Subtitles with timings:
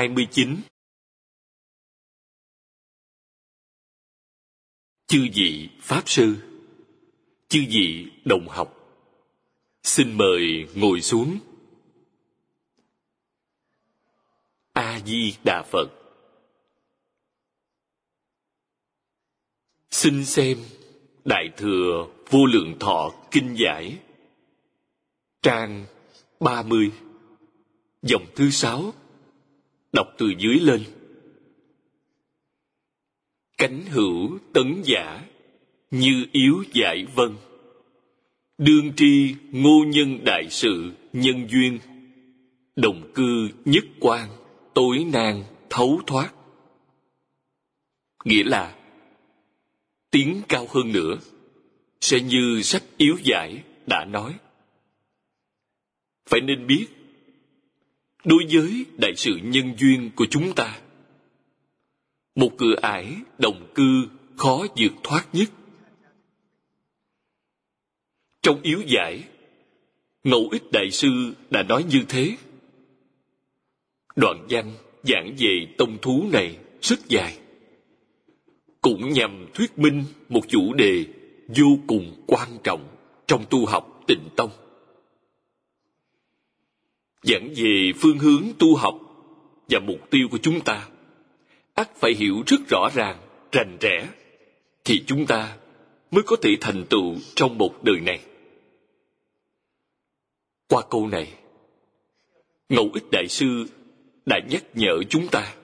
[0.00, 0.60] 29
[5.06, 6.36] Chư vị Pháp Sư,
[7.48, 8.76] Chư vị đồng học,
[9.82, 11.38] Xin mời ngồi xuống.
[14.72, 15.88] A-di-đà Phật.
[19.90, 20.58] Xin xem
[21.24, 23.98] Đại Thừa Vô Lượng Thọ Kinh Giải,
[25.42, 25.86] Trang
[26.40, 26.92] 30
[28.02, 28.92] Dòng thứ sáu.
[29.92, 30.84] Đọc từ dưới lên.
[33.58, 35.26] Cánh hữu tấn giả,
[35.90, 37.36] Như yếu giải vân.
[38.58, 41.78] Đương tri ngô nhân đại sự Nhân duyên.
[42.76, 44.28] Đồng cư nhất quan
[44.74, 46.34] Tối nan thấu thoát.
[48.24, 48.76] Nghĩa là,
[50.10, 51.18] Tiếng cao hơn nữa,
[52.00, 54.34] Sẽ như sách yếu giải đã nói.
[56.26, 56.86] Phải nên biết
[58.24, 60.80] đối với đại sự nhân duyên của chúng ta,
[62.34, 65.50] một cửa ải đồng cư khó vượt thoát nhất.
[68.42, 69.24] Trong yếu giải,
[70.24, 72.36] ngẫu ích đại sư đã nói như thế.
[74.16, 74.72] Đoạn văn
[75.02, 77.38] giảng về tông thú này rất dài,
[78.80, 81.04] cũng nhằm thuyết minh một chủ đề
[81.48, 82.88] vô cùng quan trọng
[83.26, 84.50] trong tu học tịnh tông
[87.22, 88.94] giảng về phương hướng tu học
[89.68, 90.88] và mục tiêu của chúng ta,
[91.74, 93.18] ắt phải hiểu rất rõ ràng,
[93.52, 94.08] rành rẽ,
[94.84, 95.56] thì chúng ta
[96.10, 98.20] mới có thể thành tựu trong một đời này.
[100.68, 101.34] Qua câu này
[102.68, 103.64] ngẫu ích đại sư
[104.26, 105.54] đã nhắc nhở chúng ta,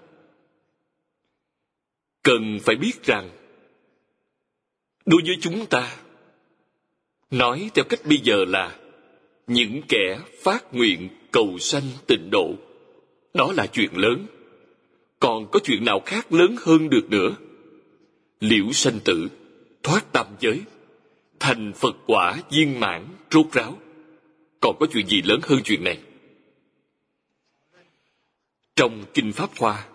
[2.22, 3.30] cần phải biết rằng,
[5.06, 5.96] đối với chúng ta,
[7.30, 8.78] nói theo cách bây giờ là
[9.46, 12.54] những kẻ phát nguyện cầu sanh tịnh độ.
[13.34, 14.26] Đó là chuyện lớn.
[15.20, 17.36] Còn có chuyện nào khác lớn hơn được nữa?
[18.40, 19.28] Liễu sanh tử,
[19.82, 20.62] thoát tam giới.
[21.40, 23.78] Thành phật quả viên mãn, rốt ráo.
[24.60, 25.98] Còn có chuyện gì lớn hơn chuyện này?
[28.76, 29.86] Trong kinh pháp hoa,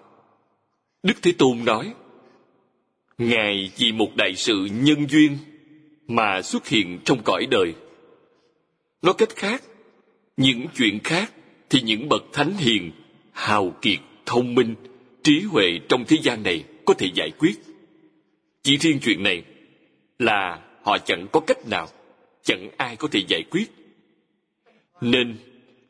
[1.03, 1.93] đức thế tôn nói,
[3.17, 5.37] ngài vì một đại sự nhân duyên
[6.07, 7.73] mà xuất hiện trong cõi đời.
[9.01, 9.63] Nói cách khác
[10.37, 11.33] những chuyện khác
[11.69, 12.91] thì những bậc thánh hiền,
[13.31, 14.75] hào kiệt, thông minh,
[15.23, 17.53] trí huệ trong thế gian này có thể giải quyết.
[18.63, 19.43] Chỉ riêng chuyện này
[20.19, 21.87] là họ chẳng có cách nào,
[22.43, 23.65] chẳng ai có thể giải quyết.
[25.01, 25.37] Nên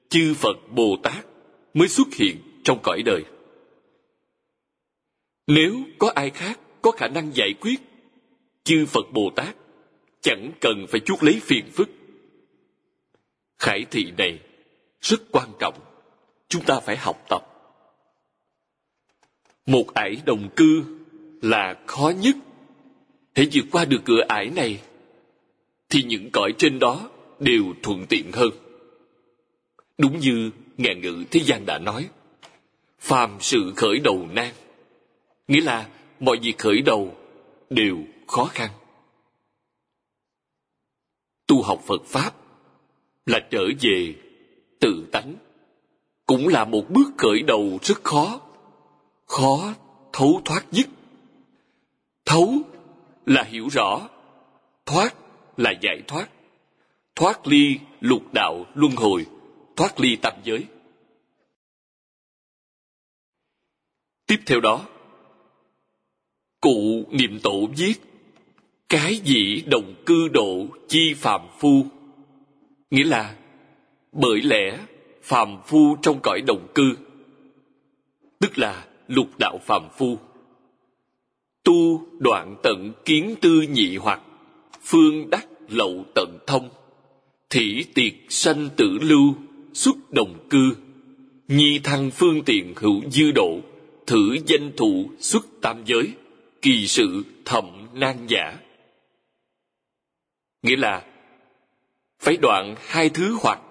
[0.09, 1.25] chư phật bồ tát
[1.73, 3.23] mới xuất hiện trong cõi đời.
[5.47, 7.79] Nếu có ai khác có khả năng giải quyết,
[8.63, 9.55] chư phật bồ tát
[10.21, 11.89] chẳng cần phải chuốc lấy phiền phức
[13.61, 14.39] khải thị này
[15.01, 15.79] rất quan trọng.
[16.47, 17.47] Chúng ta phải học tập.
[19.65, 20.83] Một ải đồng cư
[21.41, 22.35] là khó nhất.
[23.35, 24.81] Hãy vượt qua được cửa ải này,
[25.89, 27.09] thì những cõi trên đó
[27.39, 28.49] đều thuận tiện hơn.
[29.97, 32.09] Đúng như ngàn ngữ thế gian đã nói,
[32.99, 34.53] phàm sự khởi đầu nan.
[35.47, 37.15] Nghĩa là mọi việc khởi đầu
[37.69, 37.97] đều
[38.27, 38.69] khó khăn.
[41.47, 42.40] Tu học phật pháp
[43.31, 44.15] là trở về
[44.79, 45.35] tự tánh.
[46.25, 48.41] Cũng là một bước khởi đầu rất khó.
[49.25, 49.73] Khó
[50.13, 50.87] thấu thoát nhất.
[52.25, 52.53] Thấu
[53.25, 54.09] là hiểu rõ.
[54.85, 55.15] Thoát
[55.57, 56.29] là giải thoát.
[57.15, 59.25] Thoát ly lục đạo luân hồi.
[59.75, 60.65] Thoát ly tam giới.
[64.27, 64.85] Tiếp theo đó,
[66.61, 67.93] cụ niệm tổ viết,
[68.89, 71.85] cái gì đồng cư độ chi phàm phu?
[72.91, 73.35] Nghĩa là,
[74.11, 74.79] bởi lẽ
[75.23, 76.95] phàm phu trong cõi đồng cư,
[78.39, 80.17] tức là lục đạo phàm phu,
[81.63, 84.21] tu đoạn tận kiến tư nhị hoặc,
[84.83, 86.69] phương đắc lậu tận thông
[87.51, 89.35] thỉ tiệt sanh tử lưu,
[89.73, 90.75] xuất đồng cư,
[91.47, 93.59] nhi thăng phương tiện hữu dư độ,
[94.07, 96.13] thử danh thụ xuất tam giới,
[96.61, 98.59] kỳ sự thậm nan giả.
[100.63, 101.05] Nghĩa là
[102.21, 103.61] phải đoạn hai thứ hoặc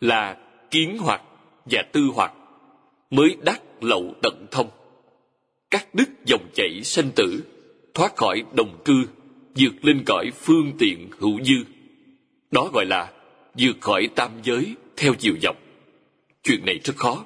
[0.00, 0.36] là
[0.70, 1.22] kiến hoặc
[1.64, 2.32] và tư hoặc
[3.10, 4.70] mới đắc lậu tận thông.
[5.70, 7.44] Cắt đứt dòng chảy sanh tử,
[7.94, 9.04] thoát khỏi đồng cư,
[9.56, 11.64] vượt lên cõi phương tiện hữu dư.
[12.50, 13.12] Đó gọi là
[13.58, 15.56] vượt khỏi tam giới theo chiều dọc.
[16.42, 17.24] Chuyện này rất khó.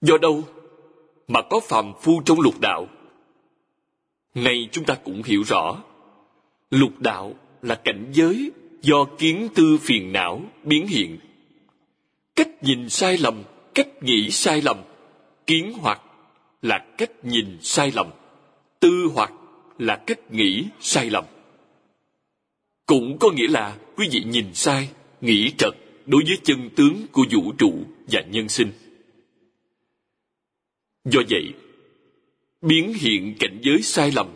[0.00, 0.44] Do đâu
[1.28, 2.86] mà có phàm phu trong lục đạo?
[4.34, 5.82] Nay chúng ta cũng hiểu rõ,
[6.70, 8.50] lục đạo là cảnh giới
[8.82, 11.18] do kiến tư phiền não biến hiện.
[12.36, 13.42] Cách nhìn sai lầm,
[13.74, 14.76] cách nghĩ sai lầm,
[15.46, 16.00] kiến hoặc
[16.62, 18.06] là cách nhìn sai lầm,
[18.80, 19.32] tư hoặc
[19.78, 21.24] là cách nghĩ sai lầm.
[22.86, 24.88] Cũng có nghĩa là quý vị nhìn sai,
[25.20, 25.74] nghĩ trật
[26.06, 28.72] đối với chân tướng của vũ trụ và nhân sinh.
[31.04, 31.54] Do vậy,
[32.62, 34.28] biến hiện cảnh giới sai lầm.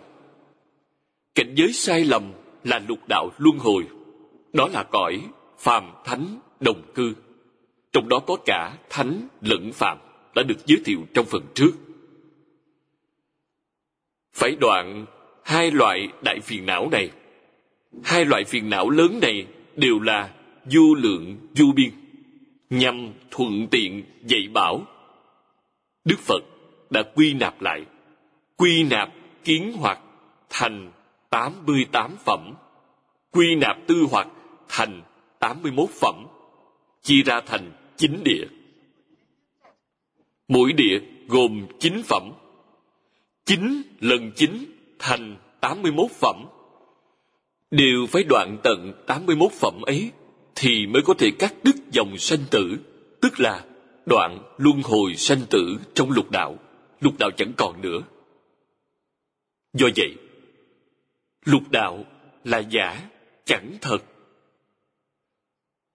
[1.34, 2.32] Cảnh giới sai lầm
[2.66, 3.86] là lục đạo luân hồi.
[4.52, 5.20] Đó là cõi
[5.58, 7.14] phàm thánh đồng cư.
[7.92, 9.98] Trong đó có cả thánh lẫn phàm
[10.34, 11.72] đã được giới thiệu trong phần trước.
[14.34, 15.06] Phải đoạn
[15.44, 17.10] hai loại đại phiền não này.
[18.04, 19.46] Hai loại phiền não lớn này
[19.76, 20.34] đều là
[20.66, 21.90] du lượng du biên,
[22.70, 24.82] nhằm thuận tiện dạy bảo.
[26.04, 26.44] Đức phật
[26.90, 27.84] đã quy nạp lại,
[28.56, 29.10] quy nạp
[29.44, 29.98] kiến hoạt
[30.50, 30.90] thành
[31.36, 32.54] 88 phẩm
[33.30, 34.28] quy nạp tư hoặc
[34.68, 35.02] thành
[35.38, 36.26] 81 phẩm
[37.02, 38.46] chia ra thành 9 địa.
[40.48, 40.98] Mỗi địa
[41.28, 42.32] gồm 9 phẩm.
[43.44, 44.64] 9 lần 9
[44.98, 46.46] thành 81 phẩm.
[47.70, 50.10] Đều phải đoạn tận 81 phẩm ấy
[50.54, 52.76] thì mới có thể cắt đứt dòng sanh tử,
[53.22, 53.64] tức là
[54.06, 56.58] đoạn luân hồi sanh tử trong lục đạo,
[57.00, 57.98] lục đạo chẳng còn nữa.
[59.72, 60.16] Do vậy,
[61.46, 62.04] lục đạo
[62.44, 63.02] là giả,
[63.44, 63.98] chẳng thật.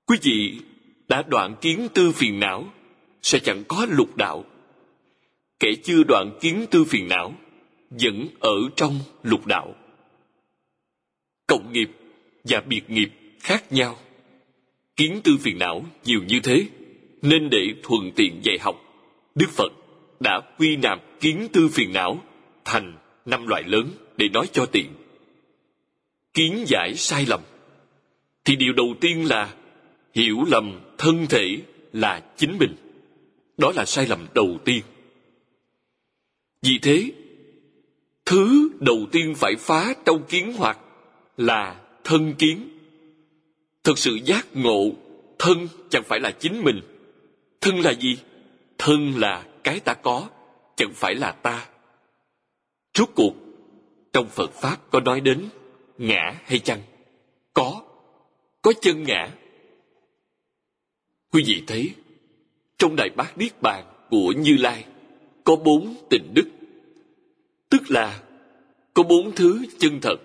[0.06, 0.60] Quý vị
[1.08, 2.74] đã đoạn kiến tư phiền não,
[3.22, 4.46] sẽ chẳng có lục đạo.
[5.60, 7.34] Kẻ chưa đoạn kiến tư phiền não,
[7.90, 9.76] vẫn ở trong lục đạo.
[11.48, 11.90] Cộng nghiệp
[12.44, 13.10] và biệt nghiệp
[13.40, 13.98] khác nhau
[14.96, 16.66] kiến tư phiền não nhiều như thế
[17.22, 18.76] nên để thuận tiện dạy học
[19.36, 19.72] đức phật
[20.20, 22.22] đã quy nạp kiến tư phiền não
[22.66, 24.88] thành năm loại lớn để nói cho tiện
[26.34, 27.42] kiến giải sai lầm.
[28.46, 29.54] Thì điều đầu tiên là
[30.14, 31.58] hiểu lầm thân thể
[31.94, 32.76] là chính mình.
[33.58, 34.84] Đó là sai lầm đầu tiên.
[36.62, 37.12] Vì thế,
[38.26, 40.80] thứ đầu tiên phải phá trong kiến hoạt
[41.38, 42.70] là thân kiến.
[43.84, 44.92] Thực sự giác ngộ,
[45.40, 46.82] thân chẳng phải là chính mình.
[47.62, 48.18] Thân là gì?
[48.78, 50.30] Thân là cái ta có,
[50.76, 51.68] chẳng phải là ta.
[52.98, 53.34] Rốt cuộc,
[54.14, 55.50] trong phật pháp có nói đến
[56.02, 56.82] ngã hay chăng?
[57.54, 57.84] Có
[58.62, 59.32] có chân ngã.
[61.32, 61.92] Quý vị thấy,
[62.78, 64.86] trong đại bát niết bàn của như lai
[65.44, 66.50] có bốn tình đức.
[67.70, 68.24] Tức là
[68.94, 70.18] có bốn thứ chân thật.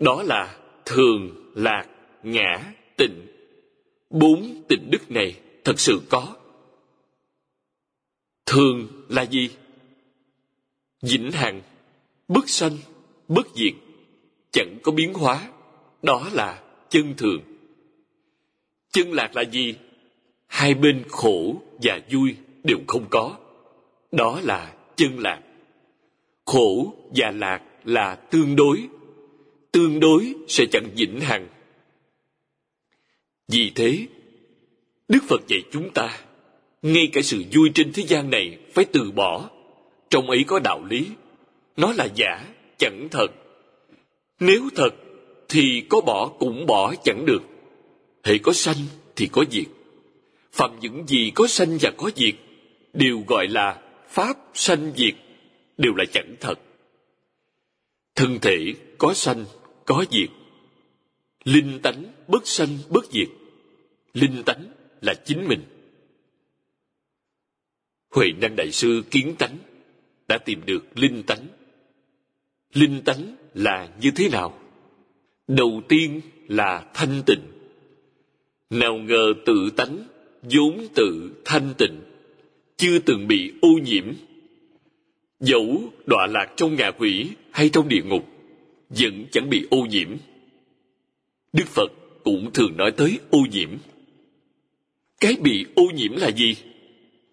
[0.00, 1.86] Đó là thường, lạc,
[2.22, 3.26] ngã, tịnh.
[4.10, 6.36] Bốn tình đức này thật sự có.
[8.46, 9.50] Thường là gì?
[11.02, 11.62] Vĩnh hằng,
[12.28, 12.76] bất sanh,
[13.28, 13.83] bất diệt
[14.54, 15.48] chẳng có biến hóa.
[16.02, 17.40] Đó là chân thường.
[18.92, 19.74] Chân lạc là gì?
[20.46, 23.36] Hai bên khổ và vui đều không có.
[24.12, 25.40] Đó là chân lạc.
[26.44, 28.88] Khổ và lạc là tương đối.
[29.72, 31.48] Tương đối sẽ chẳng vĩnh hằng.
[33.48, 34.06] Vì thế,
[35.08, 36.18] Đức Phật dạy chúng ta,
[36.82, 39.50] ngay cả sự vui trên thế gian này phải từ bỏ.
[40.10, 41.06] Trong ấy có đạo lý.
[41.76, 42.44] Nó là giả,
[42.78, 43.26] chẳng thật.
[44.40, 44.90] Nếu thật,
[45.48, 47.42] thì có bỏ cũng bỏ chẳng được.
[48.24, 48.76] Hệ có sanh
[49.16, 49.66] thì có diệt.
[50.52, 52.34] Phạm những gì có sanh và có diệt,
[52.92, 55.14] đều gọi là Pháp sanh diệt,
[55.78, 56.54] đều là chẳng thật.
[58.14, 59.44] Thân thể có sanh,
[59.84, 60.28] có diệt,
[61.44, 63.28] linh tánh bất sanh bất diệt
[64.14, 65.64] linh tánh là chính mình
[68.10, 69.58] huệ năng đại sư kiến tánh
[70.28, 71.46] đã tìm được linh tánh
[72.72, 74.58] linh tánh là như thế nào?
[75.48, 77.42] Đầu tiên là thanh tịnh.
[78.70, 80.04] Nào ngờ tự tánh
[80.42, 82.00] vốn tự thanh tịnh,
[82.76, 84.12] chưa từng bị ô nhiễm.
[85.40, 88.28] Dẫu đọa lạc trong ngạ quỷ hay trong địa ngục,
[88.88, 90.08] vẫn chẳng bị ô nhiễm.
[91.52, 91.92] Đức Phật
[92.24, 93.70] cũng thường nói tới ô nhiễm.
[95.20, 96.56] Cái bị ô nhiễm là gì?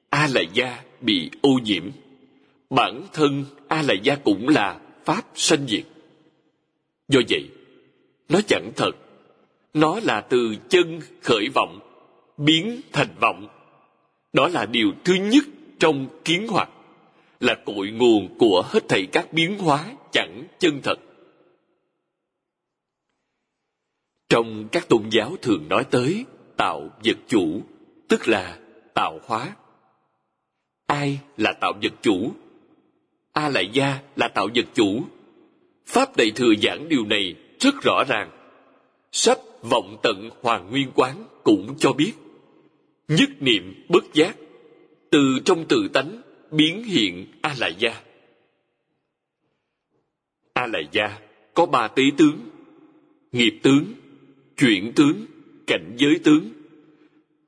[0.10, 1.84] A la gia bị ô nhiễm.
[2.70, 5.84] Bản thân a la gia cũng là pháp sanh diệt
[7.12, 7.50] do vậy,
[8.30, 8.92] nó chẳng thật.
[9.74, 11.80] Nó là từ chân khởi vọng,
[12.38, 13.48] biến thành vọng.
[14.34, 15.44] Đó là điều thứ nhất
[15.80, 16.70] trong kiến hoạt
[17.40, 21.00] là cội nguồn của hết thảy các biến hóa chẳng chân thật.
[24.30, 26.26] Trong các tôn giáo thường nói tới
[26.58, 27.62] tạo vật chủ,
[28.08, 28.60] tức là
[28.94, 29.56] tạo hóa.
[30.86, 32.32] Ai là tạo vật chủ?
[33.34, 35.04] A lại gia là tạo vật chủ
[35.86, 38.30] pháp đại thừa giảng điều này rất rõ ràng.
[39.12, 42.14] Sách vọng tận hoàng nguyên quán cũng cho biết,
[43.08, 44.36] nhất niệm bất giác,
[45.10, 46.22] từ trong tự tánh
[46.52, 48.02] biến hiện a lại gia
[50.54, 51.20] a lại gia
[51.54, 52.40] có ba tế tướng,
[53.32, 53.86] nghiệp tướng,
[54.58, 55.26] chuyển tướng,
[55.68, 56.50] cảnh giới tướng.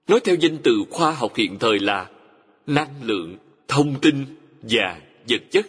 [0.08, 2.10] Nói theo danh từ khoa học hiện thời là
[2.68, 3.38] năng lượng,
[3.68, 4.16] thông tin
[4.62, 5.68] và vật chất.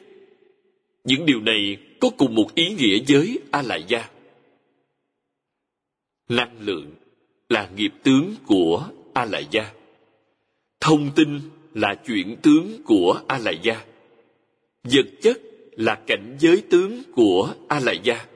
[1.04, 4.08] Những điều này có cùng một ý nghĩa với a lại gia
[6.28, 6.94] năng lượng
[7.48, 9.72] là nghiệp tướng của a lại gia
[10.80, 11.40] thông tin
[11.74, 13.84] là chuyển tướng của a lại gia
[14.84, 15.40] vật chất
[15.76, 18.26] là cảnh giới tướng của a lại gia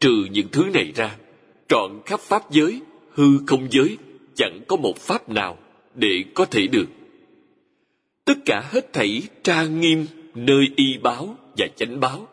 [0.00, 1.16] trừ những thứ này ra,
[1.68, 2.80] trọn khắp pháp giới,
[3.12, 3.96] hư không giới,
[4.34, 5.58] chẳng có một pháp nào
[5.94, 6.86] để có thể được.
[8.24, 12.28] Tất cả hết thảy tra nghiêm nơi y báo và chánh báo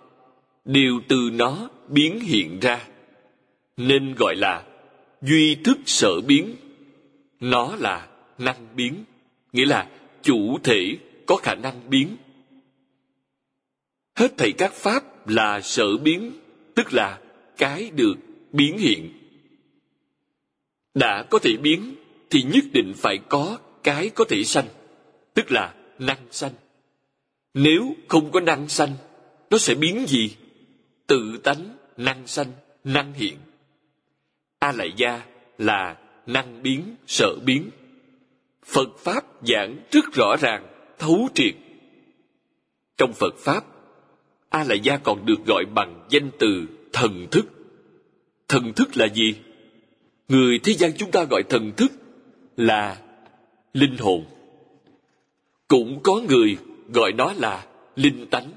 [0.67, 2.87] đều từ nó biến hiện ra.
[3.77, 4.63] Nên gọi là
[5.21, 6.55] duy thức sở biến.
[7.39, 8.07] Nó là
[8.37, 9.03] năng biến,
[9.53, 9.89] nghĩa là
[10.21, 12.17] chủ thể có khả năng biến.
[14.15, 16.31] Hết thảy các pháp là sở biến,
[16.75, 17.19] tức là
[17.57, 18.15] cái được
[18.51, 19.09] biến hiện.
[20.93, 21.95] Đã có thể biến
[22.29, 24.67] thì nhất định phải có cái có thể sanh,
[25.33, 26.51] tức là năng sanh.
[27.53, 28.91] Nếu không có năng sanh,
[29.49, 30.35] nó sẽ biến gì?
[31.07, 32.51] Tự tánh năng sanh,
[32.83, 33.37] năng hiện.
[34.59, 35.21] A lại gia
[35.57, 37.69] là năng biến, sợ biến.
[38.65, 40.67] Phật pháp giảng rất rõ ràng,
[40.99, 41.53] thấu triệt.
[42.97, 43.63] Trong phật pháp
[44.49, 47.45] a lại gia còn được gọi bằng danh từ thần thức.
[48.47, 49.35] Thần thức là gì?
[50.27, 51.91] Người thế gian chúng ta gọi thần thức
[52.57, 53.01] là
[53.73, 54.25] linh hồn.
[55.67, 56.57] Cũng có người
[56.93, 58.51] gọi nó là linh tánh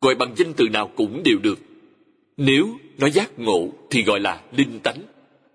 [0.00, 1.58] gọi bằng danh từ nào cũng đều được.
[2.36, 5.02] Nếu nó giác ngộ thì gọi là linh tánh.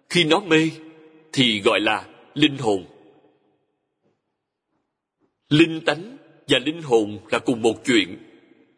[0.10, 0.70] Khi nó mê
[1.34, 2.86] thì gọi là linh hồn.
[5.50, 8.18] Linh tánh và linh hồn là cùng một chuyện,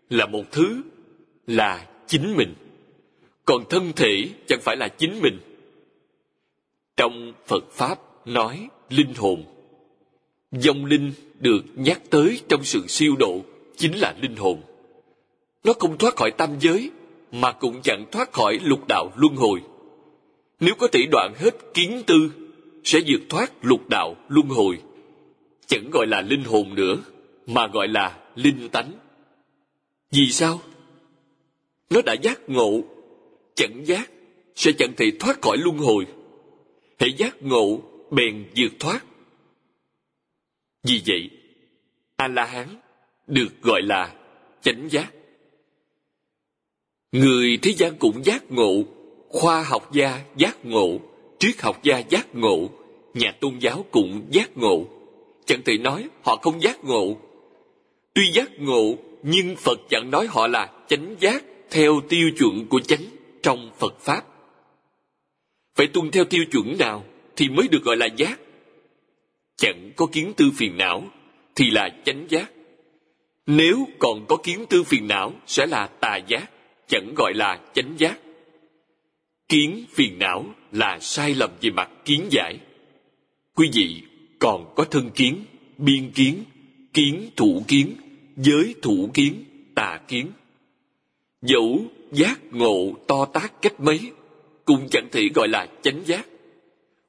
[0.10, 0.82] là một thứ,
[1.48, 2.54] là chính mình.
[3.46, 5.40] Còn thân thể chẳng phải là chính mình.
[6.98, 9.44] Trong phật pháp nói linh hồn.
[10.52, 13.42] Dòng linh được nhắc tới trong sự siêu độ
[13.76, 14.62] chính là linh hồn
[15.64, 16.92] nó không thoát khỏi tam giới,
[17.32, 19.62] mà cũng chẳng thoát khỏi lục đạo luân hồi.
[20.60, 22.32] Nếu có thể đoạn hết kiến tư,
[22.84, 24.80] sẽ vượt thoát lục đạo luân hồi.
[25.68, 26.98] Chẳng gọi là linh hồn nữa,
[27.48, 28.92] mà gọi là linh tánh.
[30.12, 30.62] Vì sao?
[31.90, 32.82] Nó đã giác ngộ,
[33.56, 34.12] chẳng giác
[34.56, 36.06] sẽ chẳng thể thoát khỏi luân hồi.
[37.00, 39.06] Hệ giác ngộ, bèn vượt thoát.
[40.84, 41.30] Vì vậy
[42.16, 42.68] a la hán
[43.28, 44.14] được gọi là
[44.62, 45.14] chánh giác
[47.18, 48.84] người thế gian cũng giác ngộ,
[49.30, 51.00] khoa học gia giác ngộ,
[51.40, 52.70] triết học gia giác ngộ,
[53.14, 54.86] nhà tôn giáo cũng giác ngộ.
[55.46, 57.18] Chẳng thể nói họ không giác ngộ.
[58.14, 62.80] Tuy giác ngộ, nhưng phật chẳng nói họ là chánh giác theo tiêu chuẩn của
[62.80, 63.04] chánh
[63.44, 64.24] trong phật pháp.
[65.76, 67.04] Phải tuân theo tiêu chuẩn nào
[67.36, 68.40] thì mới được gọi là giác?
[69.58, 71.04] Chẳng có kiến tư phiền não
[71.56, 72.52] thì là chánh giác.
[73.46, 76.52] Nếu còn có kiến tư phiền não sẽ là tà giác
[76.88, 78.20] chẳng gọi là chánh giác.
[79.50, 82.60] Kiến phiền não là sai lầm về mặt kiến giải.
[83.56, 84.02] Quý vị
[84.40, 85.44] còn có thân kiến,
[85.78, 86.44] biên kiến
[86.98, 87.96] kiến thủ kiến,
[88.38, 89.44] giới thủ kiến,
[89.76, 90.28] tà kiến.
[91.42, 94.00] Dẫu giác ngộ to tác cách mấy,
[94.66, 96.28] cũng chẳng thể gọi là chánh giác.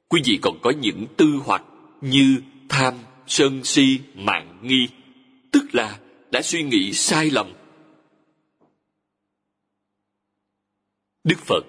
[0.09, 1.63] Quý vị còn có những tư hoặc
[2.01, 2.93] như tham,
[3.27, 4.87] sân si, mạng nghi,
[5.51, 5.99] tức là
[6.31, 7.47] đã suy nghĩ sai lầm
[11.23, 11.65] đức phật,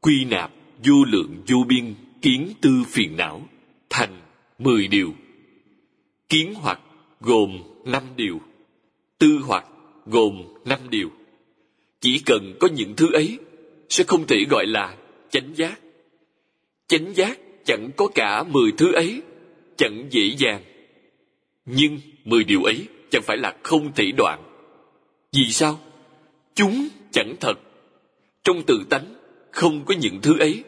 [0.00, 0.50] quy nạp
[0.84, 3.48] vô lượng vô biên kiến tư phiền não,
[3.90, 4.20] thành
[4.58, 5.14] mười điều.
[6.28, 6.80] Kiến hoặc
[7.20, 8.40] gồm năm điều,
[9.18, 9.66] tư hoặc
[10.06, 11.10] gồm năm điều.
[12.00, 13.38] Chỉ cần có những thứ ấy,
[13.88, 14.96] sẽ không thể gọi là
[15.30, 15.80] chánh giác.
[16.86, 19.22] Chánh giác chẳng có cả mười thứ ấy,
[19.76, 20.62] chẳng dễ dàng.
[21.64, 24.42] Nhưng mười điều ấy chẳng phải là không thể đoạn.
[25.32, 25.80] Vì sao?
[26.54, 27.54] Chúng chẳng thật
[28.44, 29.14] trong tự tánh,
[29.50, 30.64] không có những thứ ấy.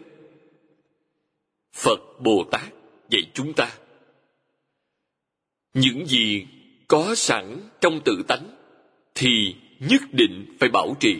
[1.73, 2.73] Phật bồ tát
[3.11, 3.71] dạy chúng ta,
[5.75, 6.47] những gì
[6.89, 8.57] có sẵn trong tự tánh
[9.15, 11.17] thì nhất định phải bảo trì,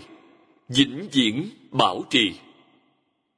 [0.69, 2.33] vĩnh viễn bảo trì.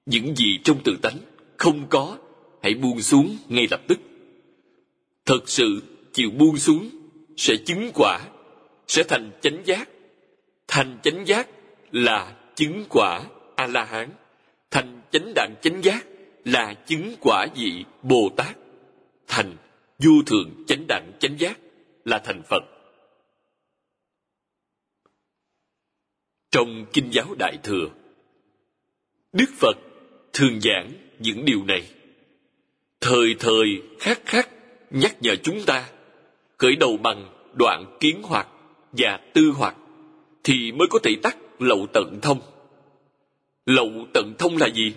[0.06, 1.18] Những gì trong tự tánh
[1.56, 2.18] không có,
[2.62, 3.98] hãy buông xuống ngay lập tức.
[5.24, 5.82] Thật sự,
[6.12, 6.90] chịu buông xuống
[7.36, 8.20] sẽ chứng quả,
[8.88, 9.88] sẽ thành chánh giác.
[10.68, 11.48] Thành chánh giác
[11.92, 13.22] là chứng quả
[13.56, 14.10] a la hán
[14.70, 16.06] thành chánh đẳng chánh giác
[16.44, 18.56] là chứng quả vị bồ tát
[19.26, 19.56] thành
[19.98, 21.60] vô thượng chánh đẳng chánh giác
[22.04, 22.62] là thành phật.
[26.50, 27.88] Trong kinh giáo đại thừa,
[29.32, 29.76] đức phật
[30.32, 31.90] thường giảng những điều này.
[33.00, 34.48] Thời thời khắc khắc
[34.90, 35.88] nhắc nhở chúng ta
[36.58, 38.48] khởi đầu bằng đoạn kiến hoạt
[38.92, 39.76] và tư hoạt
[40.44, 42.40] thì mới có thể tắt lậu tận thông.
[43.66, 44.94] Lậu tận thông là gì?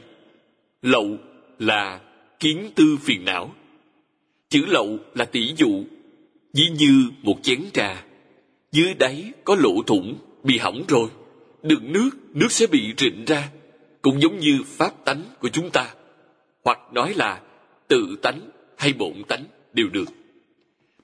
[0.81, 1.17] Lậu
[1.59, 2.01] là
[2.39, 3.55] kiến tư phiền não.
[4.49, 5.83] Chữ lậu là tỷ dụ,
[6.53, 8.05] ví như một chén trà.
[8.71, 11.09] Dưới đáy có lỗ thủng, bị hỏng rồi.
[11.63, 13.49] Đựng nước nước sẽ bị rịn ra,
[14.01, 15.93] cũng giống như pháp tánh của chúng ta.
[16.63, 17.41] Hoặc nói là
[17.87, 18.39] tự tánh
[18.77, 20.09] hay bổn tánh đều được.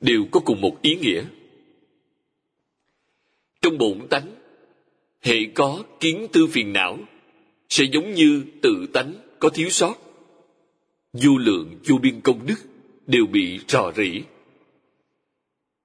[0.01, 1.23] Đều có cùng một ý nghĩa.
[3.61, 4.34] Trong bổn tánh
[5.25, 6.97] hệ có kiến tư phiền não,
[7.69, 9.95] sẽ giống như tự tánh có thiếu sót.
[11.13, 12.55] Vô lượng vô biên công đức
[13.07, 14.21] đều bị rò rỉ.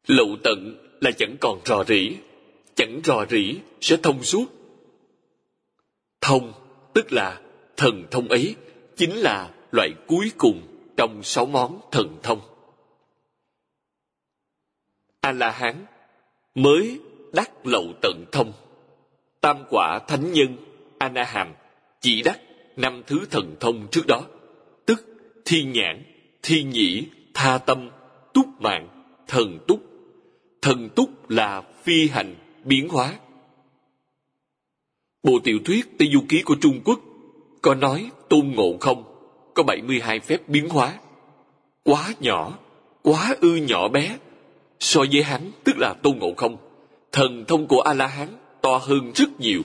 [0.07, 2.11] Lậu tận là chẳng còn rò rỉ,
[2.74, 4.44] chẳng rò rỉ sẽ thông suốt.
[6.20, 6.53] Thông
[6.94, 7.40] tức là
[7.76, 8.55] thần thông ấy,
[8.96, 10.62] chính là loại cuối cùng
[10.96, 12.40] trong sáu món thần thông.
[15.20, 15.87] A la hán
[16.55, 17.00] mới
[17.33, 18.53] đắc lậu tận thông
[19.40, 20.57] tam quả thánh nhân
[20.98, 21.53] a na hàm
[22.00, 22.40] chỉ đắc
[22.76, 24.22] năm thứ thần thông trước đó.
[24.87, 25.05] Tức
[25.44, 26.03] thiên nhãn
[26.42, 27.90] thiên nhĩ, tha tâm,
[28.35, 28.88] túc mạng,
[29.29, 29.81] thần túc.
[30.62, 33.14] Thần túc là phi hành, biến hóa.
[35.22, 37.00] Bộ tiểu thuyết tây du ký của trung quốc
[37.62, 39.05] có nói tôn ngộ không?
[39.55, 40.98] Có 72 phép biến hóa.
[41.85, 42.59] Quá nhỏ,
[43.03, 44.18] quá ư nhỏ bé.
[44.81, 46.57] So với hắn, tức là tôn ngộ không.
[47.12, 48.29] Thần thông của a la hán
[48.62, 49.62] to hơn rất nhiều.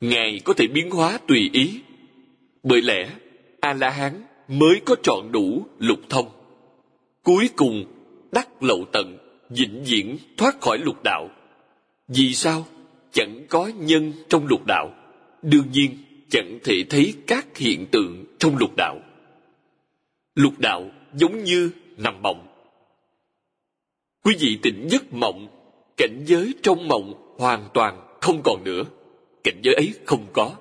[0.00, 1.80] Ngài có thể biến hóa tùy ý.
[2.62, 3.10] Bởi lẽ
[3.60, 6.28] a la hán mới có trọn đủ lục thông.
[7.22, 7.84] Cuối cùng,
[8.32, 9.18] đắc lậu tận,
[9.50, 11.28] vĩnh viễn thoát khỏi lục đạo.
[12.08, 12.66] Vì sao?
[13.12, 14.94] Chẳng có nhân trong lục đạo.
[15.42, 15.98] Đương nhiên,
[16.30, 18.98] chẳng thể thấy các hiện tượng trong lục đạo.
[20.34, 22.46] Lục đạo giống như nằm mộng.
[24.24, 25.59] Quý vị tỉnh giấc mộng
[26.00, 28.82] cảnh giới trong mộng hoàn toàn không còn nữa.
[29.44, 30.56] Cảnh giới ấy không có.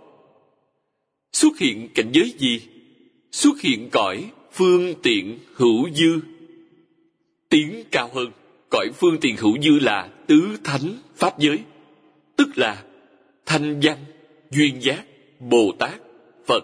[1.34, 2.62] Xuất hiện cảnh giới gì?
[3.32, 6.19] Xuất hiện cõi phương tiện hữu dư.
[7.49, 8.32] Tiếng cao hơn.
[8.69, 11.60] Cõi phương tiện hữu dư là tứ thánh pháp giới.
[12.36, 12.84] Tức là
[13.45, 13.97] thanh văn,
[14.52, 15.04] duyên giác,
[15.39, 16.02] bồ tát,
[16.45, 16.63] phật.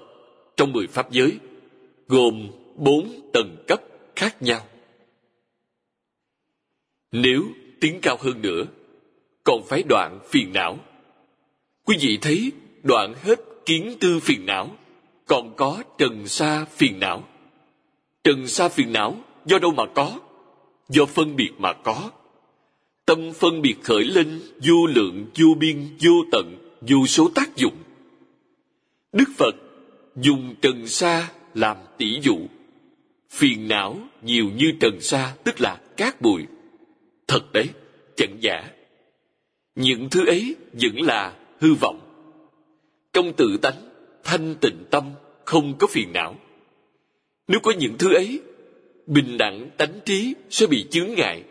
[0.58, 1.32] Trong mười pháp giới,
[2.08, 3.82] gồm bốn tầng cấp
[4.16, 4.68] khác nhau.
[7.12, 7.44] Nếu
[7.80, 8.66] tiến cao hơn nữa.
[9.44, 10.78] Còn phải đoạn phiền não.
[11.86, 12.52] Quý vị thấy
[12.84, 14.76] đoạn hết kiến tư phiền não,
[15.26, 17.24] còn có trần sa phiền não.
[18.24, 20.20] Trần sa phiền não do đâu mà có?
[20.90, 22.12] Do phân biệt mà có.
[23.06, 27.76] Tâm phân biệt khởi lên vô lượng, vô biên, vô tận, vô số tác dụng.
[29.14, 29.56] Đức phật
[30.16, 32.38] dùng trần sa làm tỷ dụ.
[33.30, 36.46] Phiền não nhiều như trần sa, tức là cát bụi
[37.28, 37.70] thật đấy,
[38.16, 38.72] chẳng giả.
[39.76, 42.00] Những thứ ấy vẫn là hư vọng.
[43.14, 43.90] Trong tự tánh,
[44.24, 45.12] thanh tịnh tâm,
[45.46, 46.36] không có phiền não.
[47.48, 48.40] Nếu có những thứ ấy,
[49.08, 51.44] bình đẳng tánh trí sẽ bị chướng ngại.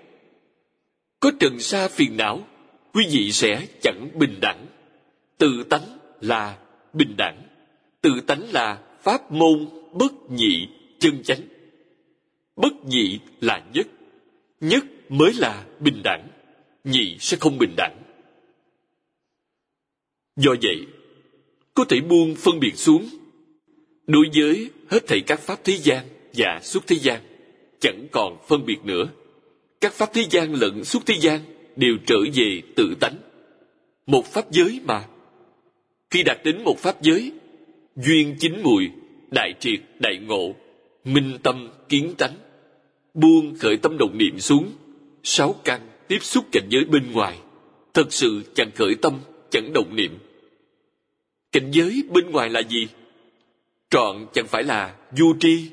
[1.20, 2.46] Có trần sa phiền não,
[2.92, 4.66] quý vị sẽ chẳng bình đẳng.
[5.38, 6.58] Tự tánh là
[6.92, 7.42] bình đẳng,
[8.00, 11.40] tự tánh là pháp môn bất nhị chân chánh.
[12.56, 13.86] Bất nhị là nhất
[14.60, 16.28] nhất mới là bình đẳng.
[16.84, 17.96] Nhị sẽ không bình đẳng.
[20.36, 20.86] Do vậy,
[21.74, 23.08] có thể buông phân biệt xuống.
[24.06, 27.20] Đối với hết thảy các pháp thế gian và xuất thế gian,
[27.80, 29.08] chẳng còn phân biệt nữa.
[29.80, 31.40] Các pháp thế gian lẫn xuất thế gian
[31.76, 33.16] đều trở về tự tánh.
[34.06, 35.04] Một pháp giới mà.
[36.10, 37.32] Khi đạt đến một pháp giới,
[37.96, 38.90] duyên chính mùi,
[39.30, 40.54] đại triệt, đại ngộ,
[41.04, 42.34] minh tâm kiến tánh,
[43.14, 44.72] buông khởi tâm động niệm xuống
[45.24, 47.38] sáu căn tiếp xúc cảnh giới bên ngoài.
[47.94, 50.18] Thật sự chẳng khởi tâm, chẳng động niệm.
[51.52, 52.88] Cảnh giới bên ngoài là gì?
[53.90, 55.70] Trọn chẳng phải là du tri.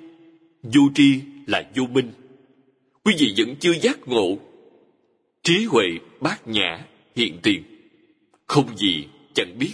[0.63, 2.11] Du tri là vô minh.
[3.03, 4.37] Quý vị vẫn chưa giác ngộ.
[5.43, 5.85] Trí huệ
[6.19, 6.85] bát nhã
[7.15, 7.63] hiện tiền.
[8.47, 9.73] Không gì chẳng biết,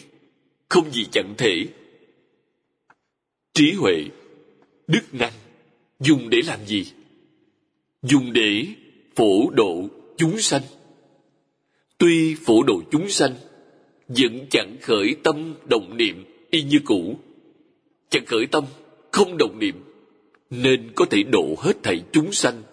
[0.70, 1.66] không gì chẳng thể.
[3.54, 4.04] Trí huệ,
[4.88, 5.34] đức năng,
[6.00, 6.86] dùng để làm gì?
[8.02, 8.66] Dùng để
[9.18, 10.62] phổ độ chúng sanh.
[11.98, 13.36] Tuy phổ độ chúng sanh,
[14.08, 17.20] vẫn chẳng khởi tâm động niệm y như cũ.
[18.10, 18.64] Chẳng khởi tâm,
[19.12, 19.84] không động niệm,
[20.50, 22.64] nên có thể độ hết thảy chúng sanh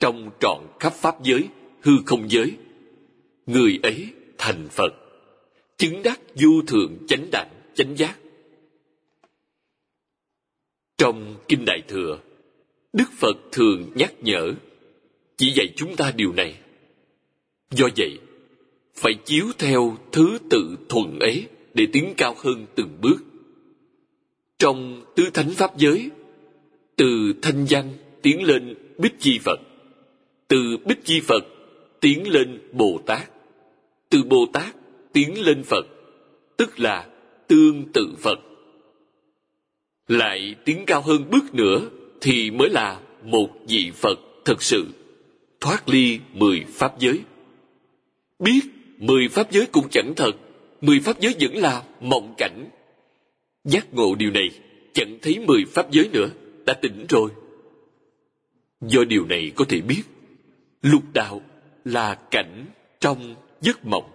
[0.00, 1.48] trong trọn khắp pháp giới,
[1.80, 2.52] hư không giới.
[3.46, 4.06] Người ấy
[4.38, 4.94] thành phật,
[5.76, 8.18] chứng đắc vô thượng chánh đẳng, chánh giác.
[10.98, 12.18] Trong kinh đại thừa,
[12.92, 14.54] đức phật thường nhắc nhở
[15.36, 16.54] chỉ dạy chúng ta điều này.
[17.70, 18.18] Do vậy,
[18.94, 21.42] phải chiếu theo thứ tự thuận ế
[21.74, 23.16] để tiến cao hơn từng bước.
[24.58, 26.10] Trong tứ thánh pháp giới,
[26.96, 27.92] từ thanh văn
[28.22, 29.60] tiến lên bích chi phật,
[30.48, 31.44] từ bích chi phật
[32.00, 33.30] tiến lên bồ tát,
[34.10, 34.76] từ bồ tát
[35.12, 35.86] tiến lên phật,
[36.56, 37.06] tức là
[37.48, 38.38] tương tự phật.
[40.08, 41.88] Lại tiến cao hơn bước nữa
[42.20, 44.86] thì mới là một vị phật thật sự
[45.64, 47.20] thoát ly mười pháp giới.
[48.38, 48.60] Biết
[48.98, 50.32] mười pháp giới cũng chẳng thật,
[50.80, 52.70] mười pháp giới vẫn là mộng cảnh.
[53.64, 54.48] Giác ngộ điều này,
[54.94, 56.28] chẳng thấy mười pháp giới nữa,
[56.66, 57.30] đã tỉnh rồi.
[58.80, 60.02] Do điều này có thể biết,
[60.82, 61.42] lục đạo
[61.84, 62.66] là cảnh
[63.00, 64.10] trong giấc mộng.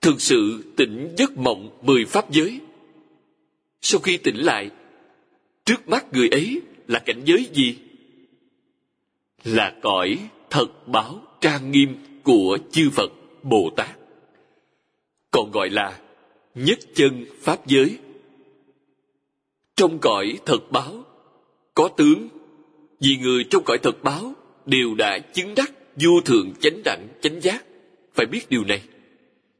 [0.00, 2.60] Thực sự tỉnh giấc mộng mười pháp giới.
[3.80, 4.70] Sau khi tỉnh lại,
[5.64, 7.78] trước mắt người ấy là cảnh giới gì?
[9.44, 10.18] Là cõi
[10.50, 13.98] thật báo trang nghiêm của chư phật bồ tát.
[15.30, 16.00] Còn gọi là
[16.54, 17.98] nhất chân pháp giới.
[19.76, 21.04] Trong cõi thật báo,
[21.74, 22.28] có tướng,
[23.00, 24.32] vì người trong cõi thật báo
[24.66, 27.64] đều đã chứng đắc vô thượng chánh đẳng, chánh giác.
[28.14, 28.82] Phải biết điều này,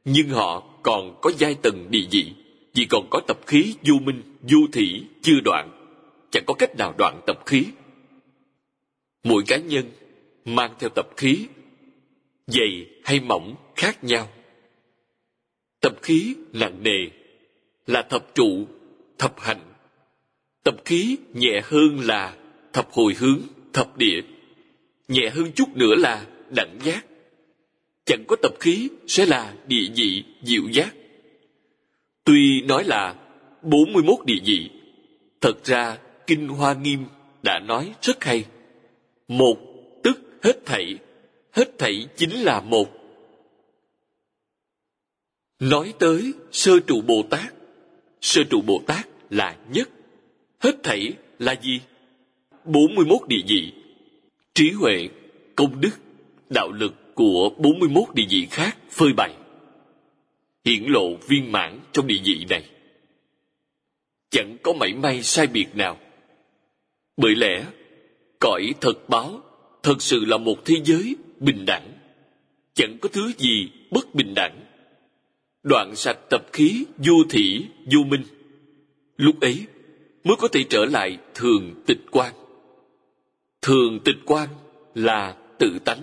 [0.05, 2.31] nhưng họ còn có giai tầng địa vị,
[2.73, 5.69] vì còn có tập khí vô minh, vô thị chưa đoạn.
[6.31, 7.65] Chẳng có cách nào đoạn tập khí
[9.23, 9.85] mỗi cá nhân
[10.45, 11.47] mang theo tập khí,
[12.47, 14.29] dày hay mỏng khác nhau.
[15.81, 17.09] Tập khí nặng nề,
[17.87, 18.67] là thập trụ,
[19.17, 19.73] thập hạnh.
[20.63, 22.37] tập khí nhẹ hơn là
[22.73, 23.41] thập hồi hướng,
[23.73, 24.21] thập địa.
[25.07, 27.05] Nhẹ hơn chút nữa là đẳng giác.
[28.05, 30.95] Chẳng có tập khí sẽ là địa vị diệu giác.
[32.23, 33.15] Tuy nói là
[33.61, 34.69] 41 địa vị,
[35.41, 37.05] thật ra kinh hoa nghiêm
[37.43, 38.45] đã nói rất hay
[39.37, 39.57] một,
[40.03, 40.99] tức hết thảy.
[41.51, 42.89] Hết thảy chính là một.
[45.59, 47.53] Nói tới sơ trụ bồ tát,
[48.21, 49.89] sơ trụ bồ tát là nhất.
[50.59, 51.81] Hết thảy là gì?
[52.65, 53.73] 41 địa vị.
[54.53, 55.09] Trí huệ,
[55.55, 55.91] công đức,
[56.49, 59.33] đạo lực của 41 địa vị khác phơi bày.
[60.65, 62.63] Hiển lộ viên mãn trong địa vị này.
[64.29, 65.97] Chẳng có mảy may sai biệt nào.
[67.17, 67.65] Bởi lẽ
[68.43, 69.41] cõi thật báo,
[69.83, 71.93] thật sự là một thế giới bình đẳng.
[72.73, 74.59] Chẳng có thứ gì bất bình đẳng.
[75.63, 78.23] Đoạn sạch tập khí vô thị vô minh.
[79.17, 79.65] Lúc ấy
[80.23, 82.33] mới có thể trở lại thường tịch quan
[83.63, 84.49] thường tịch quan
[84.95, 86.01] là tự tánh.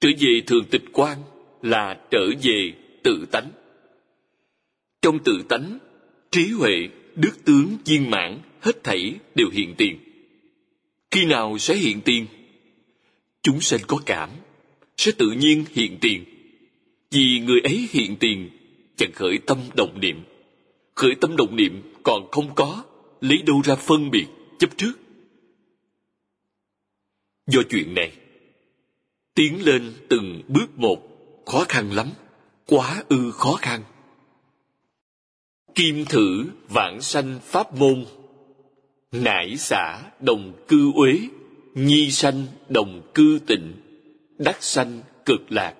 [0.00, 1.18] Trở về thường tịch quan
[1.62, 3.50] là trở về tự tánh.
[5.02, 5.78] Trong tự tánh,
[6.30, 10.07] trí huệ, đức tướng viên mãn hết thảy đều hiện tiền
[11.10, 12.26] khi nào sẽ hiện tiền?
[13.42, 14.30] Chúng sanh có cảm,
[14.96, 16.24] sẽ tự nhiên hiện tiền.
[17.10, 18.50] Vì người ấy hiện tiền,
[18.96, 20.24] chẳng khởi tâm động niệm.
[20.94, 22.84] Khởi tâm động niệm còn không có,
[23.20, 24.26] lấy đâu ra phân biệt,
[24.58, 24.92] chấp trước?
[27.46, 28.12] Do chuyện này,
[29.34, 31.02] tiến lên từng bước một,
[31.46, 32.10] khó khăn lắm,
[32.66, 33.82] quá ư khó khăn.
[35.74, 38.04] Kim thử vãng sanh pháp môn
[39.12, 41.18] nải xả đồng cư uế,
[41.74, 43.72] nhi sanh đồng cư tịnh,
[44.38, 45.74] đắc sanh cực lạc,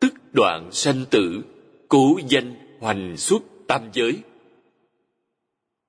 [0.00, 1.42] tức đoạn sanh tử,
[1.88, 4.12] cố danh hoành xuất tam giới.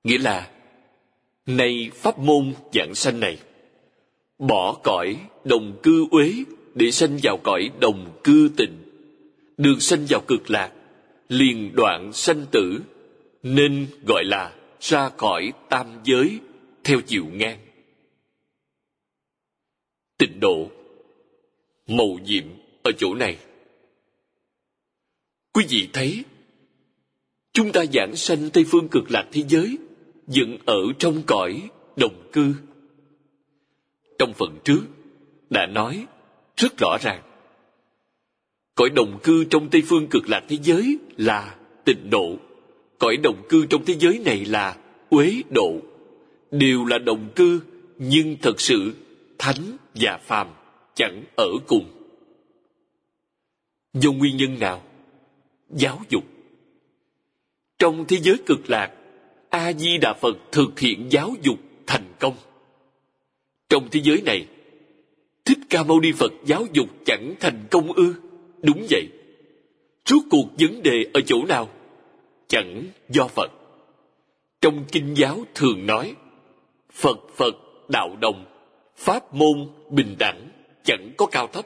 [0.04, 0.52] Nghĩa là,
[1.46, 3.38] nay pháp môn dạng sanh này,
[4.40, 6.34] bỏ cõi đồng cư uế
[6.76, 8.78] để sanh vào cõi đồng cư tịnh,
[9.58, 10.72] được sanh vào cực lạc,
[11.30, 12.82] liền đoạn sanh tử,
[13.44, 16.40] nên gọi là ra khỏi tam giới
[16.88, 17.60] theo chiều ngang.
[20.18, 20.72] Tịnh độ,
[21.88, 22.44] màu nhiệm
[22.84, 23.38] ở chỗ này.
[25.54, 26.24] Quý vị thấy,
[27.54, 29.78] chúng ta giảng sanh tây phương cực lạc thế giới
[30.28, 32.54] dựng ở trong cõi đồng cư.
[34.20, 34.82] Trong phần trước
[35.50, 36.06] đã nói
[36.58, 37.24] rất rõ ràng,
[38.76, 42.36] cõi đồng cư trong tây phương cực lạc thế giới là tịnh độ,
[43.00, 44.78] cõi đồng cư trong thế giới này là
[45.10, 45.82] uế độ
[46.52, 47.62] đều là đồng cư,
[47.98, 48.94] nhưng thật sự
[49.38, 50.48] thánh và phàm
[50.96, 51.86] chẳng ở cùng.
[53.94, 54.84] Do nguyên nhân nào?
[55.70, 56.24] Giáo dục.
[57.80, 58.92] Trong thế giới cực lạc
[59.50, 62.36] a di đà phật thực hiện giáo dục thành công.
[63.70, 64.48] Trong thế giới này,
[65.46, 68.14] thích ca mâu ni phật giáo dục chẳng thành công ư?
[68.62, 69.08] Đúng vậy.
[70.06, 71.70] Rốt cuộc vấn đề ở chỗ nào?
[72.48, 73.52] Chẳng do phật.
[74.62, 76.16] Trong kinh giáo thường nói
[76.98, 77.56] phật phật
[77.90, 78.46] đạo đồng,
[78.96, 80.50] pháp môn bình đẳng,
[80.84, 81.66] chẳng có cao thấp.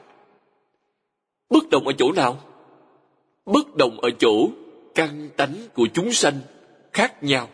[1.50, 2.44] Bất đồng ở chỗ nào?
[3.46, 4.50] Bất đồng ở chỗ
[4.94, 6.40] căn tánh của chúng sanh
[6.92, 7.48] khác nhau.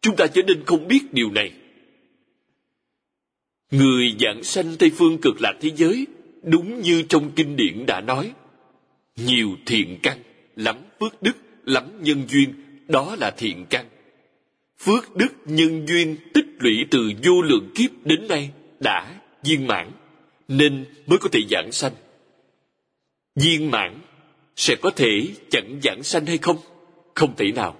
[0.00, 1.52] Chúng ta trở nên không biết điều này.
[3.70, 6.06] Người dạng sanh tây phương cực lạc thế giới,
[6.42, 8.32] đúng như trong kinh điển đã nói,
[9.16, 10.18] nhiều thiện căn,
[10.56, 12.54] lắm phước đức, lắm nhân duyên,
[12.88, 13.86] đó là thiện căn.
[14.78, 19.90] Phước đức, nhân duyên, tích lũy từ vô lượng kiếp đến nay đã viên mãn,
[20.48, 21.92] nên mới có thể giảng sanh.
[23.34, 24.00] Viên mãn
[24.56, 26.56] sẽ có thể chẳng giảng sanh hay không?
[27.14, 27.78] Không thể nào.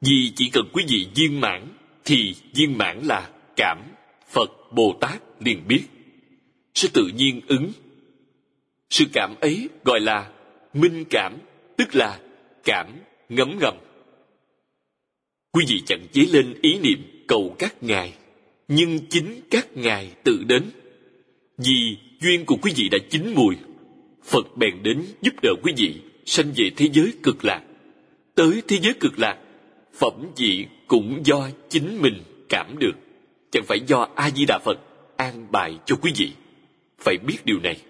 [0.00, 1.68] Vì chỉ cần quý vị viên mãn
[2.04, 3.82] thì viên mãn là cảm
[4.28, 5.82] phật bồ tát liền biết.
[6.74, 7.72] Sẽ tự nhiên ứng.
[8.90, 10.30] Sự cảm ấy gọi là
[10.74, 11.36] minh cảm,
[11.76, 12.20] tức là
[12.64, 12.86] cảm
[13.28, 13.74] ngấm ngầm.
[15.52, 18.14] Quý vị chẳng chế lên ý niệm cầu các ngài,
[18.68, 20.62] nhưng chính các ngài tự đến.
[21.58, 23.56] Vì duyên của quý vị đã chín mùi,
[24.24, 27.62] phật bèn đến giúp đỡ quý vị sanh về thế giới cực lạc.
[28.34, 29.38] Tới thế giới cực lạc,
[29.94, 32.92] phẩm vị cũng do chính mình cảm được.
[33.50, 34.78] Chẳng phải do a di đà phật
[35.16, 36.32] an bài cho quý vị.
[36.98, 37.80] Phải biết điều này.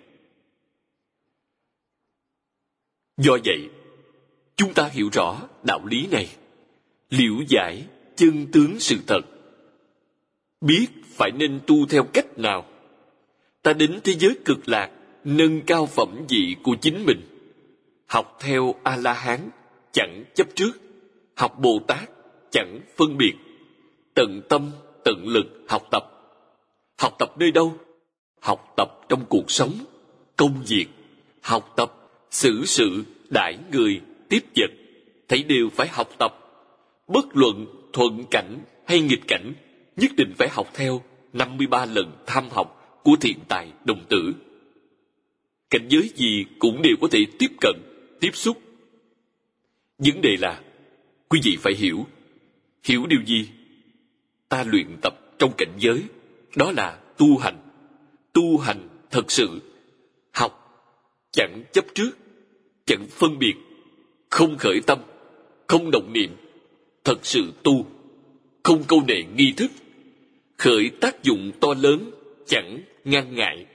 [3.17, 3.69] Do vậy,
[4.57, 6.29] chúng ta hiểu rõ đạo lý này.
[7.11, 7.83] Liễu giải
[8.17, 9.21] chân tướng sự thật.
[10.61, 12.67] Biết phải nên tu theo cách nào.
[13.63, 14.91] Ta đến thế giới cực lạc,
[15.25, 17.21] nâng cao phẩm vị của chính mình.
[18.07, 19.51] Học theo a la hán
[19.93, 20.73] chẳng chấp trước.
[21.37, 22.11] Học bồ tát
[22.51, 23.35] chẳng phân biệt.
[24.15, 24.71] Tận tâm,
[25.05, 26.05] tận lực học tập.
[26.99, 27.75] Học tập nơi đâu?
[28.41, 29.73] Học tập trong cuộc sống,
[30.37, 30.87] công việc.
[31.43, 31.93] Học tập,
[32.31, 34.71] xử sự, đãi người, tiếp vật.
[35.29, 36.44] Thấy đều phải học tập
[37.09, 39.55] bất luận thuận cảnh hay nghịch cảnh
[39.97, 44.35] nhất định phải học theo 53 lần tham học của thiện tài đồng tử.
[45.71, 47.75] Cảnh giới gì cũng đều có thể tiếp cận,
[48.21, 48.59] tiếp xúc.
[49.99, 50.63] Vấn đề là,
[51.29, 52.07] quý vị phải hiểu.
[52.85, 53.49] Hiểu điều gì?
[54.49, 56.03] Ta luyện tập trong cảnh giới,
[56.57, 57.59] đó là tu hành.
[58.33, 59.61] Tu hành thật sự,
[60.33, 60.65] học,
[61.33, 62.11] chẳng chấp trước,
[62.87, 63.55] chẳng phân biệt,
[64.31, 64.99] không khởi tâm,
[65.67, 66.37] không động niệm,
[67.05, 67.87] thật sự tu,
[68.63, 69.71] không câu nệ nghi thức,
[70.59, 72.11] khởi tác dụng to lớn,
[72.47, 73.67] chẳng ngăn ngại.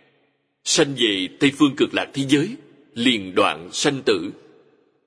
[0.64, 2.56] Sanh về Tây Phương cực lạc thế giới,
[2.94, 4.32] liền đoạn sanh tử.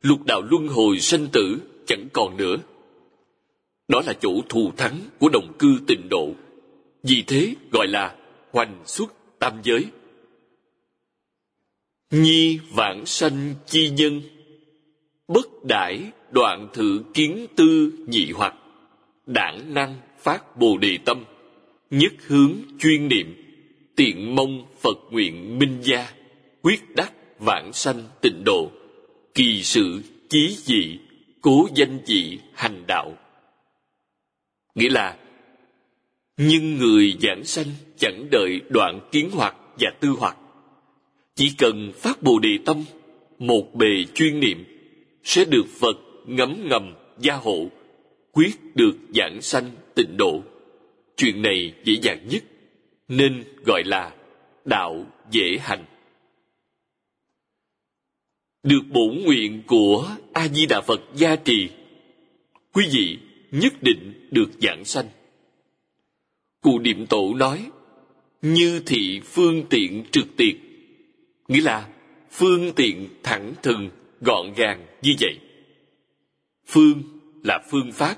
[0.03, 2.57] Lục đạo luân hồi sanh tử chẳng còn nữa.
[3.89, 6.33] Đó là chỗ thù thắng của đồng cư tịnh độ.
[7.03, 8.17] Vì thế gọi là
[8.51, 9.85] hoành xuất tam giới.
[12.11, 14.21] Nhi vãng sanh chi nhân
[15.29, 18.55] Bất đãi đoạn thử kiến tư nhị hoặc.
[19.27, 21.25] Đảng năng phát bồ đề tâm.
[21.91, 23.35] Nhất hướng chuyên niệm.
[23.97, 26.13] Tiện mong phật nguyện minh gia.
[26.63, 28.71] Quyết đắc vãng sanh tịnh độ.
[29.35, 30.99] Kỳ sự chí dị,
[31.41, 33.17] cố danh dị hành đạo.
[34.75, 35.17] Nghĩa là,
[36.37, 37.67] nhưng người giảng sanh
[37.99, 40.37] chẳng đợi đoạn kiến hoặc và tư hoặc.
[41.35, 42.85] Chỉ cần phát bồ đề tâm,
[43.39, 44.65] một bề chuyên niệm,
[45.25, 47.67] sẽ được phật ngấm ngầm gia hộ,
[48.33, 50.43] quyết được giảng sanh tịnh độ.
[51.17, 52.43] Chuyện này dễ dàng nhất,
[53.09, 54.15] nên gọi là
[54.65, 55.85] đạo dễ hành.
[58.63, 61.69] Được bổn nguyện của a di đà phật gia trì,
[62.73, 63.19] quý vị
[63.51, 65.07] nhất định được giảng sanh.
[66.61, 67.71] Cụ niệm tổ nói,
[68.43, 70.57] như thị phương tiện trực tiệt,
[71.49, 71.89] nghĩa là
[72.31, 75.39] phương tiện thẳng thừng, gọn gàng như vậy
[76.67, 77.03] phương
[77.43, 78.17] là phương pháp,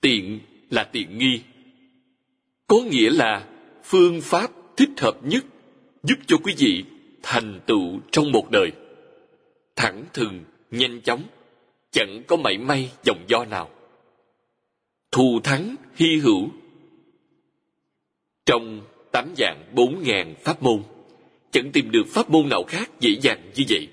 [0.00, 1.40] tiện là tiện nghi.
[2.66, 3.48] Có nghĩa là
[3.84, 5.44] phương pháp thích hợp nhất
[6.02, 6.84] giúp cho quý vị
[7.22, 8.72] thành tựu trong một đời.
[9.76, 11.22] Thẳng thừng, nhanh chóng,
[11.90, 13.70] chẳng có mảy may dòng do nào.
[15.12, 16.48] Thù thắng hy hữu.
[18.46, 18.82] Trong
[19.12, 20.82] tám dạng bốn ngàn pháp môn,
[21.50, 23.88] chẳng tìm được pháp môn nào khác dễ dàng như vậy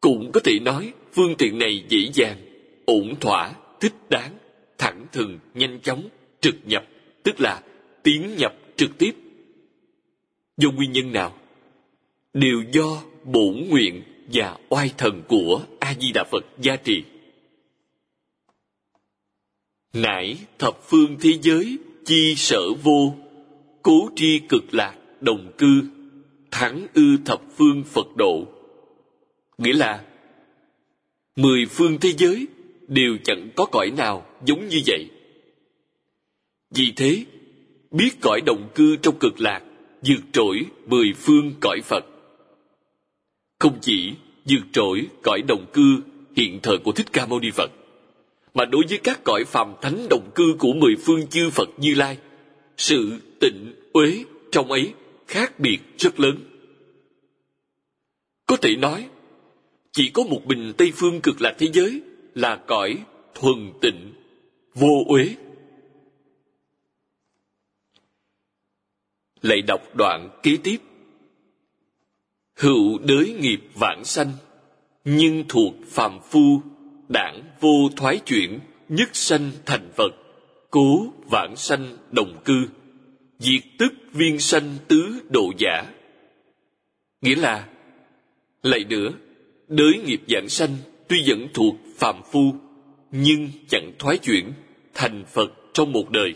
[0.00, 2.36] cũng có thể nói phương tiện này dễ dàng,
[2.84, 4.38] ổn thỏa, thích đáng,
[4.78, 6.08] thẳng thừng, nhanh chóng,
[6.40, 6.84] trực nhập,
[7.22, 7.62] tức là
[8.02, 9.12] tiến nhập trực tiếp.
[10.56, 11.36] Do nguyên nhân nào?
[12.34, 17.02] Đều do bổn nguyện và oai thần của a di đà phật gia trì.
[19.92, 23.14] Nãy thập phương thế giới, chi sở vô,
[23.82, 25.82] cố tri cực lạc, đồng cư,
[26.50, 28.59] thắng ư thập phương phật độ
[29.60, 30.04] nghĩa là,
[31.36, 32.46] mười phương thế giới
[32.88, 35.10] đều chẳng có cõi nào giống như vậy.
[36.74, 37.24] Vì thế,
[37.90, 39.62] biết cõi đồng cư trong cực lạc
[40.02, 42.04] vượt trỗi mười phương cõi phật.
[43.58, 44.12] Không chỉ
[44.48, 46.00] vượt trỗi cõi đồng cư
[46.36, 47.70] hiện thời của thích ca mâu ni phật,
[48.54, 51.94] mà đối với các cõi phàm thánh đồng cư của mười phương chư phật như
[51.94, 52.18] lai,
[52.76, 54.92] sự tịnh uế trong ấy
[55.26, 56.38] khác biệt rất lớn.
[58.46, 59.08] Có thể nói
[59.92, 62.02] chỉ có một bình tây phương cực lạc thế giới
[62.34, 62.98] là cõi
[63.34, 64.12] thuần tịnh,
[64.74, 65.34] vô uế.
[69.42, 70.76] Lại đọc đoạn kế tiếp.
[72.56, 74.32] Hữu đới nghiệp vãng sanh,
[75.04, 76.62] nhưng thuộc phàm phu,
[77.08, 80.10] đảng vô thoái chuyển, nhất sanh thành vật
[80.70, 82.68] cố vãng sanh đồng cư,
[83.38, 85.92] diệt tức viên sanh tứ độ giả.
[87.20, 87.68] Nghĩa là,
[88.62, 89.12] lại nữa
[89.70, 90.76] đới nghiệp dạng sanh
[91.08, 92.54] tuy vẫn thuộc phàm phu,
[93.10, 94.52] nhưng chẳng thoái chuyển,
[94.94, 96.34] thành phật trong một đời.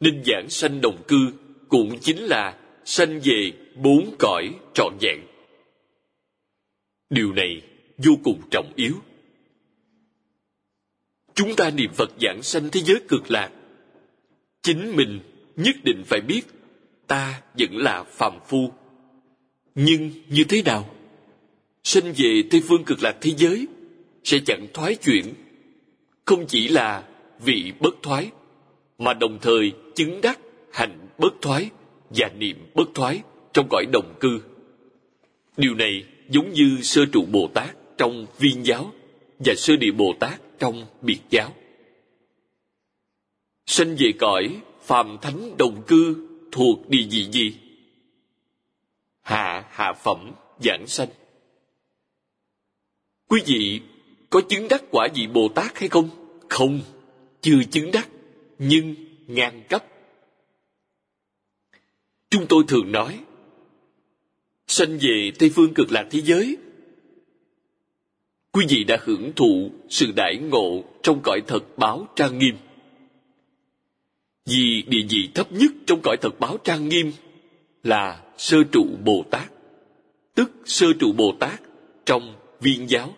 [0.00, 1.32] Nên giảng sanh đồng cư
[1.68, 5.20] cũng chính là sanh về bốn cõi trọn vẹn.
[7.10, 7.62] Điều này
[7.96, 8.94] vô cùng trọng yếu.
[11.34, 13.50] Chúng ta niệm phật giảng sanh thế giới cực lạc.
[14.62, 15.20] Chính mình
[15.56, 16.42] nhất định phải biết
[17.06, 18.72] ta vẫn là phàm phu.
[19.74, 20.90] Nhưng như thế nào?
[21.86, 23.66] Sinh về tây phương cực lạc thế giới,
[24.24, 25.34] sẽ chẳng thoái chuyển.
[26.24, 27.08] Không chỉ là
[27.44, 28.30] vị bất thoái,
[28.98, 30.40] mà đồng thời chứng đắc
[30.72, 31.70] hành bất thoái
[32.10, 33.22] và niệm bất thoái
[33.52, 34.40] trong cõi đồng cư.
[35.56, 38.92] Điều này giống như sơ trụ bồ tát trong viên giáo
[39.38, 41.54] và sơ địa bồ tát trong biệt giáo.
[43.66, 47.56] Sinh về cõi phàm thánh đồng cư thuộc địa vị gì?
[49.22, 51.08] Hạ hạ phẩm giảng sanh
[53.28, 53.80] quý vị
[54.30, 56.08] có chứng đắc quả vị bồ tát hay không?
[56.48, 56.80] Không,
[57.40, 58.08] chưa chứng đắc,
[58.58, 58.94] nhưng
[59.26, 59.84] ngang cấp.
[62.30, 63.20] Chúng tôi thường nói,
[64.66, 66.56] sanh về tây phương cực lạc thế giới.
[68.52, 72.56] Quý vị đã hưởng thụ sự đại ngộ trong cõi thật báo trang nghiêm.
[74.46, 77.12] Vì địa vị thấp nhất trong cõi thật báo trang nghiêm
[77.82, 79.52] là sơ trụ bồ tát,
[80.34, 81.60] tức sơ trụ bồ tát
[82.06, 83.14] trong viên giáo.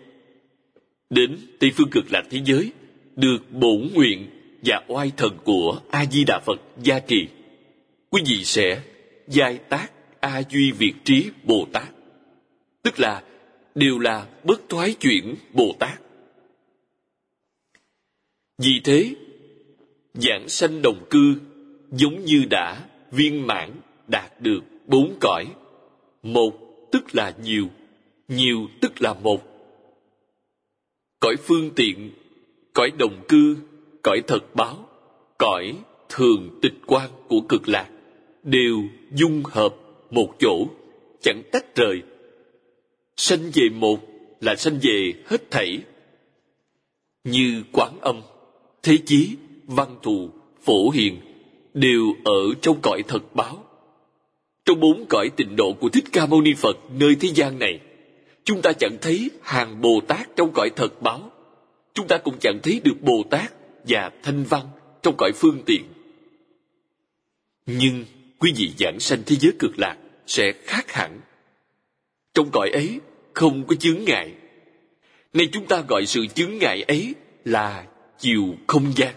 [1.11, 2.73] Đến tây phương cực lạc thế giới,
[3.17, 4.31] được bổn nguyện
[4.63, 7.29] và oai thần của a di đà phật gia trì.
[8.11, 8.83] Quý vị sẽ
[9.29, 11.89] giai tác a duy việt trí bồ tát.
[12.83, 13.23] Tức là,
[13.75, 16.01] đều là bất thoái chuyển bồ tát.
[18.59, 19.15] Vì thế,
[20.15, 21.35] giảng sanh đồng cư
[21.91, 23.71] giống như đã viên mãn
[24.07, 25.47] đạt được bốn cõi.
[26.23, 26.53] Một,
[26.93, 27.69] tức là nhiều
[28.29, 29.43] nhiều tức là một.
[31.21, 32.11] Cõi phương tiện,
[32.75, 33.57] cõi đồng cư,
[34.03, 34.89] cõi thật báo,
[35.39, 35.75] cõi
[36.09, 37.89] thường tịch quan của cực lạc
[38.43, 38.83] đều
[39.15, 39.75] dung hợp
[40.11, 40.67] một chỗ,
[41.21, 42.03] chẳng tách rời.
[43.17, 43.99] Sanh về một
[44.41, 45.79] là sanh về hết thảy.
[47.25, 48.21] Như quán âm,
[48.83, 50.31] thế chí, văn thù,
[50.63, 51.21] phổ hiền
[51.75, 53.65] đều ở trong cõi thật báo.
[54.65, 57.81] Trong bốn cõi tịnh độ của thích ca mâu ni phật nơi thế gian này
[58.49, 61.33] chúng ta chẳng thấy hàng bồ tát trong cõi thật báo.
[61.95, 63.53] Chúng ta cũng chẳng thấy được bồ tát
[63.85, 64.67] và thanh văn
[65.03, 65.85] trong cõi phương tiện.
[67.67, 68.05] Nhưng
[68.39, 69.97] quý vị giảng sanh thế giới cực lạc
[70.27, 71.21] sẽ khác hẳn.
[72.35, 73.01] Trong cõi ấy
[73.35, 74.35] không có chướng ngại.
[75.33, 77.87] Nay chúng ta gọi sự chướng ngại ấy là
[78.19, 79.15] chiều không gian,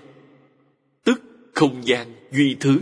[1.03, 1.21] tức
[1.53, 2.79] không gian duy thứ.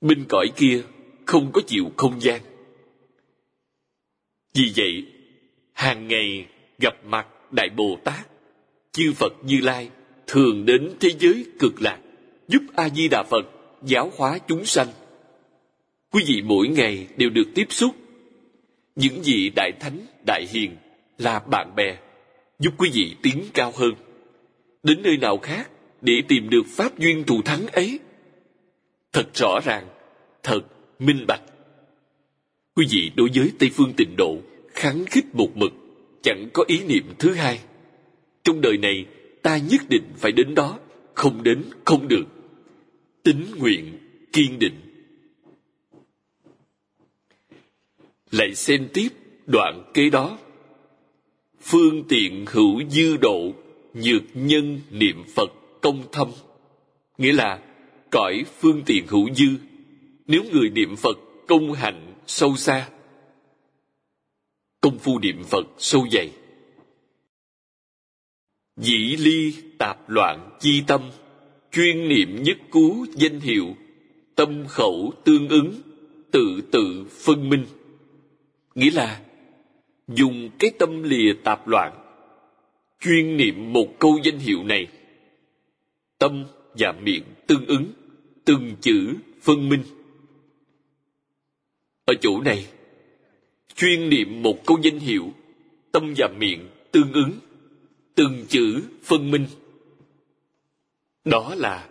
[0.00, 0.82] Bên cõi kia
[1.26, 2.49] không có chiều không gian
[4.54, 5.04] vì vậy,
[5.72, 6.46] hàng ngày
[6.78, 8.26] gặp mặt đại bồ tát,
[8.92, 9.90] chư phật như lai
[10.26, 11.98] thường đến thế giới cực lạc
[12.48, 13.46] giúp a di đà phật
[13.82, 14.88] giáo hóa chúng sanh.
[16.10, 17.94] Quý vị mỗi ngày đều được tiếp xúc.
[18.96, 20.76] Những vị đại thánh, đại hiền
[21.18, 21.98] là bạn bè
[22.58, 23.94] giúp quý vị tiến cao hơn,
[24.82, 25.70] đến nơi nào khác
[26.00, 27.98] để tìm được pháp duyên thù thắng ấy.
[29.12, 29.86] Thật rõ ràng,
[30.42, 30.60] thật
[30.98, 31.42] minh bạch
[32.80, 34.38] quý vị đối với tây phương tịnh độ
[34.74, 35.72] kháng khích một mực,
[36.22, 37.60] chẳng có ý niệm thứ hai.
[38.44, 39.06] Trong đời này,
[39.42, 40.78] ta nhất định phải đến đó,
[41.14, 42.24] không đến, không được.
[43.22, 43.98] Tính nguyện
[44.32, 44.74] kiên định.
[48.30, 49.08] Lại xem tiếp
[49.46, 50.38] đoạn kế đó.
[51.62, 53.52] Phương tiện hữu dư độ,
[53.94, 56.28] nhược nhân niệm phật công thâm.
[57.18, 57.58] Nghĩa là,
[58.10, 59.48] cõi phương tiện hữu dư.
[60.26, 62.88] Nếu người niệm phật công hạnh sâu xa.
[64.80, 66.30] Công phu niệm phật sâu dày.
[68.76, 71.10] Dĩ ly tạp loạn chi tâm,
[71.72, 73.76] chuyên niệm nhất cú danh hiệu,
[74.34, 75.80] tâm khẩu tương ứng,
[76.30, 77.66] tự tự phân minh.
[78.74, 79.20] Nghĩa là,
[80.08, 81.92] dùng cái tâm lìa tạp loạn,
[83.00, 84.86] chuyên niệm một câu danh hiệu này.
[86.18, 86.44] Tâm
[86.78, 87.92] và miệng tương ứng,
[88.44, 89.82] từng chữ phân minh
[92.10, 92.66] ở chỗ này,
[93.76, 95.32] chuyên niệm một câu danh hiệu,
[95.92, 97.32] tâm và miệng tương ứng,
[98.14, 99.46] từng chữ phân minh.
[101.24, 101.88] Đó là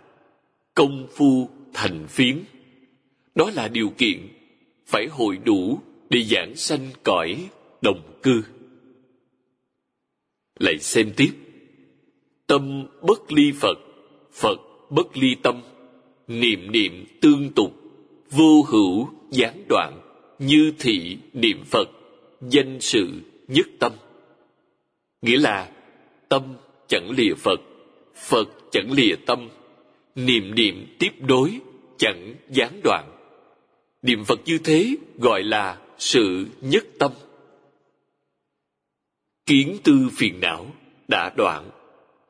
[0.74, 2.38] công phu thành phiến.
[3.34, 4.28] Đó là điều kiện
[4.86, 7.48] phải hội đủ để giảng sanh cõi
[7.82, 8.42] đồng cư.
[10.58, 11.32] Lại xem tiếp.
[12.46, 13.78] Tâm bất ly phật
[14.32, 14.56] phật
[14.90, 15.62] bất ly tâm.
[16.28, 17.72] Niệm niệm tương tục,
[18.30, 19.99] vô hữu gián đoạn
[20.40, 21.88] như thị niệm phật,
[22.40, 23.12] danh sự
[23.48, 23.92] nhất tâm.
[25.22, 25.72] Nghĩa là,
[26.28, 26.42] tâm
[26.88, 27.60] chẳng lìa phật
[28.14, 29.48] phật chẳng lìa tâm.
[30.14, 31.60] Niệm niệm tiếp đối
[31.98, 33.12] chẳng gián đoạn.
[34.02, 37.12] Niệm phật như thế gọi là sự nhất tâm.
[39.46, 40.66] Kiến tư phiền não
[41.08, 41.70] đã đoạn.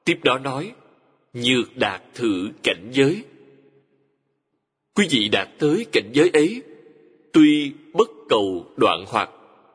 [0.04, 0.72] Tiếp đó nói,
[1.32, 3.24] nhược đạt thử cảnh giới.
[4.94, 6.62] Quý vị đạt tới cảnh giới ấy
[7.32, 9.30] tuy bất cầu đoạn hoặc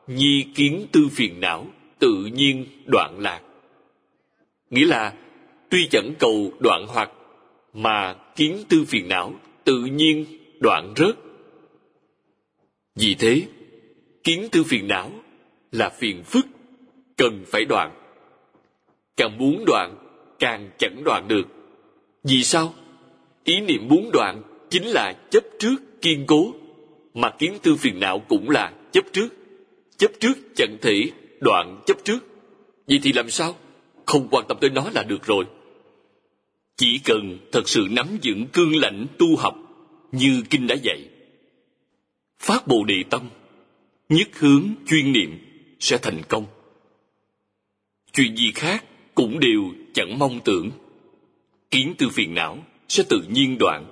[0.06, 1.66] nhi kiến tư phiền não,
[1.98, 3.40] tự nhiên đoạn lạc.
[4.70, 5.12] Nghĩa là,
[5.70, 7.10] tuy chẳng cầu đoạn hoặc
[7.72, 9.34] mà kiến tư phiền não,
[9.64, 10.26] tự nhiên
[10.60, 11.16] đoạn rớt.
[12.94, 13.42] Vì thế,
[14.24, 15.10] kiến tư phiền não
[15.72, 16.46] là phiền phức,
[17.16, 17.90] cần phải đoạn.
[19.16, 19.96] Càng muốn đoạn,
[20.38, 21.44] càng chẳng đoạn được.
[22.24, 22.74] Vì sao?
[23.44, 26.54] Ý niệm muốn đoạn chính là chấp trước kiên cố
[27.16, 29.28] mà kiến tư phiền não cũng là chấp trước.
[29.96, 31.10] Chấp trước chẳng thể,
[31.40, 32.18] đoạn chấp trước.
[32.88, 33.56] Vậy thì làm sao?
[34.06, 35.44] Không quan tâm tới nó là được rồi.
[36.76, 39.56] Chỉ cần thật sự nắm vững cương lãnh tu học
[40.12, 41.08] như kinh đã dạy,
[42.38, 43.28] phát bồ đề tâm,
[44.08, 45.38] nhất hướng chuyên niệm
[45.80, 46.46] sẽ thành công.
[48.12, 49.62] Chuyện gì khác cũng đều
[49.94, 50.70] chẳng mong tưởng.
[51.70, 52.58] Kiến tư phiền não
[52.88, 53.86] sẽ tự nhiên đoạn.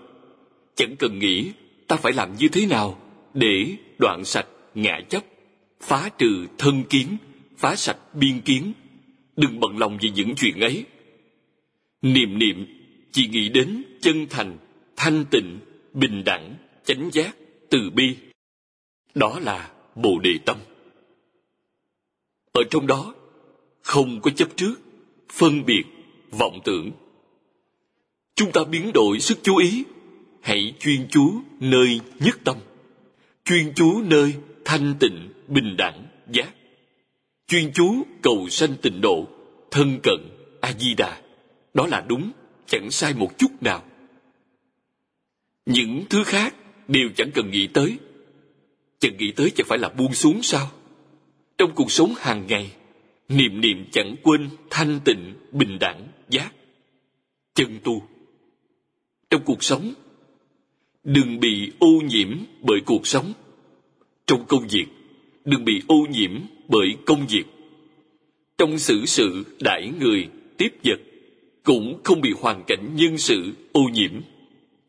[0.77, 1.53] Chẳng cần nghĩ
[1.87, 3.04] ta phải làm như thế nào
[3.35, 5.24] để đoạn sạch ngã chấp
[5.80, 7.16] phá trừ thân kiến,
[7.57, 8.72] phá sạch biên kiến,
[9.37, 10.85] đừng bận lòng về những chuyện ấy.
[12.03, 12.66] Niệm niệm
[13.12, 14.59] chỉ nghĩ đến chân thành,
[14.97, 15.59] thanh tịnh,
[15.93, 16.55] bình đẳng,
[16.85, 17.37] chánh giác,
[17.70, 18.16] từ bi.
[19.14, 20.57] Đó là bồ đề tâm.
[22.53, 23.14] Ở trong đó,
[23.82, 24.74] không có chấp trước,
[25.32, 25.85] phân biệt,
[26.30, 26.91] vọng tưởng.
[28.35, 29.85] Chúng ta biến đổi sức chú ý,
[30.43, 32.57] hãy chuyên chú nơi nhất tâm
[33.45, 34.34] chuyên chú nơi
[34.64, 36.55] thanh tịnh, bình đẳng, giác.
[37.49, 39.28] Chuyên chú cầu sanh tịnh độ,
[39.70, 40.30] thân cận,
[40.61, 41.20] a di đà.
[41.74, 42.30] Đó là đúng,
[42.66, 43.84] chẳng sai một chút nào.
[45.66, 46.55] Những thứ khác
[46.88, 47.99] đều chẳng cần nghĩ tới.
[48.99, 50.70] Chẳng nghĩ tới chẳng phải là buông xuống sao?
[51.59, 52.72] Trong cuộc sống hàng ngày,
[53.28, 56.53] niệm niệm chẳng quên thanh tịnh, bình đẳng, giác.
[57.55, 58.03] Chân tu.
[59.30, 59.95] Trong cuộc sống
[61.05, 62.29] đừng bị ô nhiễm
[62.61, 63.33] bởi cuộc sống.
[64.27, 64.87] Trong công việc,
[65.45, 66.31] đừng bị ô nhiễm
[66.69, 67.45] bởi công việc.
[68.59, 71.01] Trong xử sự đãi người tiếp vật,
[71.63, 74.21] cũng không bị hoàn cảnh nhân sự ô nhiễm,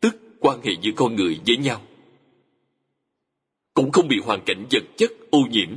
[0.00, 1.82] tức quan hệ giữa con người với nhau.
[3.74, 5.68] Cũng không bị hoàn cảnh vật chất ô nhiễm,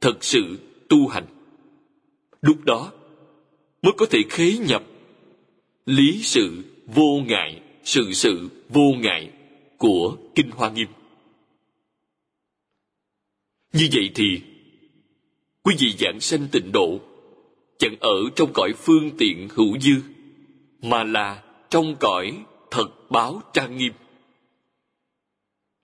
[0.00, 0.58] thật sự
[0.88, 1.26] tu hành.
[2.42, 2.92] Lúc đó,
[3.82, 4.82] mới có thể khế nhập
[5.86, 9.30] lý sự vô ngại, sự sự vô ngại
[9.82, 10.88] của kinh hoa nghiêm.
[13.72, 14.40] Như vậy thì,
[15.62, 17.00] quý vị giảng sanh tịnh độ,
[17.78, 19.92] chẳng ở trong cõi phương tiện hữu dư,
[20.82, 23.92] mà là trong cõi thật báo trang nghiêm.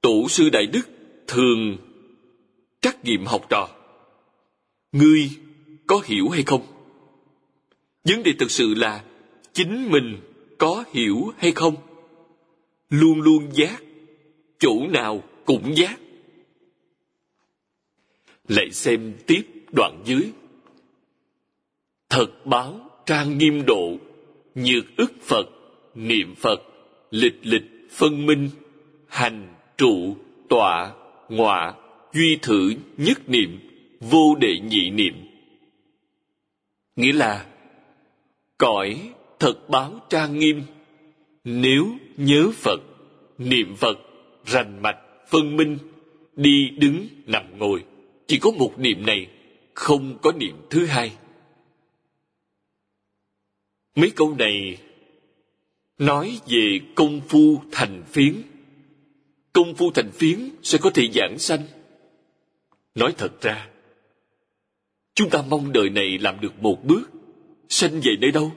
[0.01, 0.88] Tổ sư đại đức
[1.26, 1.76] thường
[2.80, 3.68] trắc nghiệm học trò.
[4.92, 5.30] Ngươi
[5.86, 6.66] có hiểu hay không?
[8.05, 9.05] Vấn đề thực sự là
[9.53, 10.20] chính mình
[10.59, 11.74] có hiểu hay không?
[12.90, 13.82] Luôn luôn giác
[14.59, 16.00] chỗ nào cũng giác.
[18.48, 19.42] Lại xem tiếp
[19.72, 20.32] đoạn dưới.
[22.09, 23.96] Thật báo trang nghiêm độ,
[24.54, 25.48] nhược ức phật,
[25.94, 26.61] niệm phật,
[27.11, 28.50] lịch lịch phân minh,
[29.09, 30.16] hành, trụ,
[30.48, 30.94] tọa,
[31.28, 31.74] ngọa,
[32.12, 33.59] duy thử nhất niệm,
[34.00, 35.14] vô đệ nhị niệm.
[36.96, 37.46] Nghĩa là,
[38.59, 40.62] cõi thật báo trang nghiêm,
[41.44, 41.86] nếu
[42.16, 42.80] nhớ phật,
[43.38, 43.98] niệm phật
[44.51, 45.78] rành mạch, phân minh,
[46.36, 47.84] đi đứng, nằm ngồi.
[48.26, 49.26] Chỉ có một niệm này,
[49.74, 51.16] không có niệm thứ hai.
[53.94, 54.78] Mấy câu này
[55.99, 58.42] nói về công phu thành phiến.
[59.53, 61.62] Công phu thành phiến sẽ có thể giảng sanh.
[62.94, 63.68] Nói thật ra,
[65.14, 67.11] chúng ta mong đời này làm được một bước,
[67.68, 68.53] sanh về nơi đâu?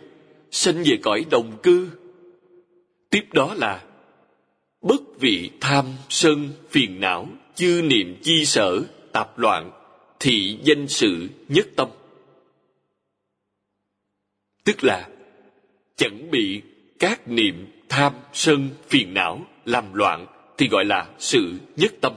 [0.52, 1.90] Sanh về cõi đồng cư.
[3.10, 3.91] Tiếp đó là
[4.82, 9.72] bất vị tham sân phiền não, chư niệm chi sở, tạp loạn
[10.20, 11.90] thị danh sự nhất tâm.
[14.64, 15.10] Tức là,
[15.96, 16.62] chẳng bị
[17.00, 20.26] các niệm tham sân phiền não làm loạn
[20.58, 22.14] thì gọi là sự nhất tâm.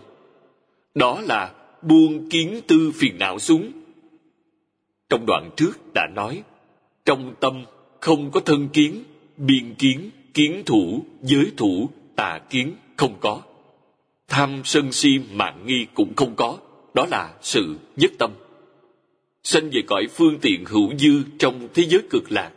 [0.94, 3.72] Đó là buông kiến tư phiền não xuống.
[5.08, 6.42] Trong đoạn trước đã nói,
[7.04, 7.64] trong tâm
[8.00, 9.04] không có thân kiến,
[9.36, 13.42] biên kiến kiến thủ, giới thủ tà kiến không có.
[14.28, 16.58] Tham sân si mạng nghi cũng không có.
[16.94, 18.30] Đó là sự nhất tâm.
[19.42, 22.50] Sanh về cõi phương tiện hữu dư trong thế giới cực lạc.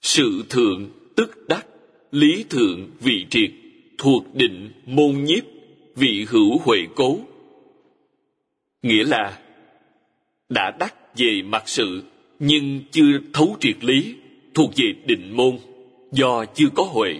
[0.00, 1.66] Sự thượng tức đắc,
[2.10, 3.50] lý thượng vị triệt,
[3.98, 5.44] thuộc định môn nhiếp,
[5.96, 7.18] vị hữu huệ cố.
[8.82, 9.38] Nghĩa là,
[10.48, 12.02] đã đắc về mặt sự,
[12.38, 14.14] nhưng chưa thấu triệt lý,
[14.54, 15.58] thuộc về định môn,
[16.12, 17.14] do chưa có huệ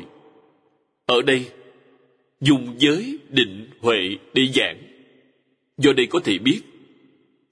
[1.08, 1.50] ở đây,
[2.40, 4.82] dùng giới định huệ để giảng.
[5.78, 6.60] Do đây có thể biết,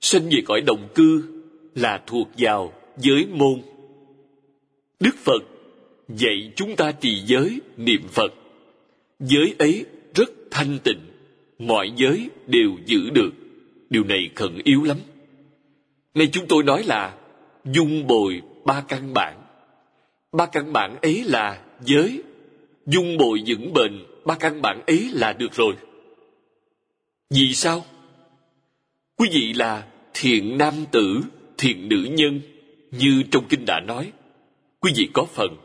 [0.01, 1.23] sanh về cõi đồng cư
[1.75, 3.63] là thuộc vào giới môn.
[5.01, 5.43] Đức phật
[6.09, 8.35] dạy chúng ta trì giới niệm phật.
[9.21, 9.85] Giới ấy
[10.15, 11.01] rất thanh tịnh,
[11.59, 13.31] mọi giới đều giữ được.
[13.91, 14.97] Điều này khẩn yếu lắm.
[16.15, 17.19] Nay chúng tôi nói là
[17.65, 19.43] dung bồi ba căn bản.
[20.33, 22.23] Ba căn bản ấy là giới
[22.87, 25.75] dung bồi dưỡng bền, ba căn bản ấy là được rồi.
[27.31, 27.85] Vì sao?
[29.17, 31.21] Quý vị là thiện nam tử,
[31.59, 32.41] thiện nữ nhân,
[32.91, 34.13] như trong kinh đã nói.
[34.81, 35.57] Quý vị có phần.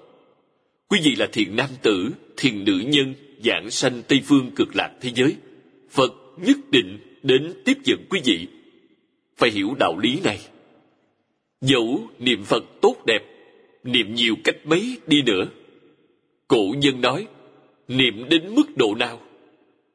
[0.88, 3.14] Quý vị là thiện nam tử, thiện nữ nhân,
[3.44, 5.36] giảng sanh tây phương cực lạc thế giới.
[5.90, 8.48] Phật nhất định đến tiếp dẫn quý vị.
[9.38, 10.40] Phải hiểu đạo lý này.
[11.62, 13.22] Dẫu niệm phật tốt đẹp,
[13.84, 15.46] niệm nhiều cách mấy đi nữa
[16.52, 17.28] cổ nhân nói,
[17.88, 19.20] niệm đến mức độ nào?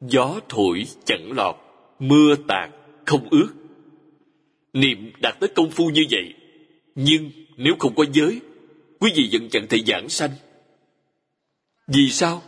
[0.00, 1.57] Gió thổi chẳng lọt,
[1.98, 2.70] mưa tạt
[3.07, 3.48] không ướt.
[4.72, 6.34] Niệm đạt tới công phu như vậy,
[6.94, 8.40] nhưng nếu không có giới,
[9.00, 10.30] quý vị vẫn chẳng thể giảng sanh.
[11.88, 12.42] Vì sao?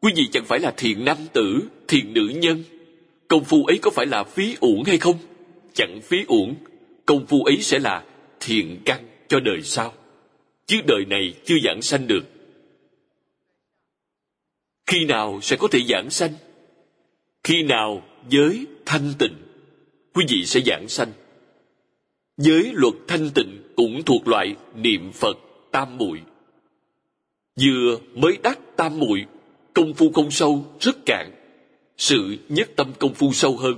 [0.00, 2.62] Quý vị chẳng phải là thiền nam tử, thiền nữ nhân.
[3.28, 5.16] Công phu ấy có phải là phí uổng hay không?
[5.74, 6.54] Chẳng phí uổng,
[7.06, 8.04] công phu ấy sẽ là
[8.40, 9.92] thiền căn cho đời sau.
[10.66, 12.24] Chứ đời này chưa giảng sanh được
[14.92, 16.32] khi nào sẽ có thể giảng sanh?
[17.44, 19.34] Khi nào giới thanh tịnh?
[20.14, 21.12] Quý vị sẽ giảng sanh.
[22.36, 25.38] Giới luật thanh tịnh cũng thuộc loại niệm phật
[25.70, 26.20] tam muội.
[27.60, 29.24] Vừa mới đắc tam muội,
[29.74, 31.30] công phu không sâu rất cạn,
[31.96, 33.74] sự nhất tâm công phu sâu hơn.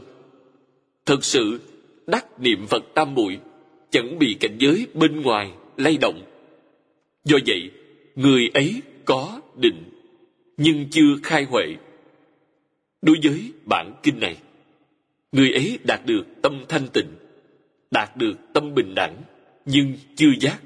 [1.07, 1.61] Thật sự,
[2.07, 3.39] đắc niệm phật tam muội
[3.91, 6.23] chẳng bị cảnh giới bên ngoài lay động.
[7.25, 7.71] Do vậy,
[8.15, 9.94] người ấy có định
[10.57, 11.77] nhưng chưa khai huệ.
[13.03, 14.37] Đối với bản kinh này,
[15.33, 17.17] người ấy đạt được tâm thanh tịnh,
[17.91, 19.23] đạt được tâm bình đẳng,
[19.65, 20.61] nhưng chưa giác.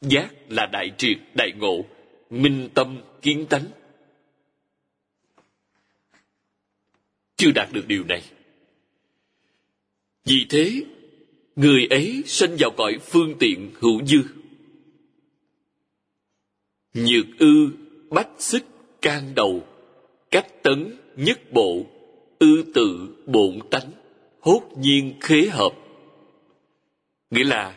[0.00, 1.84] Giác là đại triệt, đại ngộ,
[2.30, 3.64] minh tâm kiến tánh.
[7.36, 8.22] Chưa đạt được điều này.
[10.24, 10.84] Vì thế,
[11.56, 14.18] người ấy sinh vào cõi phương tiện hữu dư.
[16.94, 17.70] Nhược ư
[18.10, 18.64] bách xích
[19.02, 19.62] can đầu
[20.30, 21.82] cách tấn nhất bộ
[22.38, 23.90] ư tự bổn tánh
[24.40, 25.72] hốt nhiên khế hợp
[27.30, 27.76] Nghĩa là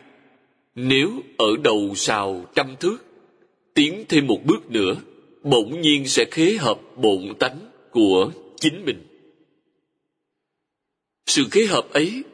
[0.74, 2.98] nếu ở đầu sào trăm thước,
[3.74, 4.96] tiến thêm một bước nữa,
[5.42, 8.30] bỗng nhiên sẽ khế hợp bổn tánh của
[8.60, 9.06] chính mình.
[11.26, 12.24] Sự khế hợp ấy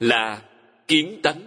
[0.00, 0.42] là
[0.88, 1.40] kiến tánh,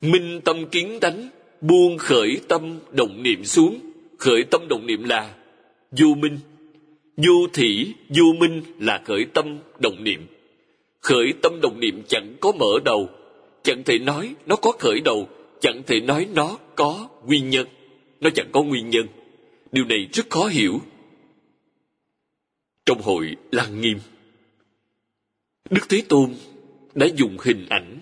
[0.00, 1.28] minh tâm kiến tánh,
[1.60, 3.87] buông khởi tâm động niệm xuống,
[4.18, 5.34] khởi tâm động niệm là
[5.90, 6.38] vô minh,
[7.16, 10.26] vô thị, vô minh là khởi tâm động niệm.
[11.00, 13.08] Khởi tâm động niệm chẳng có mở đầu,
[13.62, 15.28] chẳng thể nói nó có khởi đầu,
[15.60, 17.66] chẳng thể nói nó có nguyên nhân.
[18.20, 19.06] Nó chẳng có nguyên nhân.
[19.72, 20.80] Điều này rất khó hiểu.
[22.86, 23.98] Trong hội Lăng Nghiêm,
[25.70, 26.34] Đức Thế Tôn
[26.94, 27.98] đã dùng hình ảnh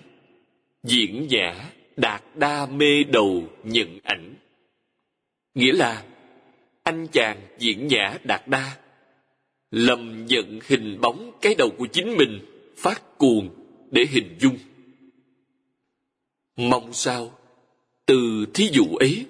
[0.83, 4.33] diễn giả đạt đa mê đầu nhận ảnh.
[5.57, 6.03] Nghĩa là,
[6.83, 8.77] anh chàng diễn nhã đạt đa,
[9.71, 12.39] lầm nhận hình bóng cái đầu của chính mình,
[12.77, 13.49] phát cuồng
[13.91, 14.57] để hình dung.
[16.57, 17.39] Mong sao,
[18.05, 19.25] từ thí dụ ấy,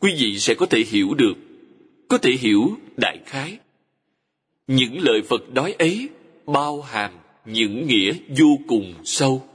[0.00, 1.34] quý vị sẽ có thể hiểu được,
[2.08, 3.58] có thể hiểu đại khái.
[4.66, 6.08] Những lời phật nói ấy
[6.46, 7.12] bao hàm
[7.44, 9.46] những nghĩa vô cùng sâu.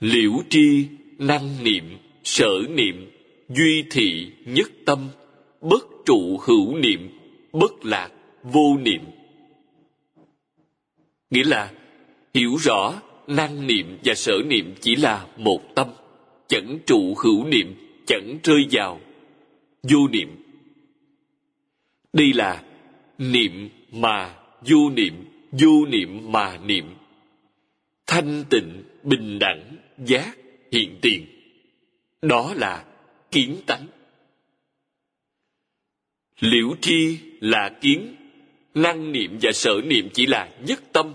[0.00, 0.86] Liễu tri
[1.18, 3.17] năng niệm, sở niệm
[3.48, 5.08] duy thị nhất tâm,
[5.60, 7.18] bất trụ hữu niệm,
[7.52, 8.10] bất lạc
[8.42, 9.00] vô niệm.
[11.30, 11.72] Nghĩa là
[12.34, 15.88] hiểu rõ năng niệm và sở niệm chỉ là một tâm,
[16.48, 17.74] chẳng trụ hữu niệm,
[18.06, 19.00] chẳng rơi vào
[19.82, 20.28] vô niệm.
[22.12, 22.62] Đây là
[23.18, 24.36] niệm mà
[24.66, 25.14] vô niệm
[25.52, 26.94] vô niệm mà niệm.
[28.06, 29.76] Thanh tịnh, bình đẳng,
[30.06, 30.36] giác,
[30.72, 31.26] hiện tiền.
[32.22, 32.84] Đó là
[33.30, 33.86] kiến tánh.
[36.40, 38.14] Liễu tri là kiến,
[38.74, 41.14] năng niệm và sở niệm chỉ là nhất tâm,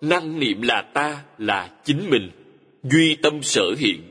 [0.00, 2.30] năng niệm là ta là chính mình,
[2.82, 4.02] duy tâm sở hiện.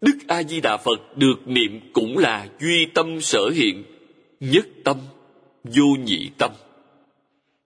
[0.00, 3.84] Đức a di đà phật được niệm cũng là duy tâm sở hiện,
[4.40, 4.96] nhất tâm,
[5.64, 6.50] vô nhị tâm.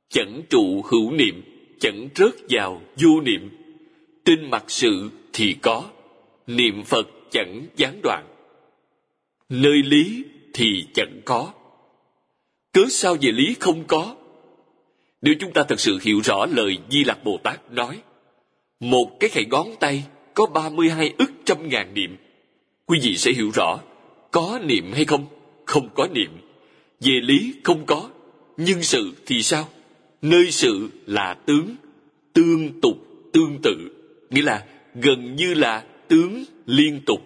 [0.09, 1.43] Chẳng trụ hữu niệm,
[1.81, 3.51] chẳng rớt vào vô niệm.
[4.25, 5.91] Trên mặt sự thì có,
[6.47, 8.36] niệm phật chẳng gián đoạn
[9.49, 10.25] nơi lý
[10.55, 11.53] thì chẳng có
[12.73, 14.17] cớ sao về lý không có
[15.23, 18.01] nếu chúng ta thật sự hiểu rõ lời Di Lặc Bồ Tát nói,
[18.81, 22.17] một cái khẩy ngón tay có 32 ức trăm ngàn niệm,
[22.87, 23.79] quý vị sẽ hiểu rõ
[24.31, 25.27] có niệm hay không,
[25.65, 26.31] không có niệm.
[27.01, 28.11] Về lý không có,
[28.57, 29.69] nhưng sự thì sao?
[30.23, 31.77] Nơi sự là tướng,
[32.33, 32.97] tương tục,
[33.33, 33.77] tương tự,
[34.31, 37.21] nghĩa là gần như là tướng liên tục.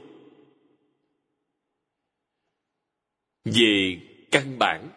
[3.45, 3.97] Về
[4.31, 4.89] căn bản,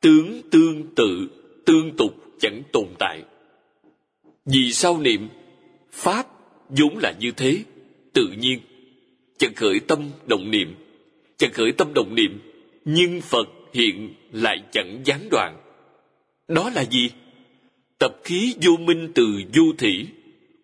[0.00, 1.28] tướng tương tự
[1.66, 3.22] tương tục chẳng tồn tại.
[4.44, 5.28] Vì sao niệm
[5.92, 6.26] pháp
[6.68, 7.64] vốn là như thế?
[8.12, 8.60] Tự nhiên
[9.38, 10.74] chẳng khởi tâm động niệm
[11.40, 12.40] chẳng khởi tâm động niệm
[12.84, 15.56] nhưng phật hiện lại chẳng gián đoạn.
[16.48, 17.10] Đó là gì?
[17.98, 20.06] Tập khí vô minh từ vô thủy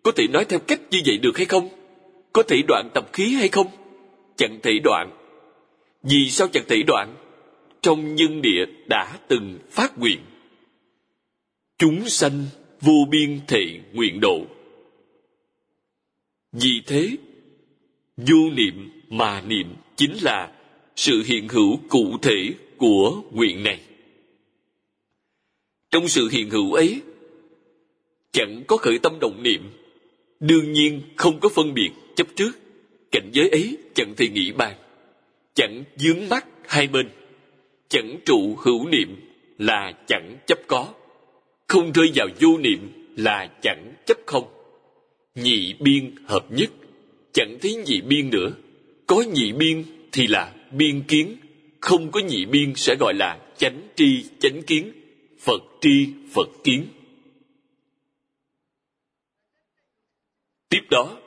[0.03, 1.69] có thể nói theo cách như vậy được hay không?
[2.33, 3.67] Có thể đoạn tập khí hay không?
[4.37, 5.09] Chẳng thể đoạn
[6.09, 7.15] vì sao chẳng thể đoạn
[7.81, 10.19] trong nhân địa đã từng phát nguyện?
[11.77, 12.45] Chúng sanh
[12.81, 14.45] vô biên thệ nguyện độ.
[16.51, 17.09] Vì thế,
[18.17, 20.51] vô niệm mà niệm chính là
[20.95, 23.81] sự hiện hữu cụ thể của nguyện này.
[25.91, 27.01] Trong sự hiện hữu ấy,
[28.31, 29.69] chẳng có khởi tâm động niệm,
[30.39, 32.51] đương nhiên không có phân biệt chấp trước.
[33.11, 34.75] Cảnh giới ấy chẳng thể nghĩ bàn
[35.57, 37.09] chẳng dướng mắt hai bên,
[37.89, 39.15] chẳng trụ hữu niệm
[39.57, 40.93] là chẳng chấp có.
[41.67, 44.47] Không rơi vào vô niệm là chẳng chấp không.
[45.35, 46.69] Nhị biên hợp nhất,
[47.33, 48.51] chẳng thấy nhị biên nữa.
[49.07, 51.35] Có nhị biên thì là biên kiến,
[51.79, 54.91] không có nhị biên sẽ gọi là chánh tri, chánh kiến.
[55.39, 56.87] Phật tri, phật kiến.
[60.69, 61.17] Tiếp đó,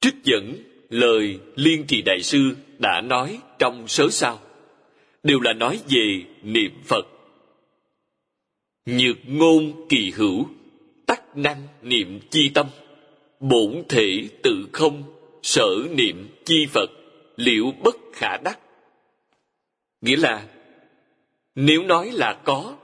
[0.00, 4.40] trích dẫn lời liên trì đại sư đã nói trong sớ sao
[5.22, 7.06] đều là nói về niệm phật
[8.86, 10.46] Nhược ngôn kỳ hữu,
[11.06, 12.66] tắc năng niệm chi tâm,
[13.40, 15.02] bổn thể tự không,
[15.42, 16.90] sở niệm chi Phật,
[17.36, 18.58] liệu bất khả đắc.
[20.00, 20.46] Nghĩa là,
[21.54, 22.76] nếu nói là có,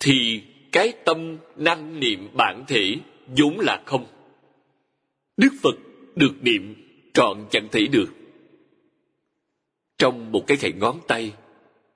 [0.00, 0.42] thì
[0.72, 2.94] cái tâm năng niệm bản thể
[3.36, 4.06] vốn là không.
[5.36, 5.74] Đức Phật
[6.14, 6.74] được niệm
[7.14, 8.08] trọn chẳng thể được.
[9.98, 11.32] Trong một cái gậy ngón tay,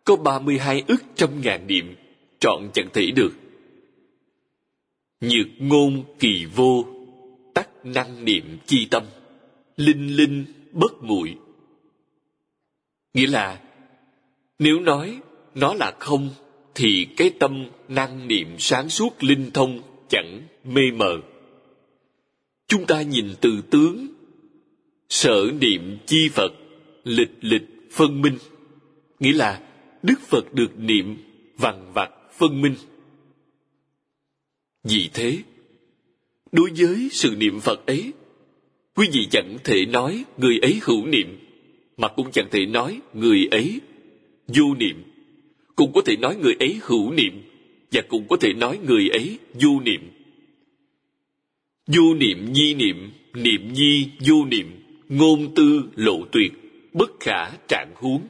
[0.05, 1.97] có 32 ức trăm ngàn niệm
[2.41, 3.33] trọn chẳng thể được.
[5.21, 6.85] Nhược ngôn kỳ vô,
[7.55, 9.03] tắc năng niệm chi tâm
[9.77, 11.37] linh linh bất muội
[13.15, 13.61] nghĩa là
[14.59, 15.19] nếu nói
[15.55, 16.31] nó là không
[16.75, 21.21] thì cái tâm năng niệm sáng suốt linh thông chẳng mê mờ
[22.69, 24.07] chúng ta nhìn từ tướng
[25.09, 26.53] sở niệm chi phật,
[27.05, 28.39] lịch lịch phân minh.
[29.21, 29.63] Nghĩa là
[30.03, 31.17] đức phật được niệm
[31.59, 32.75] vằn vặt phân minh.
[34.85, 35.39] Vì thế,
[36.53, 38.13] đối với sự niệm phật ấy,
[38.95, 41.39] quý vị chẳng thể nói người ấy hữu niệm,
[41.97, 43.81] mà cũng chẳng thể nói người ấy
[44.49, 45.03] vô niệm.
[45.77, 47.43] Cũng có thể nói người ấy hữu niệm,
[47.93, 50.11] và cũng có thể nói người ấy vô niệm.
[51.87, 56.53] Vô niệm nhi niệm niệm nhi vô niệm ngôn tư lộ tuyệt,
[56.93, 58.23] bất khả trạng huống.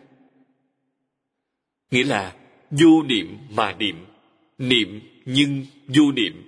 [1.91, 2.37] Nghĩa là,
[2.71, 3.97] vô niệm mà niệm
[4.59, 6.43] niệm nhưng vô niệm.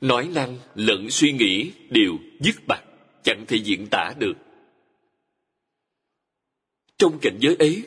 [0.00, 2.82] Nói năng lẫn suy nghĩ đều dứt bạc,
[3.22, 4.36] chẳng thể diễn tả được.
[6.98, 7.82] Trong cảnh giới ấy,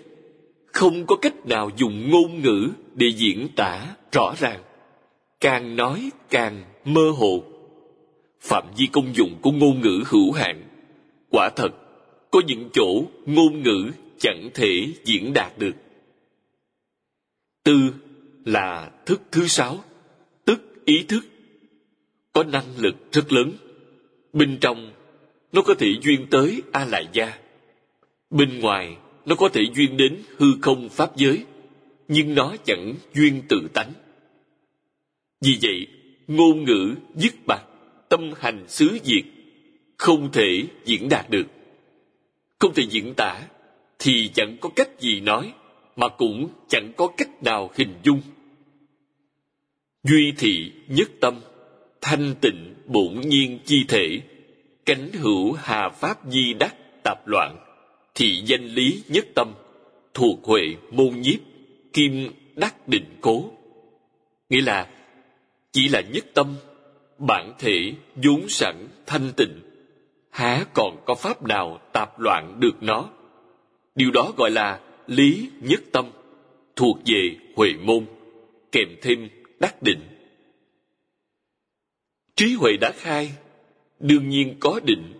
[0.66, 4.64] không có cách nào dùng ngôn ngữ để diễn tả rõ ràng.
[5.40, 7.44] Càng nói càng mơ hồ.
[8.42, 10.67] Phạm vi công dụng của ngôn ngữ hữu hạn
[11.30, 11.70] quả thật,
[12.32, 15.76] có những chỗ ngôn ngữ chẳng thể diễn đạt được.
[17.64, 17.94] Tư
[18.46, 19.84] là thức thứ sáu,
[20.46, 21.26] tức ý thức.
[22.34, 23.52] Có năng lực rất lớn.
[24.34, 24.92] Bên trong,
[25.52, 27.38] nó có thể duyên tới a lại gia
[28.30, 31.46] bên ngoài, nó có thể duyên đến hư không pháp giới,
[32.08, 33.94] nhưng nó chẳng duyên tự tánh.
[35.42, 35.88] Vì vậy,
[36.28, 37.64] ngôn ngữ dứt bạc
[38.10, 39.24] tâm hành xứ diệt
[39.98, 41.48] không thể diễn đạt được.
[42.60, 43.42] Không thể diễn tả
[44.00, 45.54] thì chẳng có cách gì nói,
[45.96, 48.22] mà cũng chẳng có cách nào hình dung.
[50.04, 51.42] Duy thị nhất tâm,
[52.02, 54.22] thanh tịnh bổn nhiên chi thể,
[54.86, 57.58] cánh hữu hà pháp di đắc tạp loạn,
[58.16, 59.54] thị danh lý nhất tâm,
[60.14, 61.40] thuộc huệ môn nhiếp,
[61.94, 63.52] kim đắc định cố.
[64.50, 64.88] Nghĩa là,
[65.72, 66.56] chỉ là nhất tâm,
[67.18, 69.62] bản thể vốn sẵn thanh tịnh
[70.38, 73.10] há còn có pháp nào tạp loạn được nó?
[73.96, 76.06] Điều đó gọi là lý nhất tâm,
[76.76, 78.06] thuộc về huệ môn,
[78.72, 79.30] kèm thêm
[79.60, 80.00] đắc định.
[82.36, 83.32] Trí huệ đã khai,
[84.00, 85.14] đương nhiên có định,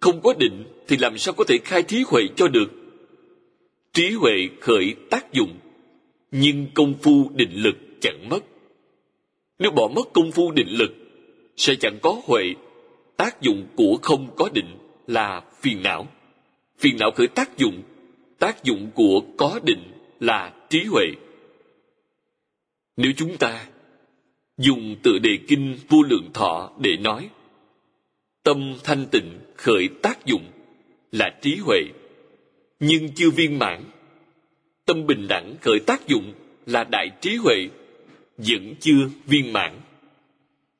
[0.00, 2.70] không có định thì làm sao có thể khai trí huệ cho được?
[3.92, 5.58] Trí huệ khởi tác dụng,
[6.30, 8.40] nhưng công phu định lực chẳng mất.
[9.58, 10.92] Nếu bỏ mất công phu định lực,
[11.56, 12.54] sẽ chẳng có huệ
[13.16, 16.06] tác dụng của không có định là phiền não.
[16.78, 17.82] Phiền não khởi tác dụng
[18.38, 21.06] tác dụng của có định là trí huệ.
[22.96, 23.66] Nếu chúng ta
[24.58, 27.28] dùng tự đề kinh vô lượng thọ để nói,
[28.42, 30.44] tâm thanh tịnh khởi tác dụng
[31.12, 31.80] là trí huệ.
[32.80, 33.84] Nhưng chưa viên mãn,
[34.84, 36.32] tâm bình đẳng khởi tác dụng
[36.66, 37.68] là đại trí huệ,
[38.36, 39.80] vẫn chưa viên mãn.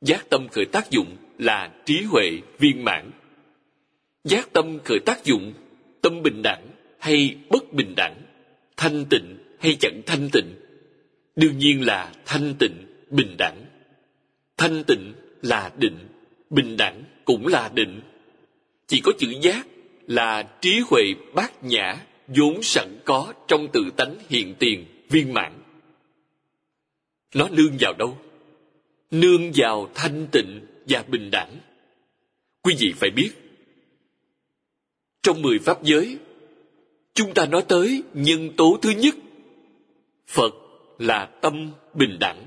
[0.00, 3.10] Giác tâm khởi tác dụng là trí huệ viên mãn.
[4.24, 5.52] Giác tâm khởi tác dụng,
[6.02, 6.68] tâm bình đẳng
[6.98, 8.22] hay bất bình đẳng,
[8.76, 10.54] thanh tịnh hay chẳng thanh tịnh,
[11.36, 13.64] đương nhiên là thanh tịnh, bình đẳng.
[14.56, 15.98] Thanh tịnh là định,
[16.50, 18.00] bình đẳng cũng là định.
[18.86, 19.66] Chỉ có chữ giác
[20.06, 21.02] là trí huệ
[21.34, 21.96] bát nhã
[22.28, 25.52] vốn sẵn có trong tự tánh hiện tiền, viên mãn.
[27.34, 28.18] Nó nương vào đâu?
[29.10, 31.58] Nương vào thanh tịnh và bình đẳng.
[32.62, 33.30] Quý vị phải biết,
[35.22, 36.18] trong mười pháp giới,
[37.14, 39.14] chúng ta nói tới nhân tố thứ nhất.
[40.26, 40.54] Phật
[40.98, 42.46] là tâm bình đẳng,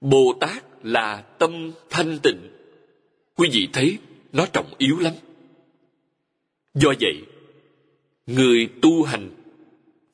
[0.00, 2.50] bồ tát là tâm thanh tịnh.
[3.34, 3.98] Quý vị thấy
[4.32, 5.12] nó trọng yếu lắm.
[6.74, 7.22] Do vậy,
[8.26, 9.30] người tu hành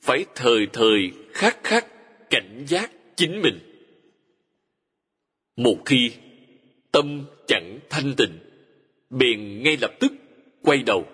[0.00, 1.86] phải thời thời khắc khắc
[2.30, 3.58] cảnh giác chính mình.
[5.56, 6.12] Một khi
[6.92, 8.38] tâm chẳng thanh tịnh.
[9.10, 10.12] Bèn ngay lập tức
[10.62, 11.06] quay đầu.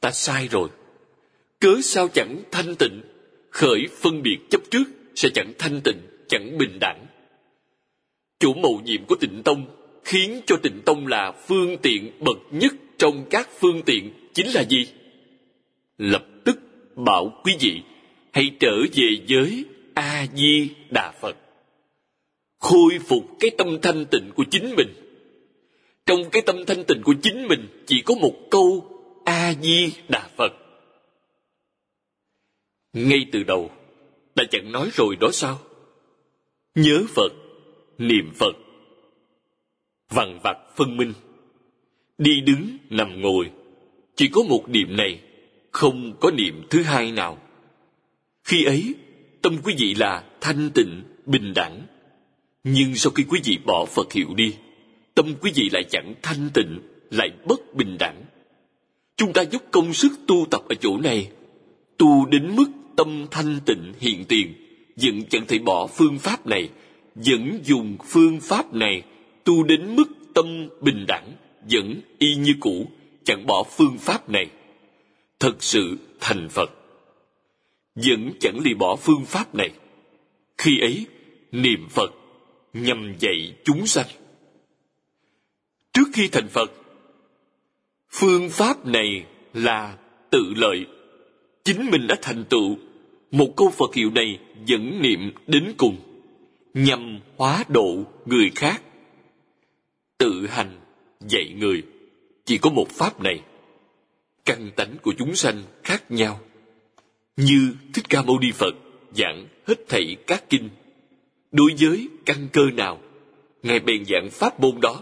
[0.00, 0.68] Ta sai rồi.
[1.60, 3.00] Cớ sao chẳng thanh tịnh?
[3.50, 4.84] Khởi phân biệt chấp trước
[5.14, 7.06] sẽ chẳng thanh tịnh, chẳng bình đẳng.
[8.40, 9.66] Chủ mầu nhiệm của tịnh tông
[10.04, 14.64] khiến cho tịnh tông là phương tiện bậc nhất trong các phương tiện chính là
[14.64, 14.86] gì?
[15.98, 16.58] Lập tức
[16.96, 17.82] bảo quý vị
[18.32, 21.36] hãy trở về giới a di đà phật.
[22.58, 24.88] Khôi phục cái tâm thanh tịnh của chính mình
[26.06, 28.86] trong cái tâm thanh tịnh của chính mình, chỉ có một câu
[29.24, 30.52] a di đà phật.
[32.92, 33.70] Ngay từ đầu,
[34.34, 35.58] đã chẳng nói rồi đó sao?
[36.74, 37.32] Nhớ phật,
[37.98, 38.52] niệm phật.
[40.10, 41.12] Vằn vặt phân minh.
[42.18, 43.50] Đi đứng, nằm ngồi.
[44.14, 45.20] Chỉ có một niệm này,
[45.70, 47.38] không có niệm thứ hai nào.
[48.44, 48.94] Khi ấy,
[49.42, 51.86] tâm quý vị là thanh tịnh, bình đẳng.
[52.64, 54.54] Nhưng sau khi quý vị bỏ phật hiệu đi
[55.20, 58.22] tâm quý vị lại chẳng thanh tịnh, lại bất bình đẳng.
[59.16, 61.30] Chúng ta dốc công sức tu tập ở chỗ này,
[61.98, 64.54] tu đến mức tâm thanh tịnh hiện tiền,
[64.96, 66.68] vẫn chẳng thể bỏ phương pháp này,
[67.14, 69.02] vẫn dùng phương pháp này
[69.44, 71.32] tu đến mức tâm bình đẳng,
[71.70, 72.86] vẫn y như cũ,
[73.24, 74.46] chẳng bỏ phương pháp này.
[75.40, 76.70] Thật sự thành phật,
[77.94, 79.70] vẫn chẳng lì bỏ phương pháp này.
[80.58, 81.06] Khi ấy,
[81.52, 82.14] niệm phật
[82.72, 84.06] nhằm dạy chúng sanh
[85.92, 86.72] trước khi thành phật,
[88.10, 89.24] phương pháp này
[89.54, 89.96] là
[90.30, 90.86] tự lợi.
[91.64, 92.76] Chính mình đã thành tựu,
[93.30, 95.96] một câu phật hiệu này dẫn niệm đến cùng,
[96.74, 98.82] nhằm hóa độ người khác.
[100.18, 100.80] Tự hành
[101.20, 101.82] dạy người,
[102.44, 103.40] chỉ có một pháp này.
[104.44, 106.40] Căn tánh của chúng sanh khác nhau.
[107.36, 108.74] Như thích ca mâu ni phật
[109.14, 110.68] giảng hết thảy các kinh,
[111.52, 113.00] đối với căn cơ nào,
[113.62, 115.00] ngài bèn giảng pháp môn đó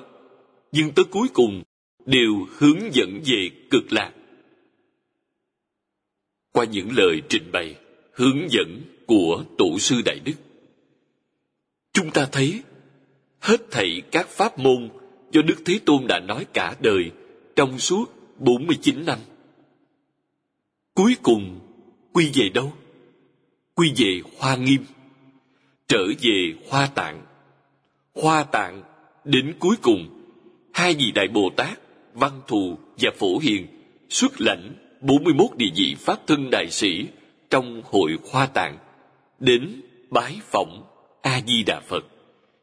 [0.72, 1.62] nhưng tới cuối cùng,
[2.06, 4.12] đều hướng dẫn về cực lạc.
[6.52, 7.76] Qua những lời trình bày,
[8.12, 10.34] hướng dẫn của tổ sư đại đức,
[11.92, 12.62] chúng ta thấy
[13.40, 14.88] hết thảy các pháp môn
[15.32, 17.10] do đức thế tôn đã nói cả đời
[17.56, 18.04] trong suốt
[18.38, 19.18] 49 năm.
[20.94, 21.60] Cuối cùng,
[22.12, 22.72] quy về đâu?
[23.74, 24.84] Quy về hoa nghiêm,
[25.88, 27.22] trở về hoa tạng.
[28.14, 28.82] Hoa tạng
[29.24, 30.17] đến cuối cùng
[30.78, 31.80] hai vị đại bồ tát,
[32.14, 33.66] văn thù và phổ hiền,
[34.08, 37.06] xuất lãnh 41 địa vị pháp thân đại sĩ
[37.50, 38.78] trong hội hoa tạng,
[39.40, 40.84] đến bái phỏng
[41.22, 42.04] a di đà phật,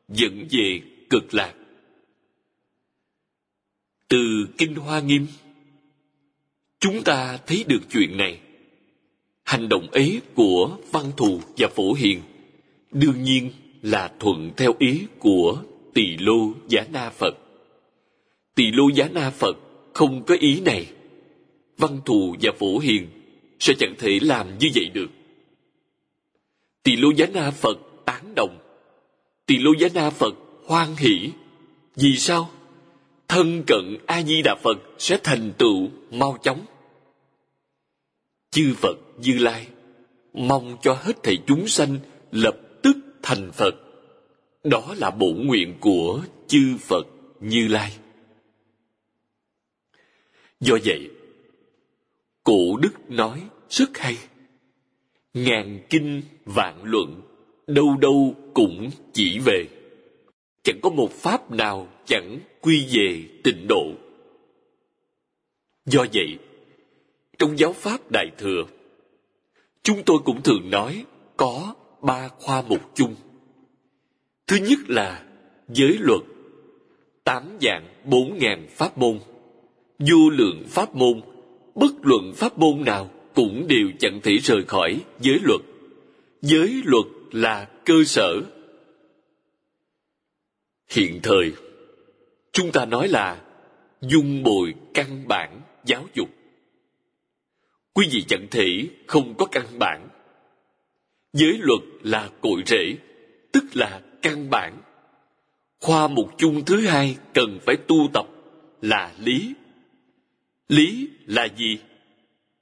[0.10, 1.54] dẫn về cực lạc.
[4.08, 5.28] Từ kinh hoa nghiêm,
[6.80, 8.40] chúng ta thấy được chuyện này.
[9.44, 12.22] Hành động ấy của văn thù và phổ hiền
[12.92, 13.52] đương nhiên
[13.82, 15.64] là thuận theo ý của
[15.94, 17.45] tỳ lô giả na phật
[18.56, 19.58] tỳ lô giá na phật
[19.94, 20.88] không có ý này.
[21.78, 23.08] Văn thù và phổ hiền
[23.60, 25.08] sẽ chẳng thể làm như vậy được.
[26.84, 28.58] Tỳ lô giá na phật tán đồng.
[29.46, 30.36] Tỳ lô giá na phật
[30.66, 31.30] hoan hỷ.
[31.96, 32.50] Vì sao?
[33.28, 36.66] Thân cận a di đà phật sẽ thành tựu, mau chóng.
[38.52, 39.68] Chư phật như lai,
[40.34, 41.98] mong cho hết thảy chúng sanh
[42.32, 43.76] lập tức thành phật.
[44.64, 47.08] Đó là bổn nguyện của chư phật
[47.40, 47.92] như lai
[50.60, 51.10] do vậy,
[52.44, 54.18] cụ đức nói rất hay.
[55.34, 57.22] Ngàn kinh vạn luận
[57.68, 59.66] đâu đâu cũng chỉ về.
[60.64, 63.92] Chẳng có một pháp nào chẳng quy về tịnh độ.
[65.86, 66.38] Do vậy,
[67.38, 68.64] trong giáo pháp đại thừa,
[69.84, 71.06] chúng tôi cũng thường nói
[71.38, 73.16] có ba khoa mục chung.
[74.48, 75.26] Thứ nhất là
[75.68, 76.22] giới luật,
[77.24, 79.20] tám dạng bốn ngàn pháp môn
[80.00, 81.22] vô lượng pháp môn,
[81.76, 85.62] bất luận pháp môn nào cũng đều chẳng thể rời khỏi giới luật.
[86.42, 88.42] Giới luật là cơ sở.
[90.90, 91.52] Hiện thời,
[92.52, 93.42] chúng ta nói là
[94.02, 96.30] dung bồi căn bản giáo dục.
[97.94, 100.08] Quý vị chẳng thể không có căn bản.
[101.34, 102.96] Giới luật là cội rễ,
[103.52, 104.82] tức là căn bản.
[105.82, 108.26] Khoa mục chung thứ hai cần phải tu tập
[108.82, 109.54] là lý
[110.70, 111.78] lý là gì?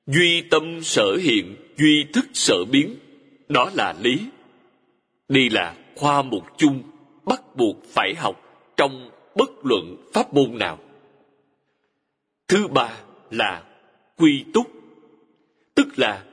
[0.07, 2.95] Duy tâm sở hiện, duy thức sở biến.
[3.49, 4.17] Đó là lý.
[5.29, 6.83] Đây là khoa mục chung,
[7.25, 8.41] bắt buộc phải học
[8.77, 10.79] trong bất luận pháp môn nào.
[12.47, 12.97] Thứ ba
[13.31, 13.63] là
[14.17, 14.71] quy túc,
[15.75, 16.23] tức là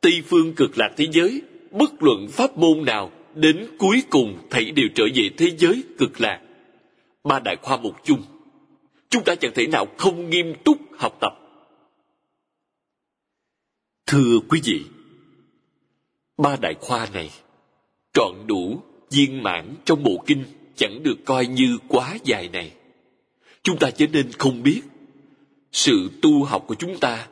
[0.00, 4.64] tây phương cực lạc thế giới, bất luận pháp môn nào đến cuối cùng thảy
[4.70, 6.40] đều trở về thế giới cực lạc.
[7.24, 8.22] Ba đại khoa mục chung,
[9.10, 11.32] chúng ta chẳng thể nào không nghiêm túc học tập.
[14.06, 14.84] Thưa quý vị,
[16.36, 17.30] ba đại khoa này
[18.12, 20.44] trọn đủ viên mãn trong bộ kinh
[20.76, 22.72] chẳng được coi như quá dài này.
[23.62, 24.82] Chúng ta cho nên không biết,
[25.72, 27.28] sự tu học của chúng ta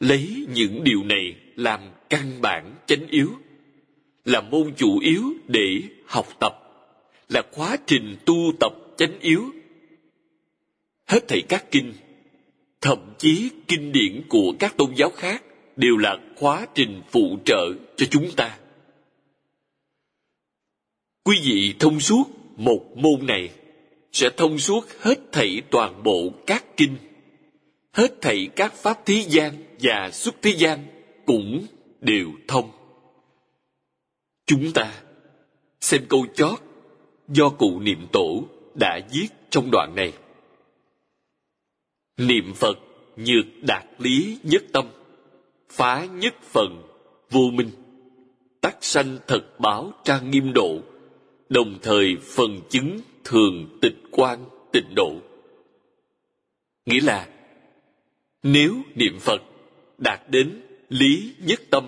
[0.00, 1.80] lấy những điều này làm
[2.10, 3.30] căn bản chánh yếu,
[4.24, 6.52] là môn chủ yếu để học tập,
[7.28, 9.44] là quá trình tu tập chánh yếu.
[11.06, 11.92] Hết thảy các kinh
[12.80, 15.44] thậm chí kinh điển của các tôn giáo khác
[15.76, 18.58] đều là quá trình phụ trợ cho chúng ta.
[21.24, 22.24] Quý vị thông suốt
[22.56, 23.50] một môn này
[24.12, 26.96] sẽ thông suốt hết thảy toàn bộ các kinh,
[27.92, 30.86] hết thảy các pháp thế gian và xuất thế gian
[31.26, 31.66] cũng
[32.00, 32.70] đều thông.
[34.46, 34.92] Chúng ta
[35.80, 36.58] xem câu chót
[37.28, 40.12] do cụ niệm tổ đã viết trong đoạn này
[42.20, 42.78] niệm phật
[43.16, 44.86] nhược đạt lý nhất tâm,
[45.70, 46.82] phá nhất phần,
[47.30, 47.70] vô minh,
[48.60, 50.78] tắc sanh thật báo trang nghiêm độ,
[51.48, 55.12] đồng thời phần chứng thường tịch quan tịnh độ.
[56.86, 57.28] Nghĩa là,
[58.42, 59.42] nếu niệm phật
[59.98, 61.84] đạt đến lý nhất tâm,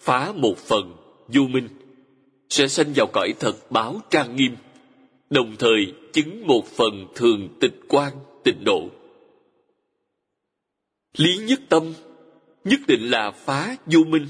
[0.00, 0.96] phá một phần
[1.28, 1.68] vô minh,
[2.48, 4.56] sẽ sanh vào cõi thật báo trang nghiêm,
[5.30, 8.12] đồng thời chứng một phần thường tịch quan
[8.44, 8.90] tịnh độ
[11.16, 11.92] lý nhất tâm
[12.64, 14.26] nhất định là phá vô minh.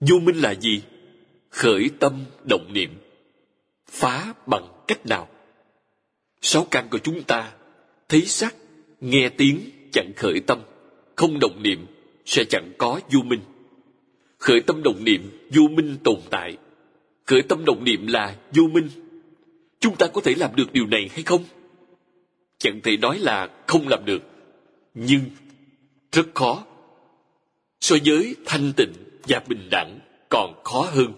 [0.00, 0.82] Vô minh là gì?
[1.50, 2.90] Khởi tâm động niệm.
[3.88, 5.28] Phá bằng cách nào?
[6.40, 7.52] Sáu căn của chúng ta
[8.08, 8.54] thấy sắc
[9.00, 9.60] nghe tiếng,
[9.92, 10.60] chẳng khởi tâm.
[11.16, 11.86] Không động niệm
[12.24, 13.40] sẽ chẳng có vô minh.
[14.38, 16.56] Khởi tâm động niệm vô minh tồn tại.
[17.26, 18.88] Khởi tâm động niệm là vô minh.
[19.80, 21.44] Chúng ta có thể làm được điều này hay không?
[22.58, 24.22] Chẳng thể nói là không làm được.
[24.94, 25.20] Nhưng
[26.12, 26.64] rất khó.
[27.80, 28.92] So với thanh tịnh
[29.28, 29.98] và bình đẳng
[30.28, 31.12] còn khó hơn.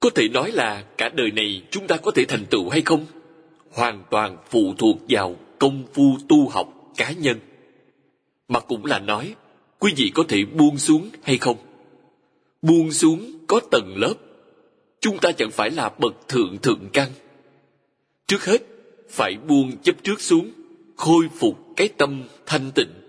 [0.00, 3.06] Có thể nói là cả đời này chúng ta có thể thành tựu hay không?
[3.72, 7.38] Hoàn toàn phụ thuộc vào công phu tu học cá nhân.
[8.48, 9.34] Mà cũng là nói,
[9.78, 11.56] quý vị có thể buông xuống hay không?
[12.62, 14.14] Buông xuống có tầng lớp.
[15.00, 17.10] Chúng ta chẳng phải là bậc thượng thượng căn.
[18.26, 18.62] Trước hết,
[19.10, 20.50] phải buông chấp trước xuống,
[20.96, 23.05] khôi phục cái tâm thanh tịnh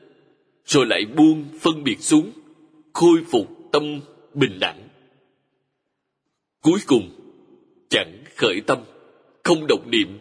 [0.67, 2.31] rồi lại buông phân biệt xuống,
[2.93, 3.99] khôi phục tâm
[4.33, 4.87] bình đẳng.
[6.61, 7.09] Cuối cùng,
[7.89, 8.83] chẳng khởi tâm,
[9.43, 10.19] không động niệm.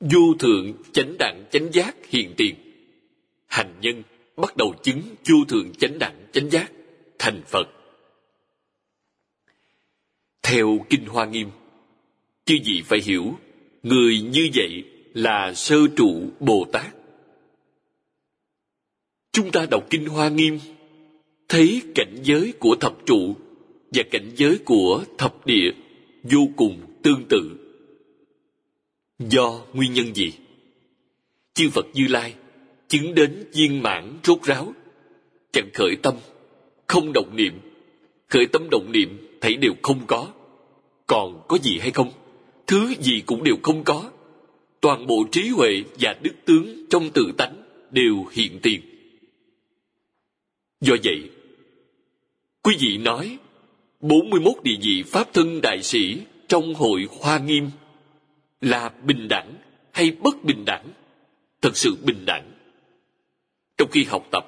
[0.00, 2.54] Vô thượng chánh đẳng chánh giác hiện tiền.
[3.46, 4.02] Hành nhân
[4.36, 6.72] bắt đầu chứng vô thượng chánh đẳng chánh giác,
[7.18, 7.68] thành phật.
[10.42, 11.48] Theo kinh hoa nghiêm,
[12.44, 13.38] chư vị phải hiểu,
[13.82, 16.86] người như vậy là sơ trụ bồ tát
[19.36, 20.58] chúng ta đọc kinh hoa nghiêm.
[21.48, 23.36] Thấy cảnh giới của thập trụ
[23.92, 25.70] và cảnh giới của thập địa
[26.22, 27.50] vô cùng tương tự.
[29.18, 30.32] Do nguyên nhân gì?
[31.54, 32.34] Chư phật như lai
[32.88, 34.74] chứng đến viên mãn rốt ráo,
[35.52, 36.14] chẳng khởi tâm,
[36.86, 37.52] không động niệm.
[38.28, 40.28] Khởi tâm động niệm thấy đều không có.
[41.06, 42.12] Còn có gì hay không?
[42.66, 44.10] Thứ gì cũng đều không có.
[44.80, 48.80] Toàn bộ trí huệ và đức tướng trong tự tánh đều hiện tiền
[50.80, 51.30] do vậy,
[52.62, 53.38] quý vị nói
[54.00, 56.18] 41 địa vị pháp thân đại sĩ
[56.48, 57.70] trong hội hoa nghiêm
[58.60, 59.54] là bình đẳng
[59.92, 60.86] hay bất bình đẳng?
[61.62, 62.52] Thật sự bình đẳng.
[63.78, 64.46] Trong khi học tập,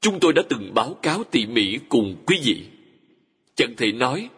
[0.00, 2.64] chúng tôi đã từng báo cáo tỉ mỉ cùng quý vị.
[3.54, 4.28] Chẳng thể nói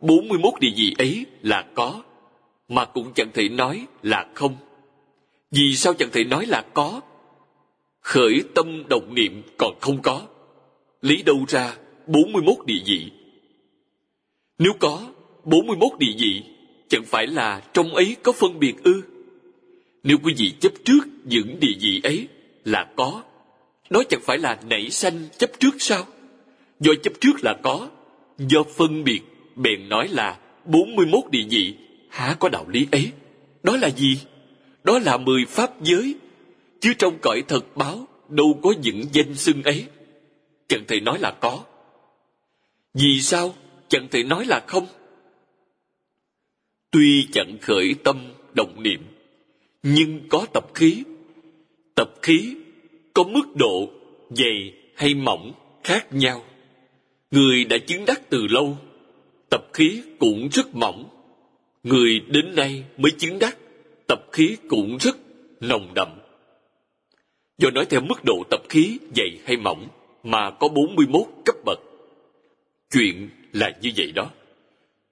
[0.00, 2.02] 41 địa vị ấy là có,
[2.68, 4.56] mà cũng chẳng thể nói là không.
[5.50, 7.00] Vì sao chẳng thể nói là có?
[8.02, 10.22] Khởi tâm động niệm còn không có.
[11.00, 11.76] Lấy đâu ra
[12.06, 13.10] 41 địa vị?
[14.58, 15.08] Nếu có
[15.44, 16.42] 41 địa vị,
[16.88, 19.02] chẳng phải là trong ấy có phân biệt ư?
[20.02, 22.28] Nếu quý vị chấp trước những địa vị ấy
[22.64, 23.22] là có,
[23.90, 26.06] đó chẳng phải là nảy sanh chấp trước sao?
[26.80, 27.88] Do chấp trước là có,
[28.38, 29.20] do phân biệt,
[29.56, 31.74] bèn nói là 41 địa vị,
[32.10, 33.10] há có đạo lý ấy?
[33.62, 34.18] Đó là gì?
[34.84, 36.14] Đó là mười pháp giới
[36.82, 39.86] chứ trong cõi thật báo, đâu có những danh xưng ấy.
[40.68, 41.64] Chẳng thể nói là có.
[42.94, 43.54] Vì sao?
[43.88, 44.86] Chẳng thể nói là không.
[46.90, 49.00] Tuy chẳng khởi tâm động niệm,
[49.82, 51.02] nhưng có tập khí.
[51.94, 52.54] Tập khí
[53.14, 53.90] có mức độ
[54.30, 55.52] dày hay mỏng
[55.84, 56.44] khác nhau.
[57.30, 58.78] Người đã chứng đắc từ lâu,
[59.50, 61.08] tập khí cũng rất mỏng.
[61.82, 63.58] Người đến nay mới chứng đắc,
[64.06, 65.16] tập khí cũng rất
[65.60, 66.21] nồng đậm
[67.62, 69.88] do nói theo mức độ tập khí, dày hay mỏng
[70.22, 71.78] mà có 41 cấp bậc.
[72.92, 74.30] Chuyện là như vậy đó.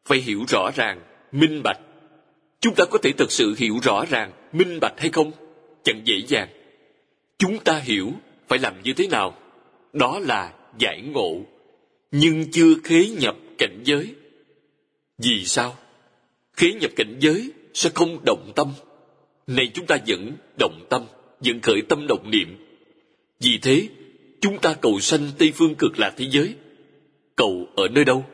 [0.05, 1.01] Phải hiểu rõ ràng,
[1.33, 1.79] minh bạch.
[2.61, 5.33] Chúng ta có thể thực sự hiểu rõ ràng, minh bạch hay không?
[5.85, 6.49] Chẳng dễ dàng.
[7.39, 8.13] Chúng ta hiểu
[8.49, 9.35] phải làm như thế nào.
[9.93, 11.41] Đó là giải ngộ.
[12.11, 14.15] Nhưng chưa khế nhập cảnh giới.
[15.19, 15.77] Vì sao?
[16.53, 18.73] Khế nhập cảnh giới sẽ không động tâm.
[19.47, 21.07] Này chúng ta vẫn động tâm
[21.41, 22.57] vẫn khởi tâm động niệm.
[23.41, 23.89] Vì thế,
[24.41, 26.55] chúng ta cầu sanh tây phương cực lạc thế giới.
[27.37, 28.25] Cầu ở nơi đâu?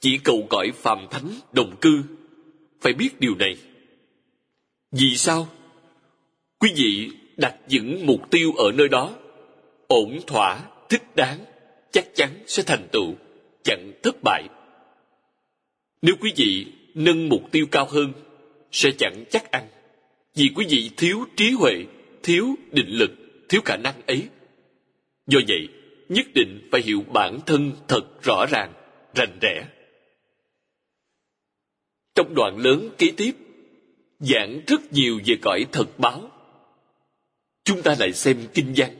[0.00, 2.02] Chỉ cầu cõi phàm thánh đồng cư.
[2.80, 3.56] Phải biết điều này.
[4.92, 5.48] Vì sao?
[6.58, 9.16] Quý vị đặt những mục tiêu ở nơi đó,
[9.86, 11.38] ổn thỏa, thích đáng,
[11.92, 13.14] chắc chắn sẽ thành tựu,
[13.64, 14.48] chẳng thất bại.
[16.02, 18.12] Nếu quý vị nâng mục tiêu cao hơn,
[18.72, 19.68] sẽ chẳng chắc ăn.
[20.34, 21.84] Vì quý vị thiếu trí huệ
[22.24, 23.10] thiếu định lực,
[23.48, 24.28] thiếu khả năng ấy.
[25.26, 25.68] Do vậy,
[26.08, 28.72] nhất định phải hiểu bản thân thật rõ ràng,
[29.14, 29.66] rành rẽ.
[32.14, 33.32] Trong đoạn lớn kế tiếp,
[34.20, 36.30] giảng rất nhiều về cõi thật báo.
[37.64, 38.90] Chúng ta lại xem kinh văn.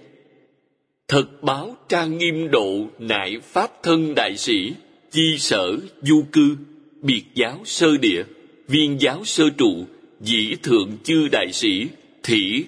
[1.09, 4.73] Thật báo trang nghiêm độ nại pháp thân đại sĩ
[5.11, 6.57] chi sở, du cư,
[7.03, 8.23] biệt giáo sơ địa,
[8.69, 9.87] viên giáo sơ trụ,
[10.21, 11.89] dĩ thượng chư đại sĩ
[12.23, 12.65] thỉ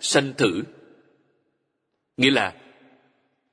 [0.00, 0.62] sanh thử
[2.18, 2.54] nghĩa là,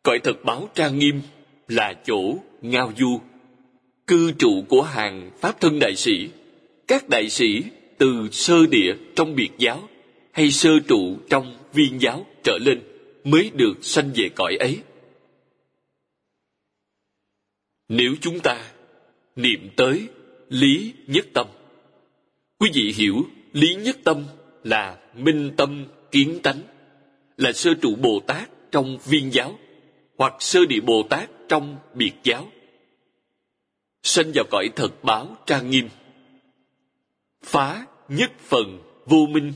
[0.04, 1.22] cõi thật báo trang nghiêm
[1.68, 3.20] là chỗ ngao du.
[4.08, 6.30] Cư trụ của hàng pháp thân đại sĩ,
[6.88, 7.64] các đại sĩ
[7.98, 9.89] từ sơ địa trong biệt giáo
[10.32, 12.82] hay sơ trụ trong viên giáo trở lên
[13.24, 14.80] mới được sanh về cõi ấy.
[17.89, 18.72] Nếu chúng ta
[19.36, 20.08] niệm tới
[20.50, 21.48] lý nhất tâm,
[22.60, 23.16] quý vị hiểu
[23.54, 24.24] lý nhất tâm
[24.64, 25.86] là minh tâm
[26.16, 26.61] kiến tánh,
[27.38, 29.59] là sơ trụ bồ tát trong viên giáo,
[30.18, 32.47] hoặc sơ địa bồ tát trong biệt giáo.
[34.03, 35.89] Sanh vào cõi thật báo trang nghiêm.
[37.43, 39.53] Phá nhất phần vô minh,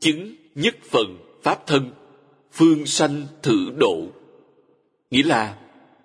[0.00, 1.90] chứng nhất phần pháp thân,
[2.52, 4.06] phương sanh thử độ.
[5.10, 5.58] Nghĩa là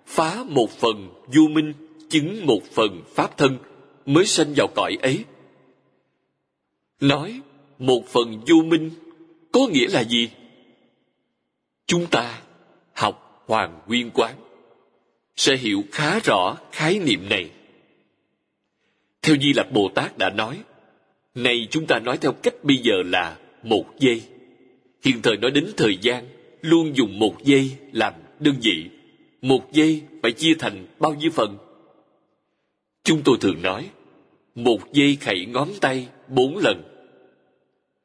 [0.06, 1.72] phá một phần vô minh,
[2.10, 3.58] chứng một phần pháp thân
[4.06, 5.24] mới sanh vào cõi ấy.
[7.00, 7.40] Nói
[7.78, 8.90] một phần vô minh
[9.52, 10.30] có nghĩa là gì?
[11.86, 12.42] Chúng ta
[12.92, 14.34] học hoàng nguyên quán,
[15.36, 17.50] sẽ hiểu khá rõ khái niệm này.
[19.22, 20.62] Theo di lặc bồ tát đã nói
[21.34, 24.22] nay chúng ta nói theo cách bây giờ là một giây.
[25.04, 26.24] Hiện thời nói đến thời gian,
[26.60, 28.90] luôn dùng một giây làm đơn vị.
[29.42, 31.58] Một giây phải chia thành bao nhiêu phần?
[33.04, 33.90] Chúng tôi thường nói,
[34.54, 36.82] một giây khẩy ngón tay bốn lần.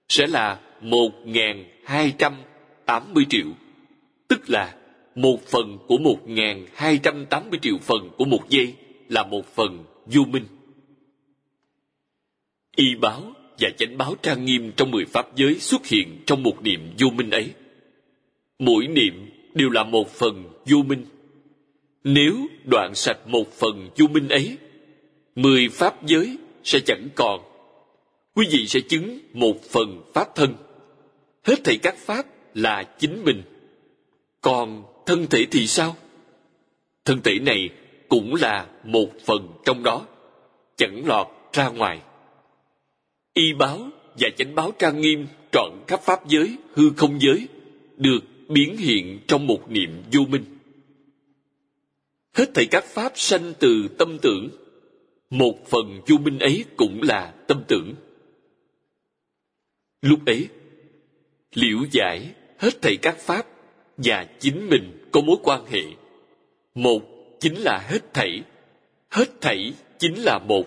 [0.10, 2.36] Sẽ là một ngàn hai trăm
[2.86, 3.48] tám mươi triệu.
[4.28, 4.76] Tức là
[5.16, 8.74] một phần của một ngàn hai trăm tám mươi triệu phần của một giây
[9.10, 10.46] là một phần vô minh.
[12.76, 13.24] Y báo
[13.60, 17.10] và chánh báo trang nghiêm trong mười pháp giới xuất hiện trong một niệm vô
[17.10, 17.52] minh ấy.
[18.60, 21.06] Mỗi niệm đều là một phần vô minh.
[22.04, 24.58] Nếu đoạn sạch một phần vô minh ấy,
[25.36, 27.42] mười pháp giới sẽ chẳng còn.
[28.36, 30.54] Quý vị sẽ chứng một phần pháp thân
[31.46, 33.43] hết thảy các pháp là chính mình.
[34.41, 35.96] Còn thân thể thì sao?
[37.06, 37.70] Thân thể này
[38.10, 40.06] cũng là một phần trong đó,
[40.76, 42.02] chẳng lọt ra ngoài.
[43.34, 43.89] Y báo
[44.20, 47.48] và chánh báo trang nghiêm trọn khắp pháp giới, hư không giới
[47.97, 48.20] được
[48.50, 50.46] biến hiện trong một niệm vô minh.
[52.34, 54.50] Hết thảy các pháp sanh từ tâm tưởng,
[55.30, 57.93] một phần vô minh ấy cũng là tâm tưởng.
[60.01, 60.47] Lúc ấy
[61.56, 63.46] liễu giải hết thảy các pháp
[63.98, 65.82] và chính mình có mối quan hệ.
[66.76, 67.02] Một
[67.40, 68.44] chính là hết thảy
[69.16, 70.66] hết thảy chính là một.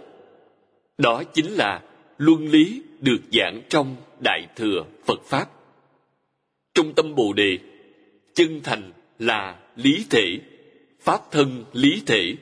[0.98, 1.82] Đó chính là
[2.18, 5.50] luân lý được giảng trong đại thừa phật pháp.
[6.74, 7.58] Trong tâm bồ đề,
[8.34, 10.38] chân thành là lý thể,
[11.00, 12.34] pháp thân lý thể.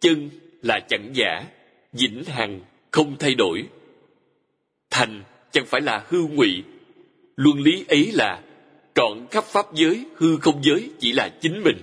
[0.00, 0.30] Chân
[0.62, 1.44] là chẳng giả,
[1.92, 3.66] vĩnh hằng không thay đổi.
[4.90, 6.62] Thành chẳng phải là hư ngụy
[7.40, 8.42] luân lý ấy là,
[8.94, 11.76] trọn khắp pháp giới, hư không giới chỉ là chính mình.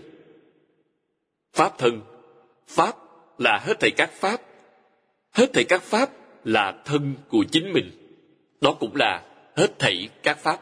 [1.53, 2.01] Pháp thân,
[2.67, 2.95] pháp
[3.37, 4.41] là hết thảy các pháp.
[5.31, 6.09] Hết thảy các pháp
[6.43, 7.91] là thân của chính mình.
[8.61, 9.25] Đó cũng là
[9.55, 10.61] hết thảy các pháp.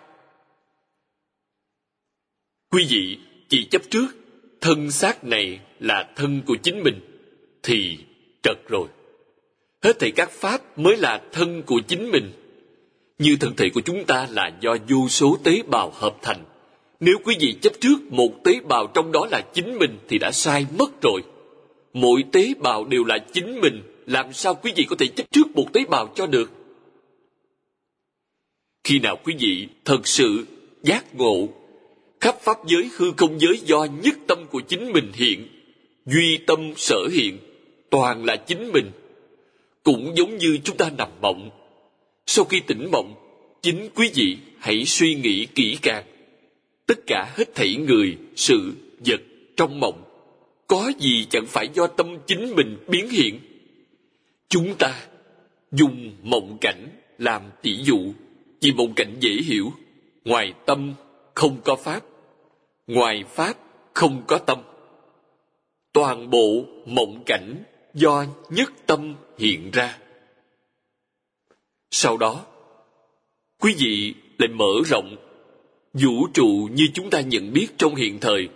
[2.72, 3.20] Quý vị
[3.50, 4.08] chỉ chấp trước,
[4.62, 7.00] thân xác này là thân của chính mình,
[7.64, 7.98] thì
[8.44, 8.88] trật rồi.
[9.84, 12.45] Hết thảy các pháp mới là thân của chính mình
[13.20, 16.44] như thân thể của chúng ta là do vô số tế bào hợp thành.
[17.00, 20.32] Nếu quý vị chấp trước một tế bào trong đó là chính mình thì đã
[20.32, 21.22] sai mất rồi.
[21.94, 25.48] Mỗi tế bào đều là chính mình, làm sao quý vị có thể chấp trước
[25.56, 26.52] một tế bào cho được?
[28.84, 30.46] Khi nào quý vị thật sự
[30.84, 31.48] giác ngộ,
[32.22, 35.48] khắp pháp giới, hư không giới do nhất tâm của chính mình hiện,
[36.06, 37.38] duy tâm sở hiện,
[37.90, 38.92] toàn là chính mình,
[39.84, 41.50] cũng giống như chúng ta nằm mộng
[42.26, 43.16] sau khi tỉnh mộng
[43.62, 46.04] chính quý vị hãy suy nghĩ kỹ càng.
[46.88, 48.74] Tất cả hết thảy người, sự,
[49.06, 49.22] vật
[49.58, 50.04] trong mộng,
[50.68, 53.40] có gì chẳng phải do tâm chính mình biến hiện?
[54.50, 55.08] Chúng ta
[55.72, 56.88] dùng mộng cảnh
[57.18, 58.14] làm tỷ dụ,
[58.62, 59.72] vì mộng cảnh dễ hiểu.
[60.26, 60.94] Ngoài tâm
[61.34, 62.04] không có pháp,
[62.88, 63.58] ngoài pháp
[63.94, 64.60] không có tâm.
[65.94, 69.98] Toàn bộ mộng cảnh do nhất tâm hiện ra
[71.92, 72.46] sau đó,
[73.60, 75.16] quý vị lại mở rộng
[75.94, 78.50] vũ trụ như chúng ta nhận biết trong hiện thời,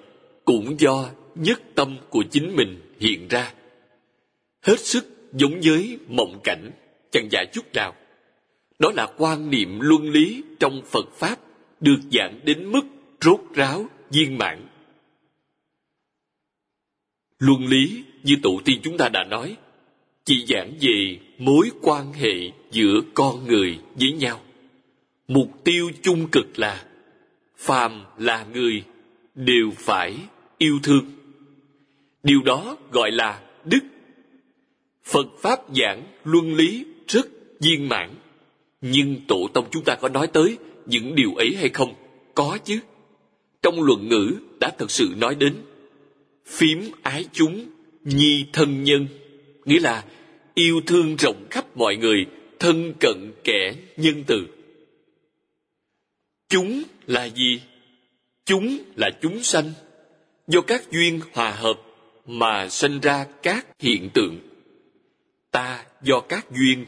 [0.46, 3.54] cũng do nhất tâm của chính mình hiện ra.
[4.62, 6.72] Hết sức giống với mộng cảnh,
[7.12, 7.96] chẳng giả chút nào.
[8.80, 11.40] Đó là quan niệm luân lý trong phật pháp
[11.80, 12.82] được giảng đến mức
[13.22, 14.68] rốt ráo, viên mãn.
[17.38, 19.58] Luân lý như tổ tiên chúng ta đã nói
[20.30, 24.42] chỉ giảng về mối quan hệ giữa con người với nhau.
[25.28, 26.86] Mục tiêu chung cực là,
[27.58, 28.84] phàm là người
[29.36, 30.16] đều phải
[30.58, 31.06] yêu thương.
[32.24, 33.80] Điều đó gọi là đức.
[35.04, 37.28] Phật pháp giảng luân lý rất
[37.60, 38.10] viên mãn.
[38.82, 41.94] Nhưng tổ tông chúng ta có nói tới những điều ấy hay không?
[42.36, 42.80] Có chứ.
[43.62, 45.56] Trong luận ngữ đã thật sự nói đến
[46.46, 47.66] phím ái chúng
[48.04, 49.08] nhi thân nhân,
[49.66, 50.04] nghĩa là
[50.60, 52.26] yêu thương rộng khắp mọi người,
[52.60, 54.48] thân cận kẻ nhân từ.
[56.50, 57.62] Chúng là gì?
[58.46, 59.72] Chúng là chúng sanh.
[60.48, 61.82] Do các duyên hòa hợp
[62.26, 64.40] mà sinh ra các hiện tượng.
[65.52, 66.86] Ta do các duyên,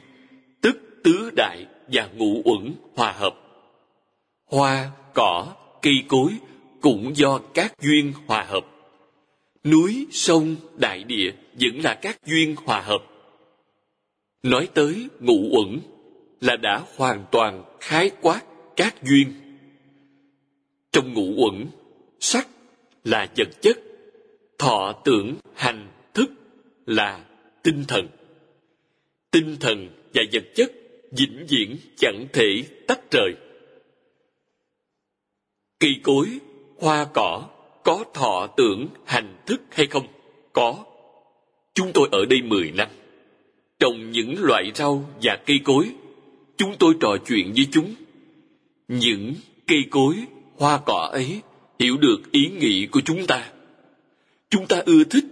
[0.62, 3.36] tức tứ đại và ngũ uẩn hòa hợp.
[4.46, 6.32] Hoa, cỏ, cây cối
[6.82, 8.66] cũng do các duyên hòa hợp.
[9.64, 13.11] Núi, sông, đại địa vẫn là các duyên hòa hợp
[14.44, 15.80] nói tới ngũ uẩn
[16.42, 18.42] là đã hoàn toàn khái quát
[18.76, 19.34] các duyên.
[20.92, 21.68] Trong ngũ uẩn,
[22.20, 22.48] sắc
[23.04, 23.80] là vật chất,
[24.58, 26.32] thọ tưởng hành thức
[26.86, 27.26] là
[27.64, 28.08] tinh thần.
[29.32, 30.72] Tinh thần và vật chất
[31.12, 33.34] vĩnh viễn chẳng thể tách rời.
[35.80, 36.28] Cây cối,
[36.78, 37.50] hoa cỏ
[37.84, 40.08] có thọ tưởng hành thức hay không?
[40.54, 40.86] Có.
[41.74, 42.90] Chúng tôi ở đây mười năm
[43.82, 45.92] trồng những loại rau và cây cối,
[46.58, 47.96] chúng tôi trò chuyện với chúng.
[48.88, 49.34] Những
[49.68, 50.16] cây cối,
[50.58, 51.42] hoa cỏ ấy
[51.80, 53.52] hiểu được ý nghĩ của chúng ta.
[54.50, 55.26] Chúng ta ưa thích,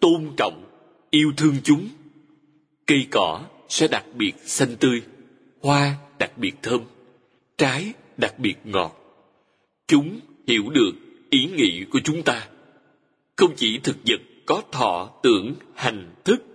[0.00, 0.64] tôn trọng,
[1.10, 1.88] yêu thương chúng.
[2.86, 5.02] Cây cỏ sẽ đặc biệt xanh tươi,
[5.60, 6.80] hoa đặc biệt thơm,
[7.56, 8.92] trái đặc biệt ngọt.
[9.86, 10.92] Chúng hiểu được
[11.30, 12.48] ý nghĩ của chúng ta.
[13.36, 16.47] Không chỉ thực vật có thọ, tưởng, hành, thức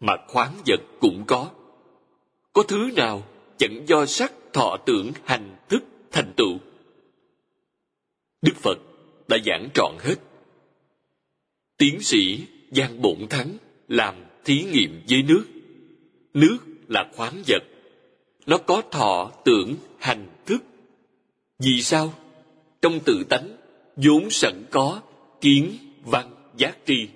[0.00, 1.50] mà khoáng vật cũng có.
[2.52, 3.22] Có thứ nào
[3.58, 5.82] chẳng do sắc thọ tưởng hành thức
[6.12, 6.58] thành tựu?
[8.42, 8.78] Đức phật
[9.28, 10.14] đã giảng trọn hết.
[11.78, 13.56] Tiến sĩ giang bổn thắng
[13.88, 14.14] làm
[14.44, 15.44] thí nghiệm với nước.
[16.34, 16.58] Nước
[16.88, 17.62] là khoáng vật.
[18.46, 20.62] Nó có thọ tưởng hành thức.
[21.58, 22.14] Vì sao?
[22.82, 23.56] Trong tự tánh,
[23.96, 25.00] vốn sẵn có
[25.40, 27.08] kiến văn giác tri.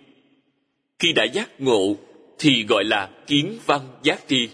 [0.98, 1.96] Khi đã giác ngộ
[2.40, 4.48] thì gọi là kiến văn giác tri.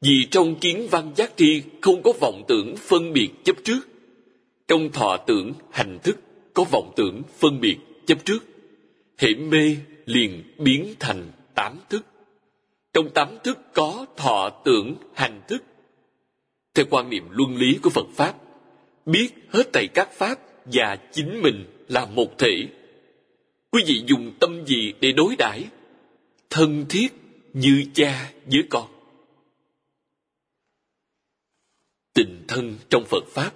[0.00, 3.80] Vì trong kiến văn giác tri không có vọng tưởng phân biệt chấp trước,
[4.68, 6.16] trong thọ tưởng hành thức
[6.54, 7.76] có vọng tưởng phân biệt
[8.06, 8.44] chấp trước
[9.18, 9.76] hệ mê
[10.06, 12.06] liền biến thành tám thức.
[12.92, 15.62] Trong tám thức có thọ tưởng hành thức.
[16.74, 18.34] Theo quan niệm luân lý của phật pháp,
[19.06, 22.66] biết hết thảy các pháp và chính mình là một thể.
[23.70, 25.64] Quý vị dùng tâm gì để đối đãi
[26.50, 27.08] thân thiết
[27.52, 28.88] như cha với con.
[32.14, 33.52] Tình thân trong phật pháp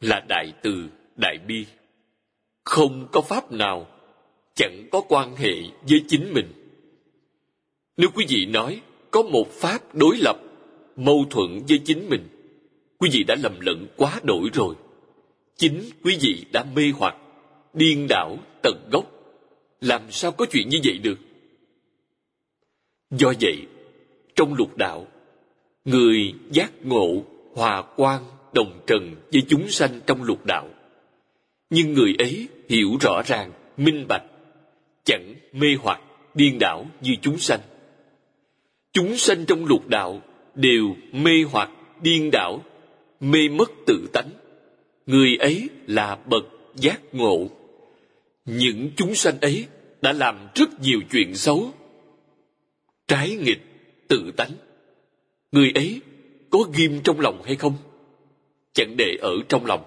[0.00, 1.66] là đại từ, đại bi.
[2.64, 3.86] Không có pháp nào,
[4.54, 5.54] chẳng có quan hệ
[5.88, 6.52] với chính mình.
[7.96, 10.36] Nếu quý vị nói có một pháp đối lập,
[10.96, 12.28] mâu thuẫn với chính mình,
[12.98, 14.74] quý vị đã lầm lẫn quá đổi rồi.
[15.56, 17.16] Chính quý vị đã mê hoặc,
[17.74, 19.10] điên đảo tận gốc.
[19.80, 21.18] Làm sao có chuyện như vậy được?
[23.10, 23.66] Do vậy,
[24.34, 25.06] trong lục đạo,
[25.84, 27.24] người giác ngộ
[27.54, 28.22] hòa quan
[28.52, 30.68] đồng trần với chúng sanh trong lục đạo,
[31.70, 34.22] nhưng người ấy hiểu rõ ràng, minh bạch,
[35.04, 36.00] chẳng mê hoặc
[36.34, 37.60] điên đảo như chúng sanh.
[38.92, 40.22] Chúng sanh trong lục đạo
[40.54, 41.70] đều mê hoặc
[42.02, 42.62] điên đảo,
[43.20, 44.30] mê mất tự tánh.
[45.06, 46.44] Người ấy là bậc
[46.76, 47.46] giác ngộ.
[48.44, 49.66] Những chúng sanh ấy
[50.02, 51.72] đã làm rất nhiều chuyện xấu
[53.10, 53.60] trái nghịch
[54.08, 54.50] tự tánh.
[55.52, 56.00] Người ấy
[56.50, 57.74] có ghim trong lòng hay không?
[58.72, 59.84] Chẳng để ở trong lòng.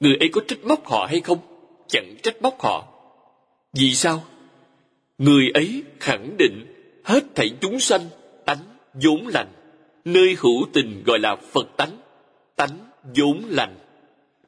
[0.00, 1.38] Người ấy có trách móc họ hay không?
[1.88, 2.88] Chẳng trách móc họ.
[3.72, 4.24] Vì sao?
[5.18, 6.66] Người ấy khẳng định
[7.04, 8.00] hết thảy chúng sanh
[8.46, 8.58] tánh
[8.94, 9.52] vốn lành,
[10.04, 11.96] nơi hữu tình gọi là phật tánh
[12.56, 12.78] tánh
[13.16, 13.78] vốn lành.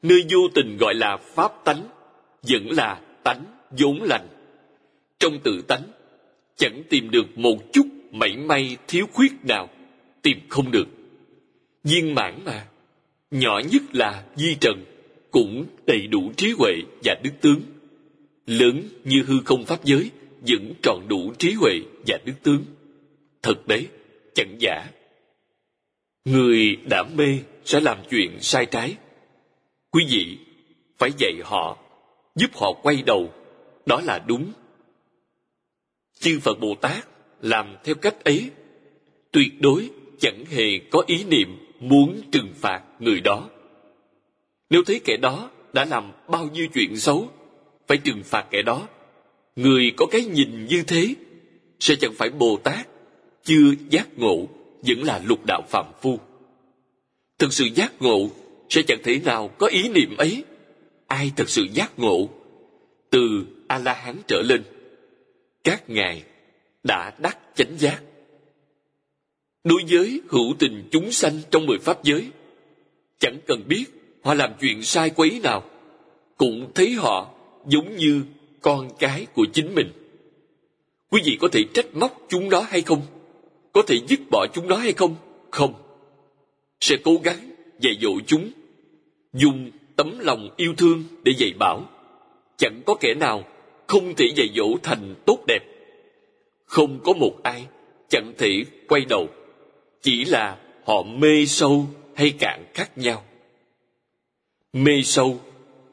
[0.03, 1.89] Nơi vô tình gọi là pháp tánh,
[2.43, 3.45] vẫn là tánh
[3.79, 4.29] vốn lành.
[5.19, 5.83] Trong tự tánh,
[6.57, 9.69] chẳng tìm được một chút mảy may thiếu khuyết nào,
[10.23, 10.89] tìm không được.
[11.85, 12.67] Viên mãn mà,
[13.31, 14.85] nhỏ nhất là di trần
[15.31, 16.73] cũng đầy đủ trí huệ
[17.05, 17.61] và đức tướng.
[18.47, 20.11] Lớn như hư không pháp giới,
[20.49, 21.73] vẫn tròn đủ trí huệ
[22.07, 22.65] và đức tướng.
[23.43, 23.87] Thật đấy,
[24.35, 24.87] chẳng giả.
[26.25, 28.97] Người đã mê sẽ làm chuyện sai trái.
[29.91, 30.39] Quý vị,
[30.99, 31.79] phải dạy họ,
[32.35, 33.33] giúp họ quay đầu.
[33.87, 34.53] Đó là đúng.
[36.21, 37.09] Chư phật bồ tát
[37.43, 38.51] làm theo cách ấy.
[39.33, 41.49] Tuyệt đối chẳng hề có ý niệm
[41.81, 43.49] muốn trừng phạt người đó.
[44.71, 47.31] Nếu thấy kẻ đó đã làm bao nhiêu chuyện xấu,
[47.87, 48.89] phải trừng phạt kẻ đó.
[49.57, 51.15] Người có cái nhìn như thế
[51.81, 52.89] sẽ chẳng phải bồ tát,
[53.45, 54.49] chưa giác ngộ
[54.83, 56.19] vẫn là lục đạo phạm phu.
[57.39, 58.31] Thực sự giác ngộ
[58.69, 60.45] sẽ chẳng thể nào có ý niệm ấy.
[61.07, 62.29] Ai thật sự giác ngộ?
[63.11, 64.63] Từ a la hán trở lên,
[65.65, 66.23] các ngài
[66.83, 68.03] đã đắc chánh giác.
[69.65, 72.31] Đối với hữu tình chúng sanh trong mười pháp giới,
[73.19, 73.85] chẳng cần biết
[74.23, 75.63] họ làm chuyện sai quấy nào,
[76.37, 77.35] cũng thấy họ
[77.67, 78.23] giống như
[78.61, 79.93] con cái của chính mình.
[81.11, 83.03] Quý vị có thể trách móc chúng nó hay không?
[83.73, 85.17] Có thể dứt bỏ chúng nó hay không?
[85.51, 85.75] Không.
[86.81, 88.51] Sẽ cố gắng dạy dỗ chúng,
[89.33, 91.89] dùng tấm lòng yêu thương để dạy bảo.
[92.57, 93.45] Chẳng có kẻ nào
[93.87, 95.70] không thể dạy dỗ thành tốt đẹp
[96.71, 97.67] không có một ai,
[98.09, 99.29] chẳng thể quay đầu.
[100.03, 103.25] Chỉ là họ mê sâu hay cạn khác nhau.
[104.73, 105.41] Mê sâu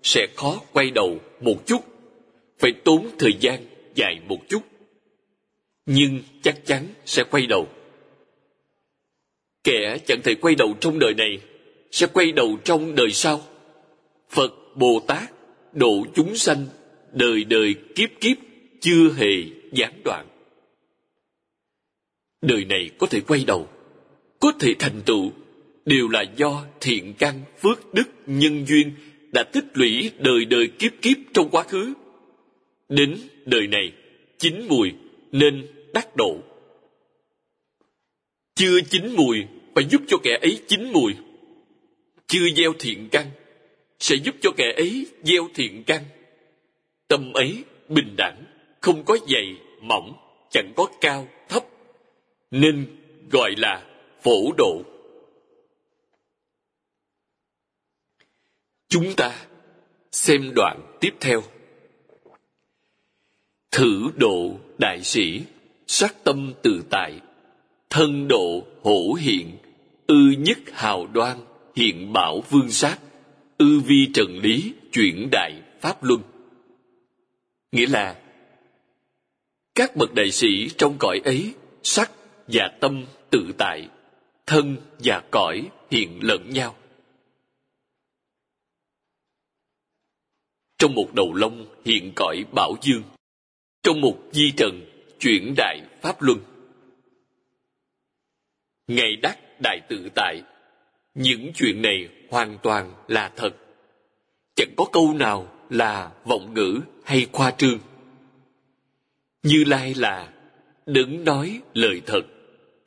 [0.04, 1.82] sẽ khó quay đầu một chút,
[2.60, 4.62] phải tốn thời gian dài một chút.
[5.86, 7.68] Nhưng chắc chắn sẽ quay đầu.
[9.64, 11.40] Kẻ chẳng thể quay đầu trong đời này
[11.92, 13.42] sẽ quay đầu trong đời sau.
[14.30, 15.32] Phật bồ tát
[15.74, 16.66] độ chúng sanh
[17.12, 18.38] đời đời kiếp kiếp
[18.82, 19.34] chưa hề
[19.72, 20.28] gián đoạn
[22.48, 23.68] đời này có thể quay đầu,
[24.40, 25.32] có thể thành tựu.
[25.86, 28.92] Đều là do thiện căn, phước đức, nhân duyên
[29.32, 31.94] đã tích lũy đời đời kiếp kiếp trong quá khứ.
[32.90, 33.92] Đến đời này,
[34.38, 34.92] chín mùi
[35.32, 36.38] nên đắc độ.
[38.56, 39.38] Chưa chín mùi
[39.76, 41.14] phải giúp cho kẻ ấy chín mùi.
[42.28, 43.26] Chưa gieo thiện căn
[44.00, 46.04] sẽ giúp cho kẻ ấy gieo thiện căn.
[47.08, 48.44] Tâm ấy bình đẳng,
[48.82, 50.14] không có dày mỏng,
[50.52, 51.64] chẳng có cao, thấp
[52.52, 52.88] nên
[53.32, 53.86] gọi là
[54.22, 54.82] phổ độ.
[58.90, 59.46] Chúng ta
[60.12, 61.44] xem đoạn tiếp theo.
[63.72, 65.42] Thử độ đại sĩ,
[65.88, 67.22] sát tâm tự tại,
[67.90, 69.58] thân độ hổ hiện,
[70.08, 71.38] ư nhất hào đoan,
[71.76, 72.98] hiện bảo vương sát,
[73.58, 76.22] ư vi trần lý, chuyển đại pháp luân.
[77.72, 78.22] Nghĩa là,
[79.76, 81.54] các bậc đại sĩ trong cõi ấy
[81.84, 82.12] sắc
[82.48, 83.90] và tâm tự tại,
[84.46, 86.76] thân và cõi hiện lẫn nhau.
[90.78, 93.04] Trong một đầu lông hiện cõi bảo dương,
[93.84, 94.82] trong một di trần
[95.20, 96.40] chuyển đại pháp luân.
[98.88, 100.42] Ngày đắc đại tự tại,
[101.16, 103.56] những chuyện này hoàn toàn là thật.
[104.56, 107.80] Chẳng có câu nào là vọng ngữ hay khoa trương.
[109.44, 110.34] Như lai là,
[110.86, 112.22] đứng nói lời thật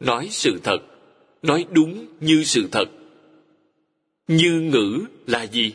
[0.00, 0.78] nói sự thật,
[1.42, 2.88] nói đúng như sự thật.
[4.28, 5.74] Như ngữ là gì?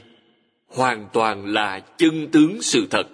[0.67, 3.07] Hoàn toàn là chân tướng sự thật.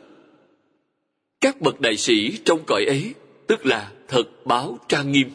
[1.42, 3.14] Các bậc đại sĩ trong cõi ấy,
[3.48, 5.30] tức là thật báo trang nghiêm,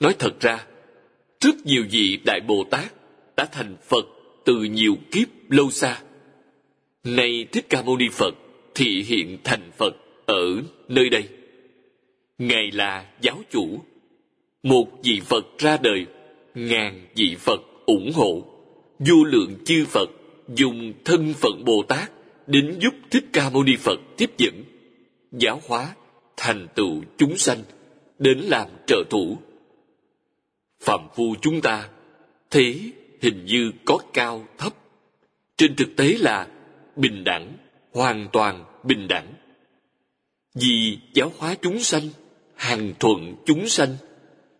[0.00, 0.66] nói thật ra,
[1.40, 2.92] rất nhiều vị đại bồ tát
[3.36, 4.06] đã thành phật
[4.44, 6.02] từ nhiều kiếp lâu xa.
[7.04, 8.34] Nay thích ca mâu ni phật
[8.74, 9.96] thị hiện thành phật
[10.26, 11.28] ở nơi đây.
[12.38, 13.80] Ngài là giáo chủ
[14.64, 16.06] một vị phật ra đời,
[16.54, 18.42] ngàn vị phật ủng hộ.
[18.98, 20.10] Vô lượng chư phật
[20.48, 22.10] dùng thân phận bồ tát
[22.46, 24.64] đến giúp thích ca mâu ni phật tiếp dẫn,
[25.32, 25.94] giáo hóa,
[26.36, 27.58] thành tựu chúng sanh,
[28.18, 29.38] đến làm trợ thủ.
[30.80, 31.88] Phạm phu chúng ta,
[32.50, 32.74] thế
[33.22, 34.72] hình như có cao thấp.
[35.56, 36.48] Trên thực tế là
[36.96, 37.52] bình đẳng,
[37.92, 39.34] hoàn toàn bình đẳng.
[40.54, 42.08] Vì giáo hóa chúng sanh
[42.54, 43.96] hàng thuận chúng sanh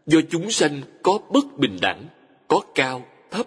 [0.06, 2.04] do chúng sanh có bất bình đẳng,
[2.48, 3.46] có cao, thấp.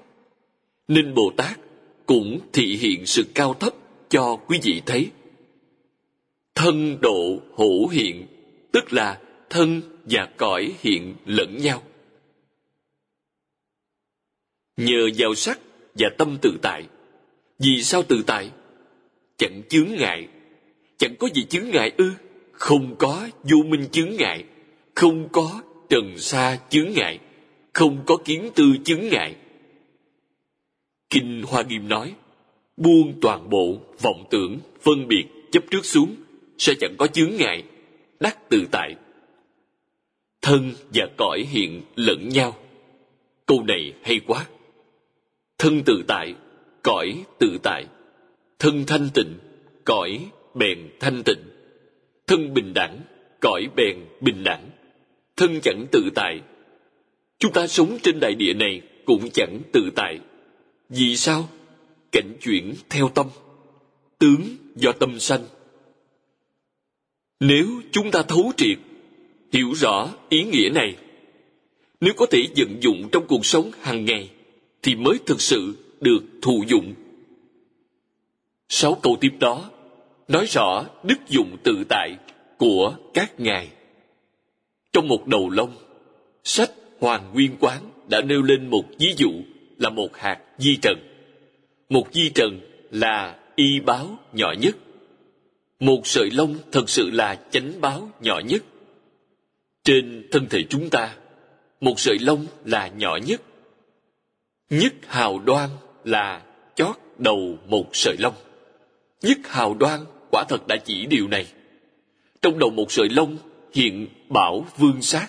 [0.87, 1.59] Nên bồ tát
[2.05, 3.73] cũng thị hiện sự cao thấp
[4.09, 5.11] cho quý vị thấy.
[6.55, 8.27] Thân độ hữu hiện,
[8.71, 11.83] tức là thân và cõi hiện lẫn nhau.
[14.77, 15.59] Nhờ vào sắc
[15.95, 16.83] và tâm tự tại.
[17.59, 18.51] Vì sao tự tại?
[19.37, 20.27] Chẳng chướng ngại.
[20.97, 22.11] Chẳng có gì chướng ngại ư?
[22.51, 24.45] Không có vô minh chướng ngại.
[24.95, 27.19] Không có trần sa chướng ngại,
[27.73, 29.35] không có kiến tư chướng ngại.
[31.09, 32.13] Kinh hoa nghiêm nói,
[32.77, 36.15] buông toàn bộ vọng tưởng phân biệt chấp trước xuống,
[36.57, 37.63] sẽ chẳng có chướng ngại,
[38.19, 38.95] đắc tự tại.
[40.41, 42.57] Thân và cõi hiện lẫn nhau.
[43.45, 44.45] Câu này hay quá.
[45.57, 46.35] Thân tự tại,
[46.83, 47.85] cõi tự tại.
[48.59, 49.37] Thân thanh tịnh,
[49.85, 50.19] cõi
[50.55, 51.43] bèn thanh tịnh.
[52.27, 52.99] Thân bình đẳng,
[53.41, 54.69] cõi bèn bình đẳng
[55.37, 56.41] thân chẳng tự tại.
[57.39, 60.19] Chúng ta sống trên đại địa này cũng chẳng tự tại.
[60.89, 61.49] Vì sao?
[62.11, 63.27] Cảnh chuyển theo tâm,
[64.19, 64.41] tướng
[64.75, 65.43] do tâm sanh.
[67.39, 68.77] Nếu chúng ta thấu triệt,
[69.53, 70.95] hiểu rõ ý nghĩa này,
[72.01, 74.29] nếu có thể vận dụng trong cuộc sống hàng ngày,
[74.81, 76.93] thì mới thực sự được thụ dụng.
[78.69, 79.69] Sáu câu tiếp đó
[80.27, 82.15] nói rõ đức dụng tự tại
[82.57, 83.69] của các ngài
[84.97, 85.71] trong một đầu lông,
[86.43, 89.29] sách hoàng nguyên quán đã nêu lên một ví dụ
[89.77, 90.97] là một hạt di trần.
[91.89, 92.59] Một di trần
[92.91, 94.75] là y báo nhỏ nhất.
[95.79, 98.63] Một sợi lông thật sự là chánh báo nhỏ nhất.
[99.83, 101.15] Trên thân thể chúng ta,
[101.81, 103.41] một sợi lông là nhỏ nhất.
[104.69, 105.69] Nhất hào đoan
[106.03, 106.41] là
[106.75, 108.35] chót đầu một sợi lông.
[109.21, 109.99] Nhất hào đoan
[110.31, 111.45] quả thật đã chỉ điều này.
[112.41, 113.37] Trong đầu một sợi lông
[113.73, 115.27] hiện bảo vương sát.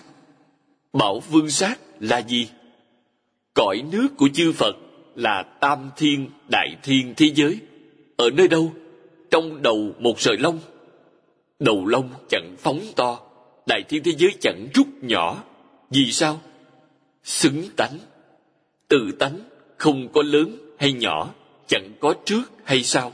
[0.93, 2.49] Bảo vương sát là gì?
[3.53, 4.75] Cõi nước của chư phật
[5.15, 7.59] là tam thiên, đại thiên thế giới.
[8.17, 8.73] Ở nơi đâu?
[9.31, 10.59] Trong đầu một sợi lông.
[11.59, 13.19] Đầu lông chẳng phóng to,
[13.67, 15.43] đại thiên thế giới chẳng rút nhỏ.
[15.89, 16.41] Vì sao?
[17.23, 17.97] Xứng tánh.
[18.87, 19.39] Tự tánh
[19.77, 21.33] không có lớn hay nhỏ,
[21.67, 23.13] chẳng có trước hay sau.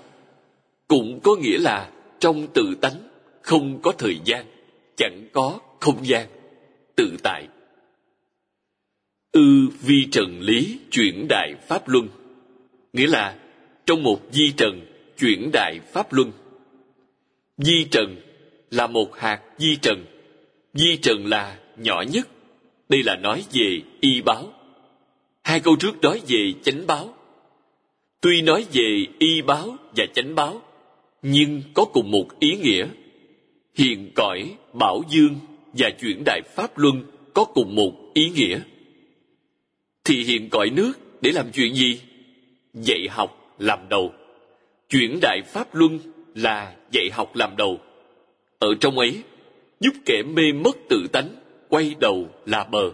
[0.87, 1.89] Cũng có nghĩa là
[2.19, 3.07] trong tự tánh
[3.41, 4.45] không có thời gian
[4.97, 6.27] chẳng có không gian,
[6.95, 7.47] tự tại.
[9.31, 12.07] Ư vi trần lý chuyển đại pháp luân,
[12.93, 13.39] nghĩa là
[13.85, 14.85] trong một di trần
[15.19, 16.31] chuyển đại pháp luân.
[17.57, 18.15] Di trần
[18.71, 20.05] là một hạt di trần
[20.75, 22.27] di trần là nhỏ nhất.
[22.89, 24.53] Đây là nói về y báo.
[25.43, 27.13] Hai câu trước nói về chánh báo.
[28.21, 30.61] Tuy nói về y báo và chánh báo,
[31.21, 32.87] nhưng có cùng một ý nghĩa
[33.75, 35.35] hiền cõi, bảo dương
[35.73, 37.03] và chuyển đại pháp luân
[37.33, 38.59] có cùng một ý nghĩa.
[40.03, 42.01] Thì hiền cõi nước để làm chuyện gì?
[42.73, 44.13] Dạy học làm đầu.
[44.89, 45.99] Chuyển đại pháp luân
[46.35, 47.79] là dạy học làm đầu.
[48.59, 49.23] Ở trong ấy,
[49.79, 51.29] giúp kẻ mê mất tự tánh
[51.69, 52.91] quay đầu là bờ.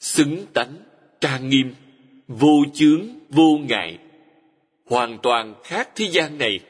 [0.00, 0.76] Xứng tánh,
[1.20, 1.74] trang nghiêm,
[2.28, 3.98] vô chướng, vô ngại.
[4.86, 6.60] Hoàn toàn khác thế gian này.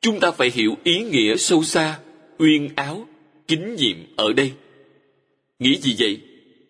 [0.00, 1.98] Chúng ta phải hiểu ý nghĩa sâu xa
[2.38, 3.08] uyên áo,
[3.48, 4.52] kính nhiệm ở đây.
[5.58, 6.20] Nghĩ gì vậy?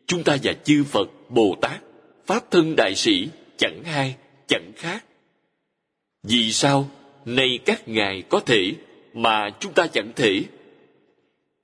[0.06, 1.80] Chúng ta và chư phật, bồ tát,
[2.26, 4.16] pháp thân đại sĩ, chẳng hai,
[4.46, 5.04] chẳng khác.
[6.22, 6.90] Vì sao
[7.24, 8.72] nay các ngài có thể
[9.14, 10.42] mà chúng ta chẳng thể?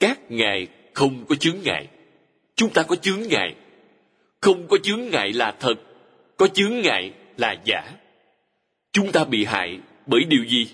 [0.00, 1.86] Các ngài không có chướng ngại.
[2.56, 3.54] Chúng ta có chướng ngại.
[4.40, 5.74] Không có chướng ngại là thật,
[6.36, 7.92] có chướng ngại là giả.
[8.92, 10.66] Chúng ta bị hại bởi điều gì?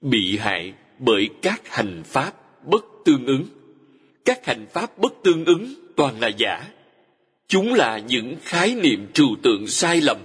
[0.00, 2.32] Bị hại bởi các hành pháp
[2.64, 3.44] bất tương ứng.
[4.24, 6.68] Các hành pháp bất tương ứng toàn là giả.
[7.48, 10.16] Chúng là những khái niệm trừu tượng sai lầm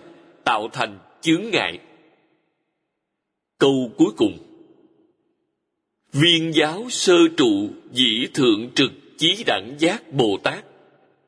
[0.43, 1.79] tạo thành chướng ngại.
[3.57, 4.37] Câu cuối cùng.
[6.13, 10.65] Viên giáo sơ trụ dĩ thượng trực chí đẳng giác bồ tát,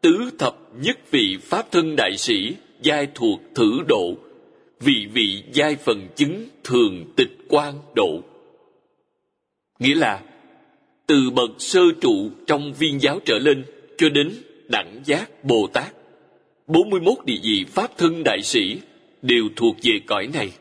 [0.01, 4.17] tứ thập nhất vị pháp thân đại sĩ giai thuộc thử độ
[4.80, 8.22] vị vị giai phần chứng thường tịch quan độ
[9.80, 10.22] nghĩa là,
[11.07, 13.65] từ bậc sơ trụ trong viên giáo trở lên
[13.97, 14.31] cho đến
[14.68, 15.93] đẳng giác bồ tát
[16.68, 18.80] 41 địa vị pháp thân đại sĩ
[19.22, 20.52] đều thuộc về cõi này.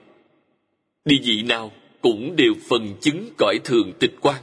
[1.04, 4.42] Địa vị nào cũng đều phần chứng cõi thường tịch quan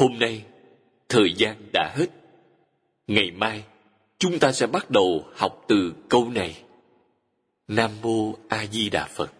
[0.00, 0.44] hôm nay,
[1.08, 2.06] thời gian đã hết.
[3.06, 3.64] Ngày mai,
[4.18, 6.62] chúng ta sẽ bắt đầu học từ câu này.
[7.68, 9.32] Nam mô a di đà phật.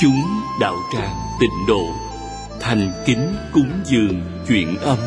[0.00, 1.82] Chúng đạo tràng tịnh độ,
[2.60, 4.98] thành kính cúng dường chuyện âm.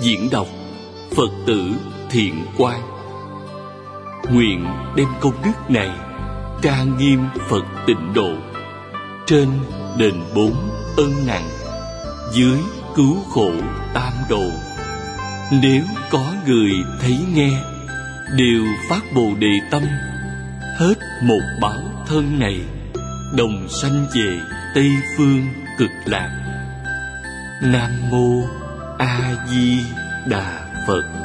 [0.00, 0.46] Diễn đọc
[1.16, 1.70] phật tử
[2.10, 2.80] thiện quan
[4.30, 4.66] nguyện
[4.96, 5.90] đem công đức này
[6.62, 8.30] ca nghiêm phật tịnh độ.
[9.26, 9.48] Trên
[9.98, 10.54] đền bốn
[10.96, 11.48] ân nặng,
[12.32, 12.58] dưới
[12.94, 13.50] cứu khổ
[13.94, 14.44] tam độ.
[15.62, 17.50] Nếu có người thấy nghe,
[18.36, 19.82] đều phát bồ đề tâm,
[20.78, 22.60] hết một báo thân này
[23.32, 24.40] đồng sanh về
[24.74, 25.42] tây phương
[25.78, 26.30] cực lạc.
[27.62, 28.42] Nam mô
[28.98, 29.78] a di
[30.26, 31.17] đà phật.